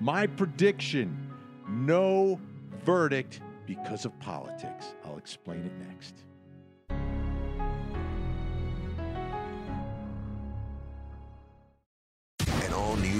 My 0.00 0.26
prediction 0.26 1.28
no 1.68 2.40
verdict 2.84 3.40
because 3.68 4.06
of 4.06 4.18
politics. 4.18 4.94
I'll 5.04 5.18
explain 5.18 5.66
it 5.66 5.88
next. 5.88 6.24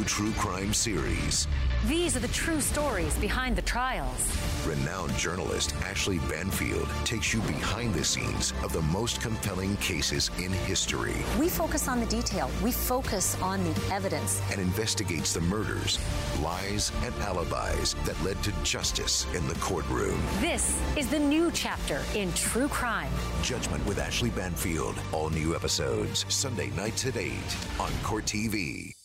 True 0.09 0.33
crime 0.33 0.73
series. 0.73 1.47
These 1.87 2.16
are 2.16 2.21
the 2.21 2.29
true 2.29 2.62
stories 2.62 3.14
behind 3.18 3.55
the 3.55 3.62
trials. 3.62 4.27
Renowned 4.66 5.12
journalist 5.18 5.75
Ashleigh 5.83 6.27
Banfield 6.31 6.88
takes 7.05 7.35
you 7.35 7.40
behind 7.42 7.92
the 7.94 8.03
scenes 8.03 8.55
of 8.64 8.73
the 8.73 8.81
most 8.81 9.21
compelling 9.21 9.77
cases 9.77 10.31
in 10.38 10.51
history 10.51 11.14
We 11.38 11.51
focus 11.51 11.88
on 11.88 12.01
the 12.01 12.07
detail, 12.07 12.51
we 12.62 12.73
focus 12.73 13.40
on 13.42 13.62
the 13.62 13.92
evidence. 13.92 14.40
and 14.51 14.61
investigates 14.61 15.35
the 15.35 15.42
murders, 15.42 15.99
lies, 16.40 16.90
and 17.05 17.14
alibis 17.16 17.94
that 18.07 18.21
led 18.25 18.42
to 18.44 18.53
justice 18.64 19.27
in 19.35 19.47
the 19.47 19.57
courtroom. 19.57 20.21
This 20.40 20.81
is 20.97 21.07
the 21.09 21.18
new 21.18 21.51
chapter 21.53 22.01
in 22.14 22.33
true 22.33 22.68
crime. 22.68 23.12
Judgment 23.42 23.85
with 23.85 23.99
Ashleigh 23.99 24.35
Banfield. 24.35 24.99
All 25.12 25.29
new 25.29 25.55
episodes 25.55 26.25
Sunday 26.31 26.71
nights 26.71 27.05
at 27.05 27.18
8 27.18 27.31
on 27.79 27.92
Court 28.03 28.25
TV. 28.25 28.98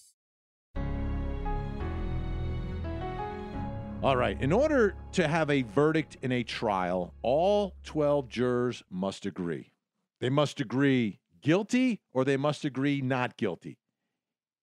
All 4.03 4.17
right. 4.17 4.39
In 4.41 4.51
order 4.51 4.95
to 5.13 5.29
have 5.29 5.49
a 5.49 5.61
verdict 5.61 6.17
in 6.21 6.33
a 6.33 6.43
trial, 6.43 7.13
all 7.21 7.77
12 7.85 8.27
jurors 8.27 8.83
must 8.89 9.25
agree. 9.25 9.71
They 10.19 10.29
must 10.29 10.59
agree 10.59 11.21
guilty 11.41 12.01
or 12.11 12.25
they 12.25 12.35
must 12.35 12.65
agree 12.65 12.99
not 12.99 13.37
guilty. 13.37 13.77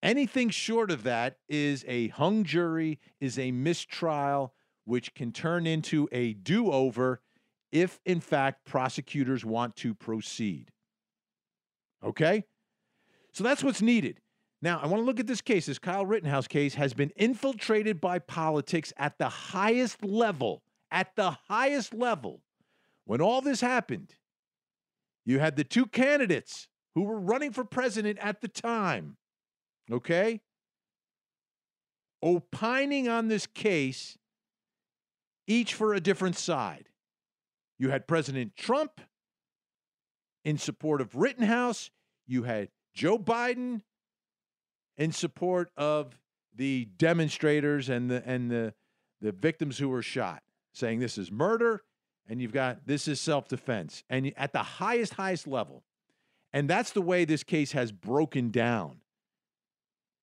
Anything 0.03 0.51
short 0.51 0.91
of 0.91 1.05
that 1.05 1.39
is 1.49 1.87
a 1.89 2.09
hung 2.09 2.45
jury, 2.45 3.01
is 3.19 3.39
a 3.39 3.51
mistrial, 3.51 4.53
which 4.85 5.15
can 5.15 5.33
turn 5.33 5.67
into 5.67 6.07
a 6.13 6.35
do 6.35 6.71
over 6.71 7.23
if, 7.73 7.99
in 8.05 8.21
fact, 8.21 8.67
prosecutors 8.67 9.43
want 9.43 9.75
to 9.77 9.95
proceed. 9.95 10.71
Okay? 12.05 12.45
So 13.33 13.43
that's 13.43 13.65
what's 13.65 13.81
needed. 13.81 14.21
Now, 14.63 14.79
I 14.83 14.87
want 14.87 15.01
to 15.01 15.07
look 15.07 15.21
at 15.21 15.27
this 15.27 15.41
case. 15.41 15.67
This 15.67 15.79
Kyle 15.79 16.05
Rittenhouse 16.05 16.47
case 16.47 16.75
has 16.75 16.93
been 16.93 17.11
infiltrated 17.17 18.01
by 18.01 18.19
politics 18.19 18.93
at 18.99 19.19
the 19.19 19.29
highest 19.29 20.05
level. 20.05 20.63
At 20.91 21.17
the 21.17 21.31
highest 21.49 21.95
level. 21.95 22.43
When 23.05 23.21
all 23.21 23.41
this 23.41 23.61
happened, 23.61 24.15
you 25.25 25.39
had 25.39 25.57
the 25.57 25.65
two 25.65 25.87
candidates 25.87 26.69
who 26.95 27.03
were 27.03 27.19
running 27.19 27.53
for 27.53 27.65
president 27.65 28.19
at 28.21 28.41
the 28.41 28.49
time, 28.49 29.17
okay? 29.91 30.41
Opining 32.23 33.09
on 33.09 33.29
this 33.29 33.47
case, 33.47 34.19
each 35.47 35.75
for 35.75 35.95
a 35.95 36.01
different 36.01 36.37
side. 36.37 36.89
You 37.79 37.91
had 37.91 38.07
President 38.07 38.57
Trump 38.57 39.01
in 40.45 40.59
support 40.59 41.01
of 41.01 41.15
Rittenhouse, 41.15 41.91
you 42.27 42.43
had 42.43 42.69
Joe 42.95 43.19
Biden 43.19 43.83
in 45.01 45.11
support 45.11 45.71
of 45.79 46.21
the 46.55 46.87
demonstrators 46.99 47.89
and 47.89 48.11
the 48.11 48.23
and 48.27 48.51
the 48.51 48.75
the 49.21 49.33
victims 49.33 49.79
who 49.79 49.89
were 49.89 50.03
shot, 50.03 50.43
saying 50.73 51.01
this 51.01 51.19
is 51.19 51.33
murder, 51.33 51.83
and 52.29 52.41
you've 52.41 52.53
got 52.53 52.87
this 52.87 53.09
is 53.09 53.21
self-defense, 53.21 54.05
and 54.11 54.33
at 54.37 54.53
the 54.53 54.63
highest 54.63 55.15
highest 55.15 55.49
level, 55.49 55.83
and 56.53 56.69
that's 56.69 56.93
the 56.93 57.03
way 57.03 57.25
this 57.25 57.43
case 57.43 57.73
has 57.73 57.91
broken 57.91 58.51
down. 58.51 58.99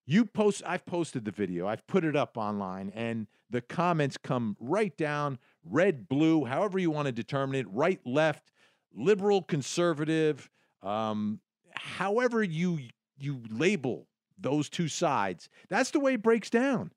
You 0.05 0.25
post, 0.25 0.61
I've 0.65 0.85
posted 0.85 1.25
the 1.25 1.31
video, 1.31 1.67
I've 1.67 1.85
put 1.87 2.05
it 2.05 2.15
up 2.15 2.37
online, 2.37 2.91
and 2.95 3.27
the 3.49 3.61
comments 3.61 4.15
come 4.15 4.55
right 4.59 4.95
down, 4.95 5.39
red, 5.65 6.07
blue, 6.07 6.45
however 6.45 6.79
you 6.79 6.91
want 6.91 7.07
to 7.07 7.11
determine 7.11 7.59
it, 7.59 7.67
right, 7.71 7.99
left, 8.05 8.51
liberal, 8.93 9.41
conservative, 9.41 10.49
um, 10.83 11.39
however 11.73 12.43
you 12.43 12.79
you 13.17 13.41
label 13.49 14.07
those 14.39 14.69
two 14.69 14.87
sides. 14.87 15.49
That's 15.69 15.91
the 15.91 15.99
way 15.99 16.13
it 16.13 16.23
breaks 16.23 16.49
down. 16.49 16.91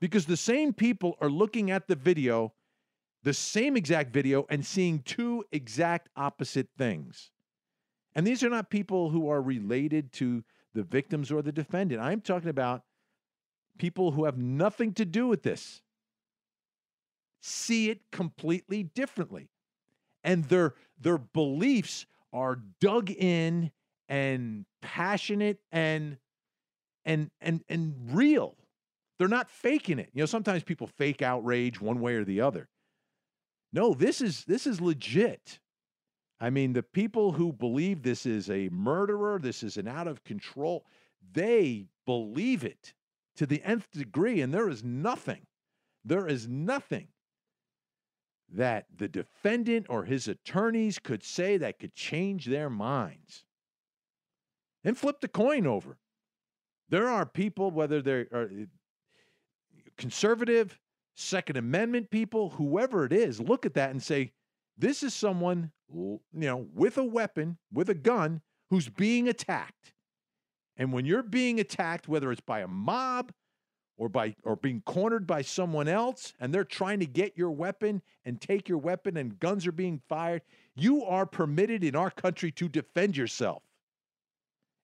Because 0.00 0.26
the 0.26 0.36
same 0.36 0.72
people 0.72 1.16
are 1.20 1.30
looking 1.30 1.70
at 1.70 1.88
the 1.88 1.96
video, 1.96 2.52
the 3.24 3.34
same 3.34 3.76
exact 3.76 4.12
video, 4.12 4.46
and 4.48 4.64
seeing 4.64 5.00
two 5.00 5.44
exact 5.50 6.08
opposite 6.16 6.68
things. 6.78 7.30
And 8.14 8.26
these 8.26 8.42
are 8.44 8.50
not 8.50 8.70
people 8.70 9.10
who 9.10 9.28
are 9.28 9.42
related 9.42 10.12
to 10.14 10.44
the 10.74 10.82
victims 10.82 11.32
or 11.32 11.42
the 11.42 11.52
defendant. 11.52 12.00
I'm 12.00 12.20
talking 12.20 12.48
about 12.48 12.82
people 13.78 14.12
who 14.12 14.24
have 14.24 14.38
nothing 14.38 14.92
to 14.94 15.04
do 15.04 15.26
with 15.26 15.42
this, 15.42 15.82
see 17.40 17.90
it 17.90 18.10
completely 18.10 18.82
differently. 18.82 19.48
And 20.24 20.44
their, 20.44 20.74
their 21.00 21.18
beliefs 21.18 22.06
are 22.32 22.60
dug 22.80 23.10
in 23.10 23.70
and 24.08 24.66
passionate 24.82 25.58
and 25.70 26.18
and 27.08 27.30
and 27.40 27.64
and 27.68 27.94
real. 28.12 28.54
They're 29.18 29.26
not 29.26 29.50
faking 29.50 29.98
it. 29.98 30.10
You 30.12 30.22
know, 30.22 30.26
sometimes 30.26 30.62
people 30.62 30.86
fake 30.86 31.22
outrage 31.22 31.80
one 31.80 32.00
way 32.00 32.14
or 32.14 32.24
the 32.24 32.40
other. 32.40 32.68
No, 33.72 33.94
this 33.94 34.20
is 34.20 34.44
this 34.44 34.66
is 34.66 34.80
legit. 34.80 35.58
I 36.38 36.50
mean, 36.50 36.72
the 36.72 36.84
people 36.84 37.32
who 37.32 37.52
believe 37.52 38.02
this 38.02 38.24
is 38.24 38.48
a 38.48 38.68
murderer, 38.68 39.40
this 39.40 39.64
is 39.64 39.76
an 39.76 39.88
out 39.88 40.06
of 40.06 40.22
control, 40.22 40.84
they 41.32 41.86
believe 42.06 42.62
it 42.62 42.94
to 43.34 43.46
the 43.46 43.60
nth 43.64 43.90
degree, 43.90 44.40
and 44.40 44.54
there 44.54 44.68
is 44.68 44.84
nothing, 44.84 45.46
there 46.04 46.28
is 46.28 46.46
nothing 46.46 47.08
that 48.50 48.86
the 48.96 49.08
defendant 49.08 49.86
or 49.88 50.04
his 50.04 50.28
attorneys 50.28 51.00
could 51.00 51.24
say 51.24 51.56
that 51.56 51.80
could 51.80 51.94
change 51.94 52.46
their 52.46 52.70
minds. 52.70 53.44
And 54.84 54.96
flip 54.96 55.20
the 55.20 55.28
coin 55.28 55.66
over. 55.66 55.98
There 56.88 57.08
are 57.08 57.26
people, 57.26 57.70
whether 57.70 58.00
they're 58.00 58.26
uh, 58.32 58.46
conservative, 59.96 60.78
Second 61.14 61.56
Amendment 61.56 62.10
people, 62.10 62.50
whoever 62.50 63.04
it 63.04 63.12
is, 63.12 63.40
look 63.40 63.66
at 63.66 63.74
that 63.74 63.90
and 63.90 64.02
say, 64.02 64.32
this 64.76 65.02
is 65.02 65.12
someone, 65.12 65.72
you 65.92 66.20
know, 66.32 66.66
with 66.74 66.96
a 66.96 67.04
weapon, 67.04 67.58
with 67.72 67.90
a 67.90 67.94
gun, 67.94 68.40
who's 68.70 68.88
being 68.88 69.28
attacked. 69.28 69.92
And 70.76 70.92
when 70.92 71.04
you're 71.04 71.24
being 71.24 71.58
attacked, 71.58 72.06
whether 72.06 72.30
it's 72.30 72.40
by 72.40 72.60
a 72.60 72.68
mob 72.68 73.32
or 73.96 74.08
by 74.08 74.36
or 74.44 74.54
being 74.54 74.80
cornered 74.86 75.26
by 75.26 75.42
someone 75.42 75.88
else, 75.88 76.32
and 76.38 76.54
they're 76.54 76.62
trying 76.62 77.00
to 77.00 77.06
get 77.06 77.36
your 77.36 77.50
weapon 77.50 78.00
and 78.24 78.40
take 78.40 78.68
your 78.68 78.78
weapon, 78.78 79.16
and 79.16 79.40
guns 79.40 79.66
are 79.66 79.72
being 79.72 80.00
fired, 80.08 80.42
you 80.76 81.04
are 81.04 81.26
permitted 81.26 81.82
in 81.82 81.96
our 81.96 82.10
country 82.10 82.52
to 82.52 82.68
defend 82.68 83.16
yourself. 83.16 83.62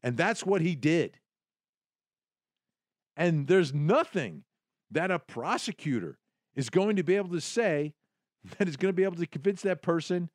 And 0.03 0.17
that's 0.17 0.45
what 0.45 0.61
he 0.61 0.75
did. 0.75 1.19
And 3.17 3.47
there's 3.47 3.73
nothing 3.73 4.45
that 4.91 5.11
a 5.11 5.19
prosecutor 5.19 6.19
is 6.55 6.71
going 6.71 6.97
to 6.97 7.03
be 7.03 7.17
able 7.17 7.31
to 7.31 7.41
say 7.41 7.95
that 8.59 8.69
is 8.69 8.77
going 8.77 8.91
to 8.93 8.97
be 8.97 9.05
able 9.05 9.17
to 9.17 9.27
convince 9.27 9.63
that 9.63 9.83
person 9.83 10.29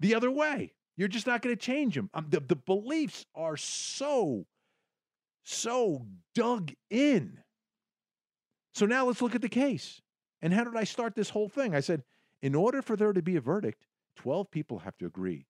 the 0.00 0.14
other 0.14 0.30
way. 0.30 0.72
You're 0.96 1.08
just 1.08 1.26
not 1.26 1.42
going 1.42 1.54
to 1.54 1.60
change 1.60 1.94
them. 1.94 2.10
Um, 2.14 2.26
the, 2.28 2.40
the 2.40 2.56
beliefs 2.56 3.26
are 3.34 3.56
so, 3.56 4.46
so 5.42 6.06
dug 6.34 6.72
in. 6.90 7.38
So 8.74 8.86
now 8.86 9.06
let's 9.06 9.22
look 9.22 9.34
at 9.34 9.42
the 9.42 9.48
case. 9.48 10.00
And 10.40 10.52
how 10.52 10.64
did 10.64 10.76
I 10.76 10.84
start 10.84 11.14
this 11.14 11.30
whole 11.30 11.48
thing? 11.48 11.74
I 11.74 11.80
said, 11.80 12.02
in 12.42 12.54
order 12.54 12.82
for 12.82 12.96
there 12.96 13.12
to 13.12 13.22
be 13.22 13.36
a 13.36 13.40
verdict, 13.40 13.86
12 14.16 14.50
people 14.50 14.80
have 14.80 14.96
to 14.98 15.06
agree 15.06 15.46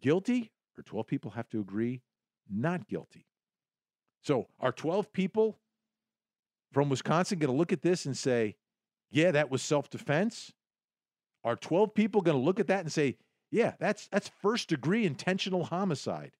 guilty, 0.00 0.52
or 0.76 0.82
12 0.82 1.06
people 1.06 1.32
have 1.32 1.48
to 1.50 1.60
agree 1.60 2.02
not 2.48 2.86
guilty. 2.88 3.27
So 4.22 4.48
are 4.60 4.72
12 4.72 5.12
people 5.12 5.58
from 6.72 6.88
Wisconsin 6.88 7.38
going 7.38 7.50
to 7.50 7.56
look 7.56 7.72
at 7.72 7.82
this 7.82 8.06
and 8.06 8.16
say, 8.16 8.56
yeah, 9.10 9.30
that 9.30 9.50
was 9.50 9.62
self 9.62 9.88
defense? 9.88 10.52
Are 11.44 11.56
12 11.56 11.94
people 11.94 12.20
going 12.20 12.36
to 12.36 12.42
look 12.42 12.60
at 12.60 12.66
that 12.66 12.80
and 12.80 12.92
say, 12.92 13.16
yeah, 13.50 13.72
that's 13.78 14.08
that's 14.08 14.30
first 14.42 14.68
degree 14.68 15.06
intentional 15.06 15.64
homicide? 15.64 16.32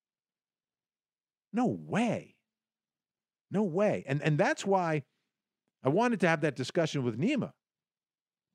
No 1.51 1.65
way. 1.65 2.35
No 3.49 3.63
way. 3.63 4.03
And 4.07 4.21
and 4.21 4.37
that's 4.37 4.65
why 4.65 5.03
I 5.83 5.89
wanted 5.89 6.19
to 6.21 6.27
have 6.27 6.41
that 6.41 6.55
discussion 6.55 7.03
with 7.03 7.19
Neama. 7.19 7.53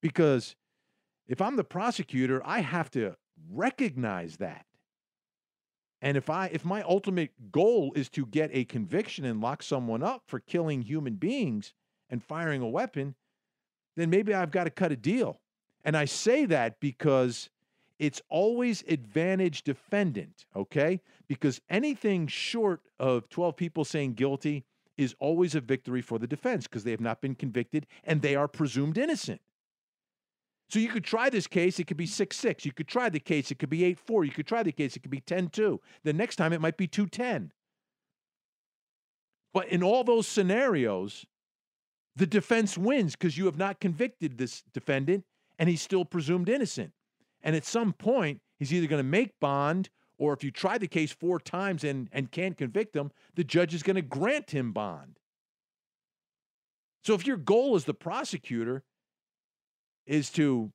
Because 0.00 0.54
if 1.26 1.40
I'm 1.40 1.56
the 1.56 1.64
prosecutor, 1.64 2.42
I 2.44 2.60
have 2.60 2.90
to 2.92 3.16
recognize 3.50 4.36
that. 4.36 4.66
And 6.04 6.18
if 6.18 6.28
I 6.28 6.50
if 6.52 6.66
my 6.66 6.82
ultimate 6.82 7.30
goal 7.50 7.94
is 7.96 8.10
to 8.10 8.26
get 8.26 8.50
a 8.52 8.66
conviction 8.66 9.24
and 9.24 9.40
lock 9.40 9.62
someone 9.62 10.02
up 10.02 10.24
for 10.26 10.38
killing 10.38 10.82
human 10.82 11.14
beings 11.14 11.72
and 12.10 12.22
firing 12.22 12.60
a 12.60 12.68
weapon, 12.68 13.14
then 13.96 14.10
maybe 14.10 14.34
I've 14.34 14.50
got 14.50 14.64
to 14.64 14.70
cut 14.70 14.92
a 14.92 14.96
deal. 14.96 15.40
And 15.82 15.96
I 15.96 16.04
say 16.04 16.44
that 16.44 16.78
because 16.78 17.48
it's 17.98 18.20
always 18.28 18.84
advantage 18.86 19.62
defendant, 19.62 20.44
okay? 20.54 21.00
Because 21.26 21.62
anything 21.70 22.26
short 22.26 22.82
of 23.00 23.30
12 23.30 23.56
people 23.56 23.86
saying 23.86 24.12
guilty 24.12 24.66
is 24.98 25.14
always 25.20 25.54
a 25.54 25.60
victory 25.60 26.02
for 26.02 26.18
the 26.18 26.26
defense 26.26 26.66
because 26.66 26.84
they 26.84 26.90
have 26.90 27.00
not 27.00 27.22
been 27.22 27.34
convicted 27.34 27.86
and 28.04 28.20
they 28.20 28.36
are 28.36 28.46
presumed 28.46 28.98
innocent. 28.98 29.40
So 30.70 30.78
you 30.78 30.88
could 30.88 31.04
try 31.04 31.30
this 31.30 31.46
case, 31.46 31.78
it 31.78 31.86
could 31.86 31.96
be 31.96 32.06
6 32.06 32.36
6. 32.36 32.64
You 32.64 32.72
could 32.72 32.88
try 32.88 33.08
the 33.08 33.20
case, 33.20 33.50
it 33.50 33.58
could 33.58 33.70
be 33.70 33.84
8 33.84 33.98
4. 33.98 34.24
You 34.24 34.32
could 34.32 34.46
try 34.46 34.62
the 34.62 34.72
case, 34.72 34.96
it 34.96 35.00
could 35.00 35.10
be 35.10 35.20
10 35.20 35.48
2. 35.48 35.80
The 36.04 36.12
next 36.12 36.36
time 36.36 36.52
it 36.52 36.60
might 36.60 36.76
be 36.76 36.86
2 36.86 37.06
10. 37.06 37.52
But 39.52 39.68
in 39.68 39.82
all 39.82 40.02
those 40.02 40.26
scenarios, 40.26 41.26
the 42.16 42.26
defense 42.26 42.76
wins 42.76 43.14
because 43.14 43.38
you 43.38 43.46
have 43.46 43.56
not 43.56 43.80
convicted 43.80 44.38
this 44.38 44.62
defendant 44.72 45.24
and 45.58 45.68
he's 45.68 45.82
still 45.82 46.04
presumed 46.04 46.48
innocent. 46.48 46.92
And 47.42 47.54
at 47.54 47.64
some 47.64 47.92
point, 47.92 48.40
he's 48.58 48.72
either 48.72 48.86
going 48.86 49.02
to 49.02 49.08
make 49.08 49.38
bond 49.40 49.90
or 50.18 50.32
if 50.32 50.44
you 50.44 50.50
try 50.50 50.78
the 50.78 50.88
case 50.88 51.12
four 51.12 51.38
times 51.38 51.84
and, 51.84 52.08
and 52.12 52.30
can't 52.30 52.56
convict 52.56 52.94
him, 52.94 53.10
the 53.34 53.44
judge 53.44 53.74
is 53.74 53.82
going 53.82 53.96
to 53.96 54.02
grant 54.02 54.50
him 54.50 54.72
bond. 54.72 55.18
So 57.02 57.14
if 57.14 57.26
your 57.26 57.36
goal 57.36 57.74
as 57.74 57.84
the 57.84 57.94
prosecutor 57.94 58.82
is 60.06 60.30
to 60.30 60.72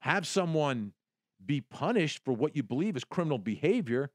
have 0.00 0.26
someone 0.26 0.92
be 1.44 1.60
punished 1.60 2.24
for 2.24 2.32
what 2.32 2.56
you 2.56 2.62
believe 2.62 2.96
is 2.96 3.04
criminal 3.04 3.38
behavior, 3.38 4.10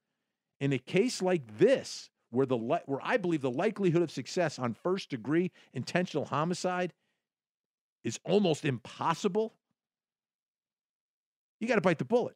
in 0.60 0.74
a 0.74 0.78
case 0.78 1.22
like 1.22 1.58
this, 1.58 2.10
where 2.30 2.46
the 2.46 2.58
where 2.58 3.00
I 3.02 3.18
believe 3.18 3.42
the 3.42 3.52
likelihood 3.52 4.02
of 4.02 4.12
success 4.12 4.60
on 4.60 4.74
first 4.74 5.10
degree 5.10 5.52
intentional 5.74 6.26
homicide 6.26 6.94
is 8.04 8.20
almost 8.24 8.66
impossible, 8.66 9.54
you 11.60 11.68
got 11.68 11.76
to 11.76 11.82
bite 11.82 12.00
the 12.00 12.06
bullet. 12.06 12.36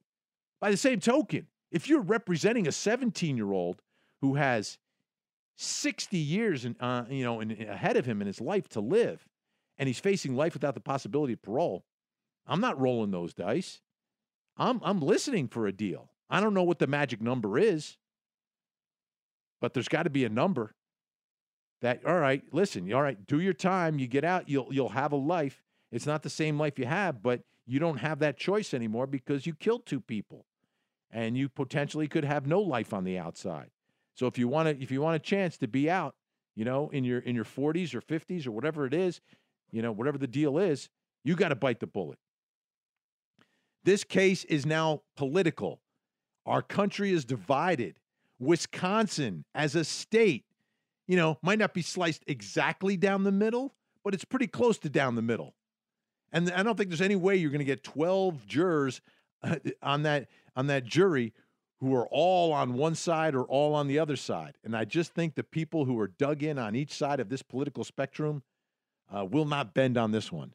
By 0.59 0.71
the 0.71 0.77
same 0.77 0.99
token, 0.99 1.47
if 1.71 1.88
you're 1.88 2.01
representing 2.01 2.67
a 2.67 2.71
17 2.71 3.38
year 3.38 3.51
old 3.51 3.82
who 4.21 4.36
has 4.36 4.77
60 5.57 6.17
years 6.17 6.65
in, 6.65 6.75
uh, 6.79 7.05
you 7.09 7.23
know, 7.23 7.39
in, 7.39 7.51
ahead 7.51 7.97
of 7.97 8.05
him 8.05 8.21
in 8.21 8.27
his 8.27 8.41
life 8.41 8.67
to 8.69 8.79
live, 8.79 9.25
and 9.77 9.88
he's 9.88 9.99
facing 9.99 10.36
life 10.36 10.53
without 10.53 10.73
the 10.73 10.82
possibility 10.82 11.34
of 11.34 11.41
parole, 11.41 11.84
I'm 12.48 12.62
not 12.62 12.80
rolling 12.80 13.12
those 13.12 13.34
dice. 13.34 13.82
I'm, 14.58 14.82
I'm 14.84 15.00
listening 15.00 15.48
for 15.48 15.68
a 15.68 15.72
deal. 15.72 16.10
I 16.30 16.39
don't 16.39 16.54
know 16.54 16.64
what 16.64 16.80
the 16.80 16.88
magic 16.88 17.22
number 17.22 17.58
is, 17.58 17.98
but 19.60 19.74
there's 19.74 19.88
got 19.88 20.04
to 20.04 20.10
be 20.10 20.26
a 20.26 20.30
number 20.30 20.74
that, 21.82 22.06
all 22.06 22.20
right, 22.20 22.44
listen, 22.52 22.92
all 22.94 23.02
right, 23.02 23.26
do 23.28 23.39
your 23.39 23.54
time. 23.54 24.00
You 24.00 24.08
get 24.08 24.24
out, 24.24 24.48
you'll, 24.48 24.68
you'll 24.72 24.89
have 24.89 25.12
a 25.12 25.18
life. 25.18 25.64
It's 25.92 26.06
not 26.06 26.24
the 26.24 26.30
same 26.30 26.58
life 26.60 26.80
you 26.80 26.86
have, 26.86 27.22
but 27.22 27.42
you 27.66 27.80
don't 27.80 27.98
have 27.98 28.20
that 28.20 28.38
choice 28.38 28.74
anymore 28.74 29.08
because 29.08 29.46
you 29.46 29.54
killed 29.54 29.86
two 29.86 30.00
people 30.00 30.46
and 31.12 31.38
you 31.38 31.50
potentially 31.50 32.08
could 32.08 32.24
have 32.24 32.48
no 32.48 32.62
life 32.62 32.94
on 32.94 33.04
the 33.04 33.18
outside. 33.18 33.70
So 34.16 34.28
if 34.28 34.38
you 34.38 34.48
want 34.48 34.68
to 34.68 34.84
if 34.84 34.92
you 34.92 35.02
want 35.02 35.16
a 35.16 35.20
chance 35.20 35.58
to 35.58 35.68
be 35.68 35.89
out, 35.89 36.16
you 36.56 36.66
know, 36.66 36.89
in 36.89 37.04
your 37.04 37.20
in 37.20 37.36
your 37.36 37.46
40s 37.46 37.94
or 37.96 38.02
50s 38.02 38.46
or 38.46 38.52
whatever 38.52 38.86
it 38.86 38.94
is, 38.94 39.22
you 39.72 39.82
know, 39.82 39.92
whatever 39.92 40.18
the 40.18 40.28
deal 40.28 40.58
is, 40.58 40.89
you 41.24 41.36
got 41.36 41.50
to 41.50 41.56
bite 41.56 41.80
the 41.80 41.88
bullet. 41.88 42.20
This 43.84 44.03
case 44.03 44.43
is 44.45 44.65
now 44.65 45.01
political. 45.15 45.82
Our 46.45 46.61
country 46.61 47.11
is 47.11 47.25
divided. 47.25 47.95
Wisconsin 48.39 49.45
as 49.53 49.75
a 49.75 49.84
state, 49.84 50.45
you 51.07 51.15
know, 51.15 51.38
might 51.41 51.59
not 51.59 51.73
be 51.73 51.82
sliced 51.82 52.23
exactly 52.27 52.97
down 52.97 53.23
the 53.23 53.32
middle, 53.32 53.73
but 54.03 54.13
it's 54.13 54.25
pretty 54.25 54.47
close 54.47 54.77
to 54.79 54.89
down 54.89 55.15
the 55.15 55.21
middle. 55.21 55.53
And 56.32 56.51
I 56.51 56.63
don't 56.63 56.77
think 56.77 56.89
there's 56.89 57.01
any 57.01 57.15
way 57.15 57.36
you're 57.36 57.51
going 57.51 57.59
to 57.59 57.65
get 57.65 57.84
12 57.84 58.47
jurors 58.47 59.01
uh, 59.43 59.57
on 59.82 60.03
that 60.03 60.27
on 60.55 60.67
that 60.67 60.86
jury 60.86 61.34
who 61.79 61.95
are 61.95 62.07
all 62.11 62.53
on 62.53 62.73
one 62.75 62.93
side 62.93 63.34
or 63.34 63.43
all 63.43 63.73
on 63.73 63.88
the 63.88 63.97
other 63.97 64.15
side. 64.15 64.57
And 64.63 64.75
I 64.75 64.86
just 64.86 65.13
think 65.13 65.34
the 65.34 65.43
people 65.43 65.86
who 65.86 65.99
are 65.99 66.07
dug 66.07 66.43
in 66.43 66.59
on 66.59 66.75
each 66.75 66.93
side 66.93 67.19
of 67.19 67.29
this 67.29 67.41
political 67.41 67.84
spectrum 67.84 68.43
uh, 69.13 69.25
will 69.25 69.45
not 69.45 69.73
bend 69.73 69.97
on 69.97 70.11
this 70.11 70.32
one. 70.32 70.53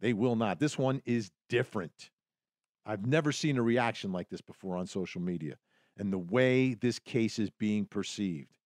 They 0.00 0.12
will 0.12 0.36
not. 0.36 0.58
This 0.58 0.76
one 0.76 1.02
is 1.06 1.30
different. 1.48 2.10
I've 2.86 3.06
never 3.06 3.32
seen 3.32 3.58
a 3.58 3.62
reaction 3.62 4.12
like 4.12 4.28
this 4.28 4.40
before 4.40 4.76
on 4.76 4.86
social 4.86 5.20
media 5.20 5.56
and 5.98 6.12
the 6.12 6.18
way 6.18 6.74
this 6.74 6.98
case 6.98 7.38
is 7.38 7.50
being 7.50 7.84
perceived. 7.84 8.58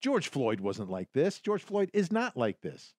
George 0.00 0.28
Floyd 0.28 0.60
wasn't 0.60 0.90
like 0.90 1.12
this. 1.12 1.40
George 1.40 1.62
Floyd 1.62 1.90
is 1.92 2.10
not 2.10 2.36
like 2.36 2.60
this. 2.62 2.94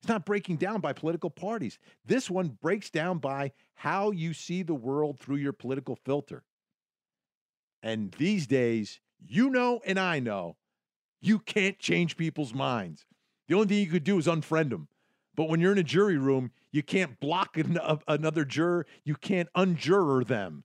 It's 0.00 0.08
not 0.08 0.24
breaking 0.24 0.56
down 0.56 0.80
by 0.80 0.92
political 0.92 1.30
parties. 1.30 1.78
This 2.06 2.30
one 2.30 2.58
breaks 2.62 2.88
down 2.88 3.18
by 3.18 3.52
how 3.74 4.12
you 4.12 4.32
see 4.32 4.62
the 4.62 4.74
world 4.74 5.18
through 5.18 5.36
your 5.36 5.52
political 5.52 5.96
filter. 5.96 6.44
And 7.82 8.12
these 8.12 8.46
days, 8.46 9.00
you 9.18 9.50
know, 9.50 9.80
and 9.84 9.98
I 9.98 10.20
know, 10.20 10.56
you 11.20 11.38
can't 11.38 11.78
change 11.78 12.16
people's 12.16 12.54
minds. 12.54 13.04
The 13.48 13.54
only 13.54 13.66
thing 13.66 13.78
you 13.78 13.90
could 13.90 14.04
do 14.04 14.18
is 14.18 14.26
unfriend 14.26 14.70
them. 14.70 14.88
But 15.40 15.48
when 15.48 15.58
you're 15.58 15.72
in 15.72 15.78
a 15.78 15.82
jury 15.82 16.18
room, 16.18 16.50
you 16.70 16.82
can't 16.82 17.18
block 17.18 17.56
an, 17.56 17.78
another 18.06 18.44
juror. 18.44 18.84
You 19.04 19.14
can't 19.14 19.48
unjuror 19.56 20.26
them. 20.26 20.64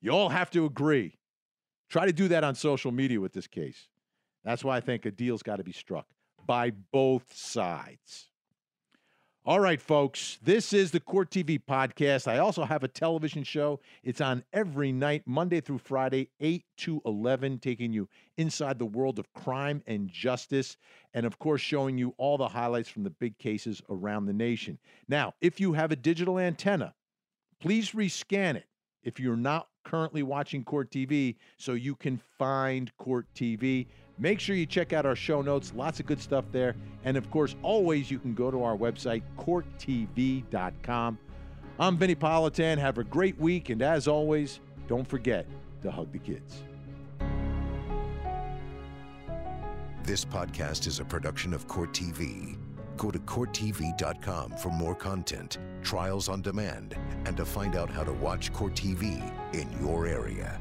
You 0.00 0.10
all 0.10 0.30
have 0.30 0.50
to 0.50 0.64
agree. 0.64 1.16
Try 1.88 2.06
to 2.06 2.12
do 2.12 2.26
that 2.26 2.42
on 2.42 2.56
social 2.56 2.90
media 2.90 3.20
with 3.20 3.32
this 3.32 3.46
case. 3.46 3.86
That's 4.42 4.64
why 4.64 4.78
I 4.78 4.80
think 4.80 5.06
a 5.06 5.12
deal's 5.12 5.44
got 5.44 5.58
to 5.58 5.62
be 5.62 5.70
struck 5.70 6.08
by 6.44 6.72
both 6.90 7.32
sides. 7.32 8.27
All 9.48 9.60
right, 9.60 9.80
folks, 9.80 10.38
this 10.42 10.74
is 10.74 10.90
the 10.90 11.00
Court 11.00 11.30
TV 11.30 11.58
podcast. 11.58 12.28
I 12.28 12.36
also 12.36 12.66
have 12.66 12.84
a 12.84 12.88
television 12.88 13.44
show. 13.44 13.80
It's 14.04 14.20
on 14.20 14.44
every 14.52 14.92
night, 14.92 15.22
Monday 15.24 15.62
through 15.62 15.78
Friday, 15.78 16.28
8 16.38 16.66
to 16.80 17.00
11, 17.06 17.60
taking 17.60 17.90
you 17.90 18.10
inside 18.36 18.78
the 18.78 18.84
world 18.84 19.18
of 19.18 19.32
crime 19.32 19.82
and 19.86 20.06
justice. 20.10 20.76
And 21.14 21.24
of 21.24 21.38
course, 21.38 21.62
showing 21.62 21.96
you 21.96 22.12
all 22.18 22.36
the 22.36 22.48
highlights 22.48 22.90
from 22.90 23.04
the 23.04 23.10
big 23.10 23.38
cases 23.38 23.80
around 23.88 24.26
the 24.26 24.34
nation. 24.34 24.78
Now, 25.08 25.32
if 25.40 25.58
you 25.58 25.72
have 25.72 25.92
a 25.92 25.96
digital 25.96 26.38
antenna, 26.38 26.92
please 27.58 27.92
rescan 27.92 28.54
it 28.54 28.66
if 29.02 29.18
you're 29.18 29.34
not 29.34 29.68
currently 29.82 30.22
watching 30.22 30.62
Court 30.62 30.90
TV 30.90 31.36
so 31.56 31.72
you 31.72 31.96
can 31.96 32.20
find 32.36 32.94
Court 32.98 33.26
TV. 33.34 33.86
Make 34.18 34.40
sure 34.40 34.56
you 34.56 34.66
check 34.66 34.92
out 34.92 35.06
our 35.06 35.14
show 35.14 35.42
notes, 35.42 35.72
lots 35.76 36.00
of 36.00 36.06
good 36.06 36.20
stuff 36.20 36.44
there. 36.50 36.74
And 37.04 37.16
of 37.16 37.30
course, 37.30 37.54
always 37.62 38.10
you 38.10 38.18
can 38.18 38.34
go 38.34 38.50
to 38.50 38.62
our 38.64 38.76
website, 38.76 39.22
courttv.com. 39.38 41.18
I'm 41.80 41.96
Vinnie 41.96 42.16
Politan. 42.16 42.78
Have 42.78 42.98
a 42.98 43.04
great 43.04 43.38
week. 43.38 43.70
And 43.70 43.80
as 43.80 44.08
always, 44.08 44.58
don't 44.88 45.06
forget 45.06 45.46
to 45.82 45.90
hug 45.90 46.10
the 46.10 46.18
kids. 46.18 46.64
This 50.02 50.24
podcast 50.24 50.86
is 50.86 50.98
a 50.98 51.04
production 51.04 51.54
of 51.54 51.68
Court 51.68 51.92
TV. 51.92 52.56
Go 52.96 53.12
to 53.12 53.18
CourtTV.com 53.20 54.52
for 54.52 54.70
more 54.70 54.94
content, 54.94 55.58
trials 55.82 56.28
on 56.28 56.42
demand, 56.42 56.96
and 57.26 57.36
to 57.36 57.44
find 57.44 57.76
out 57.76 57.90
how 57.90 58.02
to 58.02 58.12
watch 58.12 58.52
Court 58.52 58.74
TV 58.74 59.22
in 59.54 59.70
your 59.80 60.06
area. 60.06 60.58